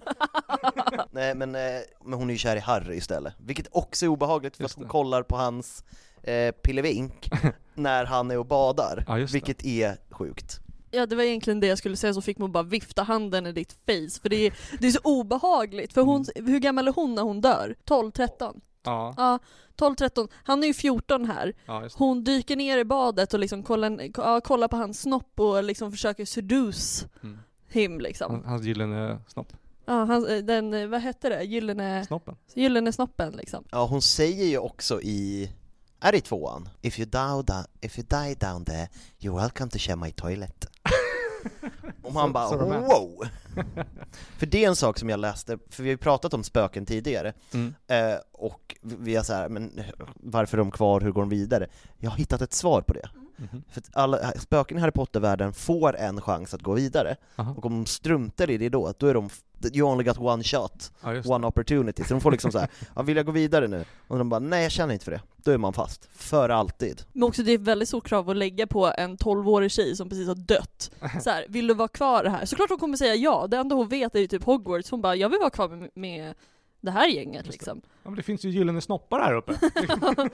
[1.11, 1.61] Nej men, eh,
[2.03, 4.87] men hon är ju kär i Harry istället, vilket också är obehagligt för att hon
[4.87, 5.83] kollar på hans
[6.23, 7.29] eh, pillevink
[7.73, 10.59] när han är och badar, Ja, vilket är sjukt.
[10.91, 13.51] Ja det var egentligen det jag skulle säga, så fick man bara vifta handen i
[13.51, 15.93] ditt face, för det är, det är så obehagligt.
[15.93, 16.51] För hon, Mm.
[16.51, 17.75] hur gammal är hon när hon dör?
[17.85, 18.61] 12, 13?
[18.83, 19.39] Ja, Ja,
[19.75, 20.27] 12, 13.
[20.43, 21.53] Han är ju 14 här.
[21.65, 21.87] ja.
[21.95, 25.91] Hon dyker ner i badet och liksom kollar, ja, kollar på hans snopp och liksom
[25.91, 27.39] försöker seduce Mm.
[27.67, 28.31] him liksom.
[28.31, 29.53] Han- Hans gyllene snopp.
[29.85, 31.43] Ja, han, den, eh, vad hette det?
[31.43, 32.35] Gyllene, Snoppen.
[32.53, 33.63] gyllene snoppen liksom.
[33.71, 35.51] Ja hon säger ju också i,
[35.99, 36.69] är det i tvåan?
[36.81, 38.89] If you, die down, if you die down there,
[39.19, 40.65] you're welcome to share my toilet.
[42.09, 43.23] Och man Så- bara så wow!
[44.37, 46.85] för det är en sak som jag läste, för vi har ju pratat om spöken
[46.85, 47.73] tidigare, Mm.
[47.87, 49.79] eh, och vi har så här, men
[50.15, 51.67] varför är de kvar, hur går de vidare?
[51.97, 53.09] Jag har hittat ett svar på det.
[53.37, 53.63] Mhm.
[53.69, 57.53] För att alla, spöken i Harry Potter-världen får en chans att gå vidare, Aha.
[57.57, 59.29] och om de struntar i det då, då är de,
[59.65, 63.01] you only got one shot, Ja, one opportunity, så de får liksom så här, ja,
[63.01, 63.85] vill jag gå vidare nu?
[64.07, 65.21] Och de bara, nej jag känner inte för det.
[65.37, 67.01] Då är man fast, för alltid.
[67.13, 70.09] Men också det är ett väldigt stort krav att lägga på en 12-årig tjej som
[70.09, 70.91] precis har dött.
[71.23, 72.45] Så här, vill du vara kvar här?
[72.45, 75.15] Såklart hon kommer säga ja, det enda hon vet är ju typ Hogwarts, hon bara
[75.15, 76.33] jag vill vara kvar med, med
[76.81, 77.51] det här gänget det.
[77.51, 77.81] liksom.
[78.03, 79.59] Ja men det finns ju gyllene snoppar här uppe.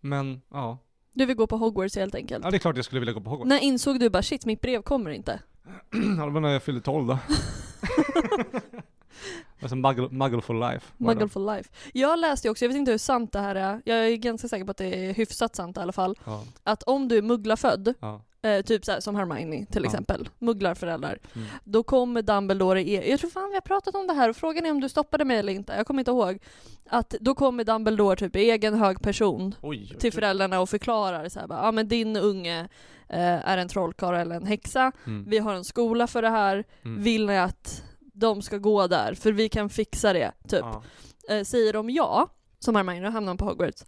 [0.00, 0.78] men, ja.
[1.12, 2.44] Du vill gå på Hogwarts helt enkelt.
[2.44, 3.48] Ja det är klart jag skulle vilja gå på Hogwarts.
[3.48, 5.40] När insåg du bara shit, mitt brev kommer inte?
[6.18, 7.18] ja, det var när jag fyllde 12 då.
[9.62, 10.86] alltså muggle, muggle for life.
[10.98, 11.70] Muggle for life.
[11.92, 14.64] Jag läste också, jag vet inte hur sant det här är, jag är ganska säker
[14.64, 17.94] på att det är hyfsat sant i alla fall, Ja, att om du är mugglafödd,
[18.00, 18.20] ja.
[18.42, 19.86] Eh, typ så här, som Hermione till Ja.
[19.88, 21.48] exempel, mugglarföräldrar, Mm.
[21.64, 24.66] då kommer Dumbledore, i, jag tror fan vi har pratat om det här och frågan
[24.66, 26.38] är om du stoppade mig eller inte, jag kommer inte ihåg,
[26.90, 31.40] att då kommer Dumbledore typ i egen hög person Oj, till föräldrarna och förklarar så
[31.40, 32.68] här, bara, ja men din unge
[33.08, 35.24] eh, är en trollkarl eller en häxa, Mm.
[35.30, 37.02] vi har en skola för det här, Mm.
[37.02, 37.82] vill ni att
[38.14, 39.14] de ska gå där?
[39.14, 40.60] För vi kan fixa det, typ.
[40.60, 40.82] Ja.
[41.28, 42.28] Eh, säger de ja,
[42.58, 43.84] som Hermione hamnar på Hogwarts,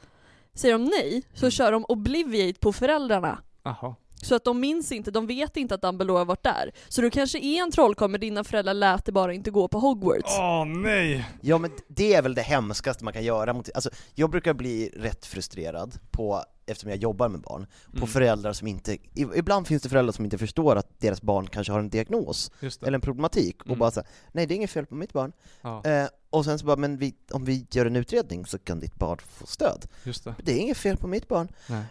[0.54, 1.50] säger de nej, så Mm.
[1.50, 3.38] kör de Obliviate på föräldrarna.
[3.62, 3.94] Jaha.
[4.24, 6.70] Så att de minns inte, de vet inte att Dumbledore har varit där.
[6.88, 9.78] Så du kanske är en trollkarl men dina föräldrar lät det bara inte gå på
[9.78, 10.36] Hogwarts.
[10.38, 11.28] Åh nej!
[11.40, 14.90] Ja men det är väl det hemskaste man kan göra mot, alltså jag brukar bli
[14.96, 18.08] rätt frustrerad på, eftersom jag jobbar med barn, på Mm.
[18.08, 21.80] föräldrar som inte, ibland finns det föräldrar som inte förstår att deras barn kanske har
[21.80, 22.50] en diagnos,
[22.82, 23.78] eller en problematik, och Mm.
[23.78, 25.32] bara säga nej det är inget fel på mitt barn.
[25.62, 28.80] Ja, Eh, och sen så bara, men vi, om vi gör en utredning så kan
[28.80, 29.86] ditt barn få stöd.
[30.04, 30.34] just det.
[30.42, 31.48] Det är inget fel på mitt barn.
[31.68, 31.84] Nej.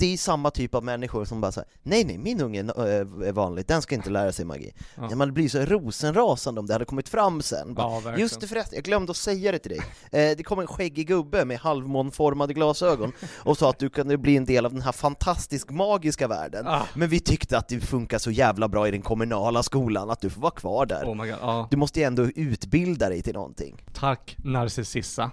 [0.00, 3.32] Det är samma typ av människor som bara säger nej nej, min unge är är
[3.32, 4.72] vanlig, den ska inte lära sig magi.
[4.96, 5.06] Ja.
[5.10, 5.16] Ja.
[5.16, 7.74] Man blir så rosenrasande om det hade kommit fram sen.
[7.74, 8.18] Bara, Ja.
[8.18, 9.80] Just det förresten, jag glömde att säga det till dig.
[10.12, 14.36] Eh, det kom en skäggig gubbe med halvmånformade glasögon och sa att du kunde bli
[14.36, 16.66] en del av den här fantastiskt magiska världen.
[16.66, 16.82] Ah.
[16.94, 20.30] Men vi tyckte att du funkar så jävla bra i den kommunala skolan att du
[20.30, 21.04] får vara kvar där.
[21.04, 21.68] Oh my god, ja.
[21.70, 23.84] Du måste ju ändå utbilda dig till någonting.
[23.94, 25.30] Tack Narcissa.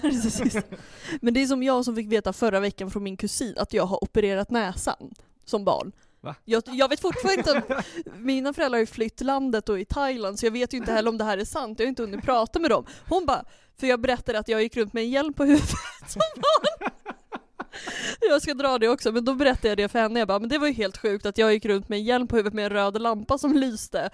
[0.00, 0.56] Precis.
[1.20, 3.86] men det är som jag som fick veta förra veckan från min kusin att jag
[3.86, 5.14] har opererat näsan
[5.44, 5.92] som barn.
[6.44, 7.82] Jag, jag vet fortfarande inte om,
[8.24, 11.08] mina föräldrar har ju flytt landet och i Thailand så jag vet ju inte heller
[11.08, 12.86] om det här är sant, jag har inte hunnit prata med dem.
[13.08, 13.44] Hon bara,
[13.80, 15.68] för jag berättade att jag gick runt med en hjälm på huvudet
[16.08, 16.90] som barn.
[18.20, 20.48] Jag ska dra det också, men då berättade jag det för henne, jag bara, men
[20.48, 22.64] det var ju helt sjukt att jag gick runt med en hjälm på huvudet med
[22.64, 24.10] en röd lampa som lyste.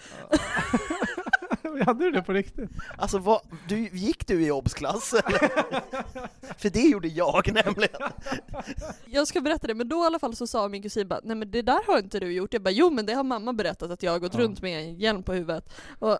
[1.86, 2.70] Hade du det på riktigt?
[2.98, 5.10] Alltså vad, du, gick du i obsklass?
[6.59, 8.01] För det gjorde jag nämligen.
[9.06, 11.36] Jag ska berätta det, men då i alla fall så sa min kusin bara, nej
[11.36, 12.52] men det där har inte du gjort.
[12.52, 14.40] Jag bara, jo men det har mamma berättat att jag har gått Ja.
[14.40, 15.72] runt med en hjälm på huvudet.
[15.98, 16.12] Och,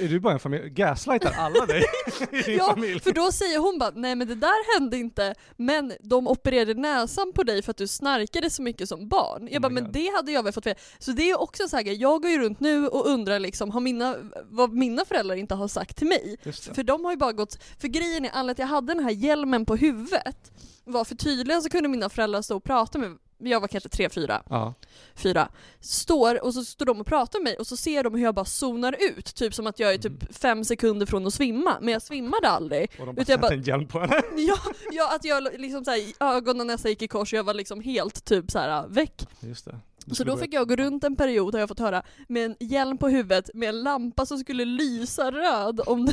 [0.00, 0.68] Är du bara en familj?
[0.70, 1.84] Gaslightar alla dig
[2.32, 3.00] i din ja, familj?
[3.00, 7.32] för då säger hon bara, nej men det där hände inte, men de opererade näsan
[7.34, 9.48] på dig för att du snarkade så mycket som barn.
[9.50, 9.92] Jag Oh bara, my men God.
[9.92, 10.80] det hade jag väl fått veta.
[10.98, 13.80] Så det är också så här, jag går ju runt nu och undrar liksom, har
[13.80, 14.16] mina,
[14.50, 16.36] vad mina föräldrar inte har sagt till mig.
[16.74, 19.66] För de har ju bara gått, för grejen är att jag hade den här hjälmen
[19.66, 20.52] på huvudet
[20.84, 24.08] var för tydligen så kunde mina föräldrar stå och prata med jag var kanske tre,
[24.08, 24.74] fyra, Ja.
[25.14, 25.48] fyra,
[25.80, 28.34] står och så står de och pratar med mig och så ser de hur jag
[28.34, 31.92] bara zonar ut, typ som att jag är typ fem sekunder från att svimma, men
[31.92, 32.90] jag svimmade aldrig.
[33.00, 34.22] Och de bara jag bara, en hjälm på henne.
[34.36, 34.58] ja,
[34.92, 37.80] ja, att jag liksom såhär, ögonen och nästan gick i kors och jag var liksom
[37.80, 39.26] helt typ såhär väck.
[39.40, 39.78] Just det.
[40.12, 42.98] Så då fick jag gå runt en period har jag fått höra med en hjälm
[42.98, 46.08] på huvudet med en lampa som skulle lysa röd om,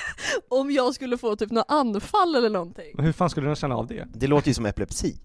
[0.48, 2.90] om jag skulle få typ något anfall eller någonting.
[2.94, 4.08] Men hur fan skulle du känna av det?
[4.14, 5.16] Det låter ju som epilepsi.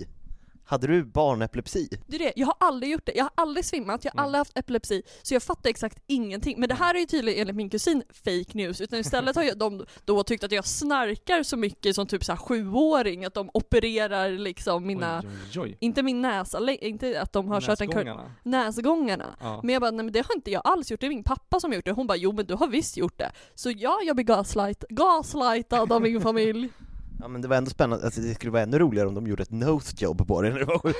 [0.73, 1.89] Hade du barnepilepsi?
[2.07, 4.23] Det är det, jag har aldrig gjort det, jag har aldrig svimmat, jag har Nej.
[4.25, 6.59] aldrig haft epilepsi, så jag fattar exakt ingenting.
[6.59, 9.57] Men det här är ju tydligen enligt min kusin fake news, utan istället har jag,
[9.57, 13.49] de då tyckt att jag snarkar så mycket som typ så här sjuåring, att de
[13.53, 15.77] opererar liksom mina, Oj, oj, oj.
[15.79, 18.31] inte min näsa, inte att de har kört en kör, Näsgångarna.
[18.43, 19.35] näsgångarna.
[19.39, 19.59] Ja.
[19.63, 21.59] Men jag bara, nej men det har inte jag alls gjort, det är min pappa
[21.59, 21.91] som har gjort det.
[21.91, 23.31] Hon bara, jo men du har visst gjort det.
[23.55, 26.69] Så ja, jag blir gaslight, gaslightad av min familj.
[27.19, 29.43] Ja men det var ändå spännande, alltså, det skulle vara ännu roligare om de gjorde
[29.43, 30.99] ett nose job på det det sjukt.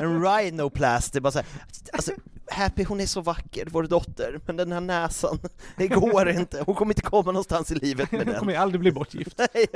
[0.00, 1.46] En rhinoplasty, bara såhär,
[1.92, 2.12] alltså
[2.50, 5.38] Happy hon är så vacker, vår dotter, men den här näsan,
[5.76, 8.38] det går inte, hon kommer inte komma någonstans i livet med Hon den.
[8.38, 9.38] kommer ju aldrig bli bortgift.
[9.54, 9.66] Nej.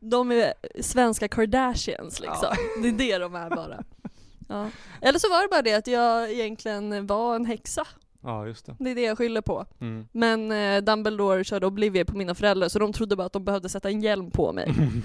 [0.00, 2.54] De är svenska Kardashians liksom.
[2.82, 3.84] Det är det de är bara.
[4.48, 4.70] Ja.
[5.00, 7.86] Eller så var det bara det att jag egentligen var en häxa.
[8.22, 8.76] Ja, just det.
[8.78, 9.66] Det är det jag skyller på.
[9.80, 10.08] Mm.
[10.12, 13.68] Men eh, Dumbledore körde Oblivion på mina föräldrar så de trodde bara att de behövde
[13.68, 14.74] sätta en hjälm på mig.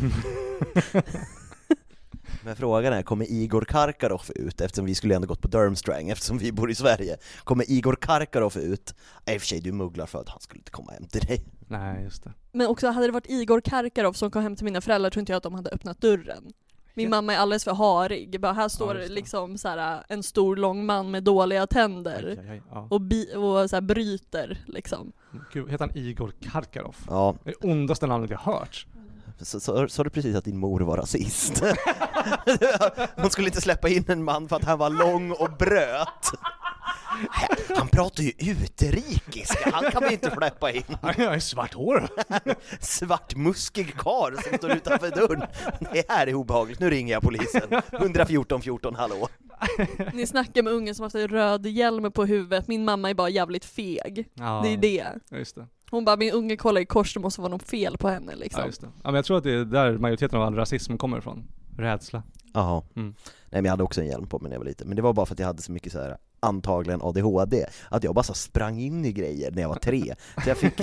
[2.43, 6.37] Men frågan är, kommer Igor Karkaroff ut, eftersom vi skulle ändå gått på Durmstrang, eftersom
[6.37, 8.95] vi bor i Sverige, kommer Igor Karkaroff ut?
[9.25, 11.43] I och för sig, du mugglar för att han skulle inte komma hem till dig.
[11.67, 12.33] Nej, just det.
[12.51, 15.31] Men också hade det varit Igor Karkaroff som kom hem till mina föräldrar tror inte
[15.31, 16.53] jag att de hade öppnat dörren.
[16.93, 18.41] Min mamma är alldeles för harig.
[18.41, 19.07] Bara här står det.
[19.07, 22.37] liksom så här, en stor lång man med dåliga tänder.
[22.39, 22.61] Aj, aj, aj.
[22.71, 22.87] Ja.
[22.89, 25.11] Och, bi- och så här bryter liksom.
[25.53, 27.05] Gud, heter han Igor Karkaroff?
[27.09, 28.85] Ja, Det är ondaste namnet jag hört.
[29.89, 31.63] sa du precis att din mor var rasist?
[33.15, 36.31] Hon skulle inte släppa in en man för att han var lång och bröt.
[37.75, 40.83] Han pratar ju utrikiska, han kan vi inte släppa in.
[41.17, 42.07] Jag har svart hår.
[42.79, 45.43] Svartmuskig karl som står utanför dörren.
[45.93, 47.81] Det här är obehagligt, nu ringer jag polisen.
[47.91, 49.27] 114 14, hallå.
[50.13, 53.29] Ni snackar med ungen som haft en röd hjälm på huvudet, min mamma är bara
[53.29, 54.29] jävligt feg.
[54.33, 55.37] Ja, Det är det.
[55.37, 55.67] Just det.
[55.91, 58.59] Hon bara, min unge kollar i kors, det måste vara något fel på henne liksom.
[58.61, 58.87] Ja, just det.
[58.87, 61.47] Ja, men jag tror att det är där majoriteten av all rasism kommer ifrån.
[61.77, 62.23] Rädsla.
[62.53, 62.83] Jaha.
[62.95, 63.07] Mm.
[63.27, 65.01] Nej men jag hade också en hjälm på mig när jag var liten, men det
[65.01, 68.23] var bara för att jag hade så mycket så här antagligen ADHD, att jag bara
[68.23, 70.15] så sprang in i grejer när jag var tre.
[70.43, 70.73] Så, jag fick,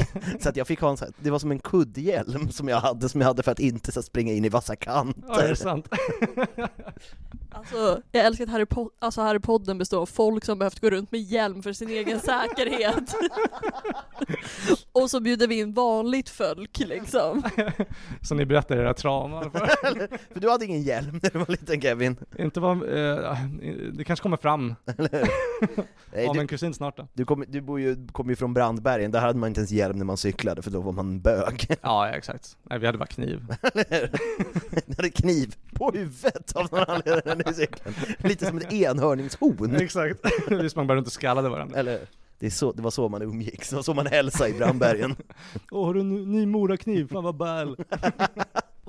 [0.41, 3.21] så att jag fick ha en det var som en kuddhjälm som jag hade, som
[3.21, 5.55] jag hade för att inte så springa in i vassa Ja, det är kanter.
[5.55, 5.89] sant.
[7.53, 10.91] Alltså, jag älskar att Harry, po- alltså, Harry Podden består av folk som behövt gå
[10.91, 13.15] runt med hjälm för sin egen säkerhet.
[14.93, 17.43] och så bjuder vi in vanligt folk liksom.
[18.23, 19.51] Så ni berättar era trauman.
[19.51, 19.67] För.
[20.33, 22.17] För du hade ingen hjälm när du var liten Kevin?
[22.39, 23.37] Inte vad, eh,
[23.93, 24.75] det kanske kommer fram
[26.13, 27.09] Nej, av du, en kusin snart då.
[27.13, 29.99] du, kom, du bor ju, kom ju från Brandbergen, där hade man inte ens hjälm
[29.99, 31.67] när man cyklade för då var man bög.
[31.83, 32.57] Ja, ja, exakt.
[32.63, 33.47] Nej, vi hade bara kniv.
[34.87, 37.95] Du hade kniv på huvudet av någon anledning i cykeln.
[38.19, 39.77] Lite som ett enhörningshorn.
[39.77, 40.21] exakt.
[40.49, 41.79] Vi sprang bara och skallade varandra.
[41.79, 42.01] Eller,
[42.39, 45.17] det, så, det var så man umgicks, det var så man hälsade i Brandbergen.
[45.71, 47.09] Åh, har du en ny morakniv?
[47.13, 47.77] Fan vad bäl.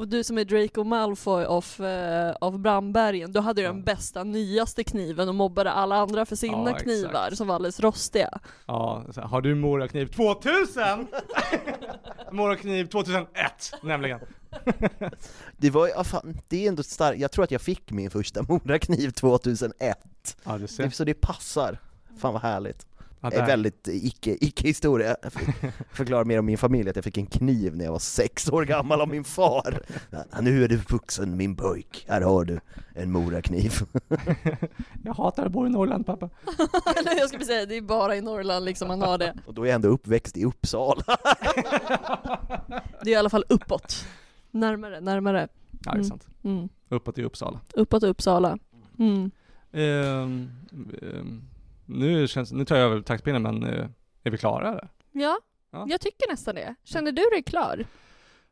[0.01, 4.23] Och du som är Draco Malfoy av, eh, av Brandbergen, du hade ju den bästa,
[4.23, 6.83] nyaste kniven och mobbade alla andra för sina Ja, exakt.
[6.83, 8.39] knivar som var alldeles rostiga.
[8.65, 11.07] Ja, så har du morakniv 2000?
[12.31, 13.27] morakniv 2001,
[13.83, 14.19] nämligen.
[15.57, 18.41] Det var ja, fan, det är ändå starkt, jag tror att jag fick min första
[18.41, 19.97] morakniv 2001.
[20.43, 20.89] Ja, du ser.
[20.89, 21.77] Så det passar.
[22.17, 22.85] Fan vad härligt.
[23.23, 25.15] Ja, Det är väldigt icke, icke-historia.
[25.21, 25.41] Jag får
[25.95, 28.65] förklara mer om min familj, att jag fick en kniv när jag var sex år
[28.65, 29.79] gammal av min far.
[30.41, 32.59] Nu är du vuxen min pojk, här har du
[32.95, 33.73] en morakniv.
[35.03, 36.29] Jag hatar att bo i Norrland pappa.
[36.97, 39.33] Eller jag skulle säga, det är bara i Norrland liksom man har det.
[39.45, 41.03] Och då är jag ändå uppväxt i Uppsala.
[43.03, 44.05] Det är i alla fall uppåt.
[44.51, 45.47] Närmare, närmare.
[45.71, 46.03] Ja, det är Mm.
[46.03, 46.27] sant.
[46.43, 46.69] Mm.
[46.89, 47.59] Uppåt i Uppsala.
[47.73, 48.57] Uppåt Uppsala.
[48.99, 49.31] Mm.
[49.73, 50.49] Ehm,
[51.01, 51.41] ehm,
[51.85, 53.85] nu, känns, nu tar jag över taktpinnen men eh,
[54.23, 54.89] är vi klara eller?
[55.11, 55.37] Ja,
[55.71, 55.85] Ja.
[55.89, 56.75] jag tycker nästan det.
[56.83, 57.85] Känner du dig klar?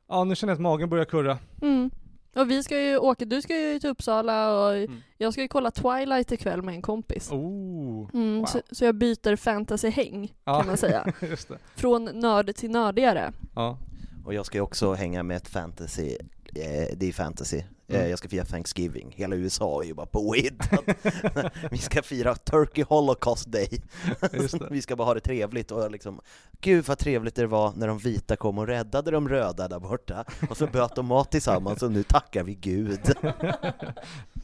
[0.08, 1.38] Ja, nu känner jag att magen börjar kurra.
[1.62, 1.92] Mm.
[2.36, 5.02] Och vi ska ju åka, du ska ju till Uppsala och Mm.
[5.18, 7.32] jag ska ju kolla Twilight ikväll med en kompis.
[7.32, 8.46] Oh, Mm, wow.
[8.46, 10.58] så, så jag byter fantasyhäng Ja.
[10.60, 11.14] kan man säga.
[11.22, 11.58] just det.
[11.76, 13.34] Från nörd till nördigare.
[13.56, 13.78] Ja.
[14.26, 16.08] Och jag ska ju också hänga med ett fantasy,
[16.56, 17.62] eh, det är fantasy.
[17.90, 18.10] Eh, Mm.
[18.10, 20.84] jag ska fira Thanksgiving, hela USA är ju bara påhittat.
[21.72, 23.82] Vi ska fira Turkey Holocaust Day.
[24.70, 26.20] Vi ska bara ha det trevligt och liksom,
[26.62, 30.26] gud vad trevligt det var när de vita kom och räddade de röda där borta.
[30.50, 33.00] Och så böt de mat tillsammans och nu tackar vi Gud.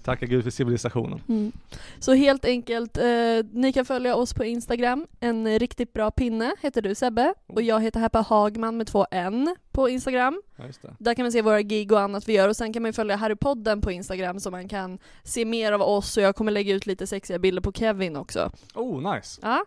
[0.06, 1.22] Tacka gud för civilisationen.
[1.30, 1.52] Mm.
[1.99, 3.06] Så helt enkelt, eh,
[3.52, 7.82] ni kan följa oss på Instagram, en riktigt bra pinne heter du Sebbe, och jag
[7.82, 10.41] heter Happa Hagman med två N på Instagram.
[10.56, 10.64] Ja.
[10.99, 12.94] Där kan man se våra gig och annat vi gör och sen kan man ju
[12.94, 16.73] följa Harrypodden på Instagram så man kan se mer av oss och jag kommer lägga
[16.73, 18.52] ut lite sexiga bilder på Kevin också.
[18.76, 19.40] Oh, nice.
[19.44, 19.65] Ja,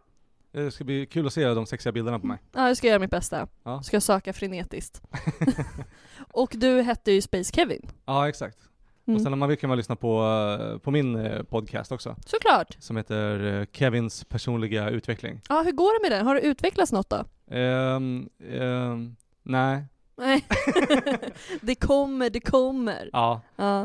[0.53, 2.39] Det ska bli kul att se de sexiga bilderna på mig.
[2.55, 3.49] ja jag ska göra mitt bästa.
[3.63, 3.83] Ja.
[3.83, 5.03] Ska söka frenetiskt.
[6.19, 7.91] och du hette ju Space Kevin.
[8.05, 8.68] Ja, exakt.
[9.09, 9.23] Och Mm.
[9.23, 10.23] sen om man vill kan man lyssna på,
[10.61, 12.77] eh, på min eh, podcast också, Såklart.
[12.79, 15.41] som heter eh, Kevins personliga utveckling.
[15.49, 16.27] Ja, hur går det med den?
[16.27, 17.25] Har det utvecklats något då?
[17.57, 19.85] Ehm, ehm, nej,
[20.21, 20.45] Nej.
[21.61, 23.11] det kommer, det kommer.
[23.13, 23.41] ja.
[23.57, 23.85] Ja.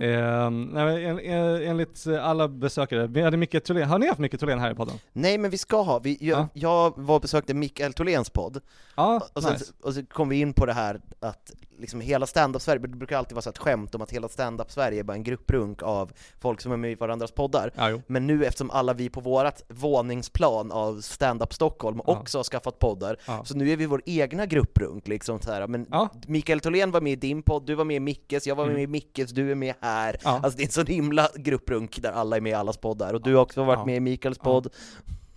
[0.49, 4.59] Men en, en, enligt alla besökare, vi hade Micke Thulén, har ni haft Micke Thulén
[4.59, 4.95] här i podden?
[5.13, 6.47] Nej men vi ska ha, vi, jag, Ja.
[6.53, 8.61] jag var och besökte Mikael Tholéns podd,
[8.95, 9.73] Ja, och sen, nice.
[9.83, 13.35] och så kom vi in på det här att liksom hela stand-up-Sverige, det brukar alltid
[13.35, 16.71] vara så ett skämt om att hela stand-up-Sverige är bara en grupprunk av folk som
[16.71, 17.71] är med i varandras poddar.
[17.75, 18.01] Ja.
[18.07, 22.13] Men nu eftersom alla vi på vårat våningsplan av stand-up Stockholm Ja.
[22.19, 23.45] också har skaffat poddar, Ja.
[23.45, 25.67] så nu är vi vår egna grupprunk liksom så här.
[25.67, 25.87] men.
[26.27, 28.75] Mikael Tholén var med i din podd, du var med i Mickes, jag var Mm.
[28.75, 30.17] med i Mickes, du är med här.
[30.23, 33.21] Alltså det är en sån himla grupprunk där alla är med i allas poddar, och
[33.21, 34.67] du har också varit med i Mikaels podd.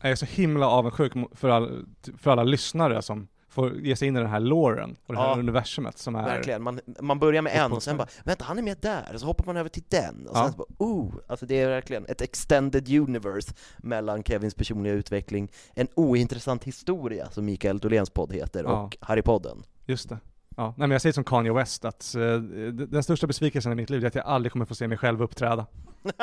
[0.02, 1.86] Jag är så himla avundsjuk för, all,
[2.18, 5.28] för alla lyssnare som får ge sig in i den här låren och det här
[5.28, 5.36] Ja.
[5.38, 6.22] universumet som är...
[6.24, 9.20] Verkligen, man, man börjar med en och sen bara vänta han är med där, och
[9.20, 10.50] så hoppar man över till den, och sen Ja.
[10.52, 11.14] så bara oh!
[11.26, 17.44] Alltså det är verkligen ett extended universe mellan Kevins personliga utveckling, en ointressant historia som
[17.44, 18.82] Mikael Tholéns podd heter, Ja.
[18.82, 19.62] och Harrypodden.
[19.86, 20.18] Just det.
[20.56, 20.64] Ja.
[20.66, 24.02] Nej men jag säger som Kanye West att d- den största besvikelsen i mitt liv
[24.04, 25.66] är att jag aldrig kommer få se mig själv uppträda.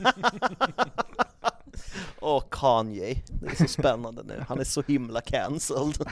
[2.18, 5.96] Och Kanye, det är så spännande nu, han är så himla cancelled.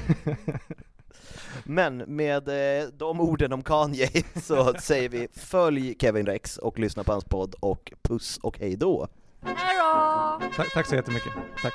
[1.64, 4.08] Men med eh, de orden om Kanye
[4.42, 8.76] så säger vi följ Kevin Rex och lyssna på hans podd och puss och hej
[8.76, 9.08] då.
[9.42, 10.40] Hej då!
[10.56, 11.32] Tack, tack så jättemycket.
[11.62, 11.74] Tack.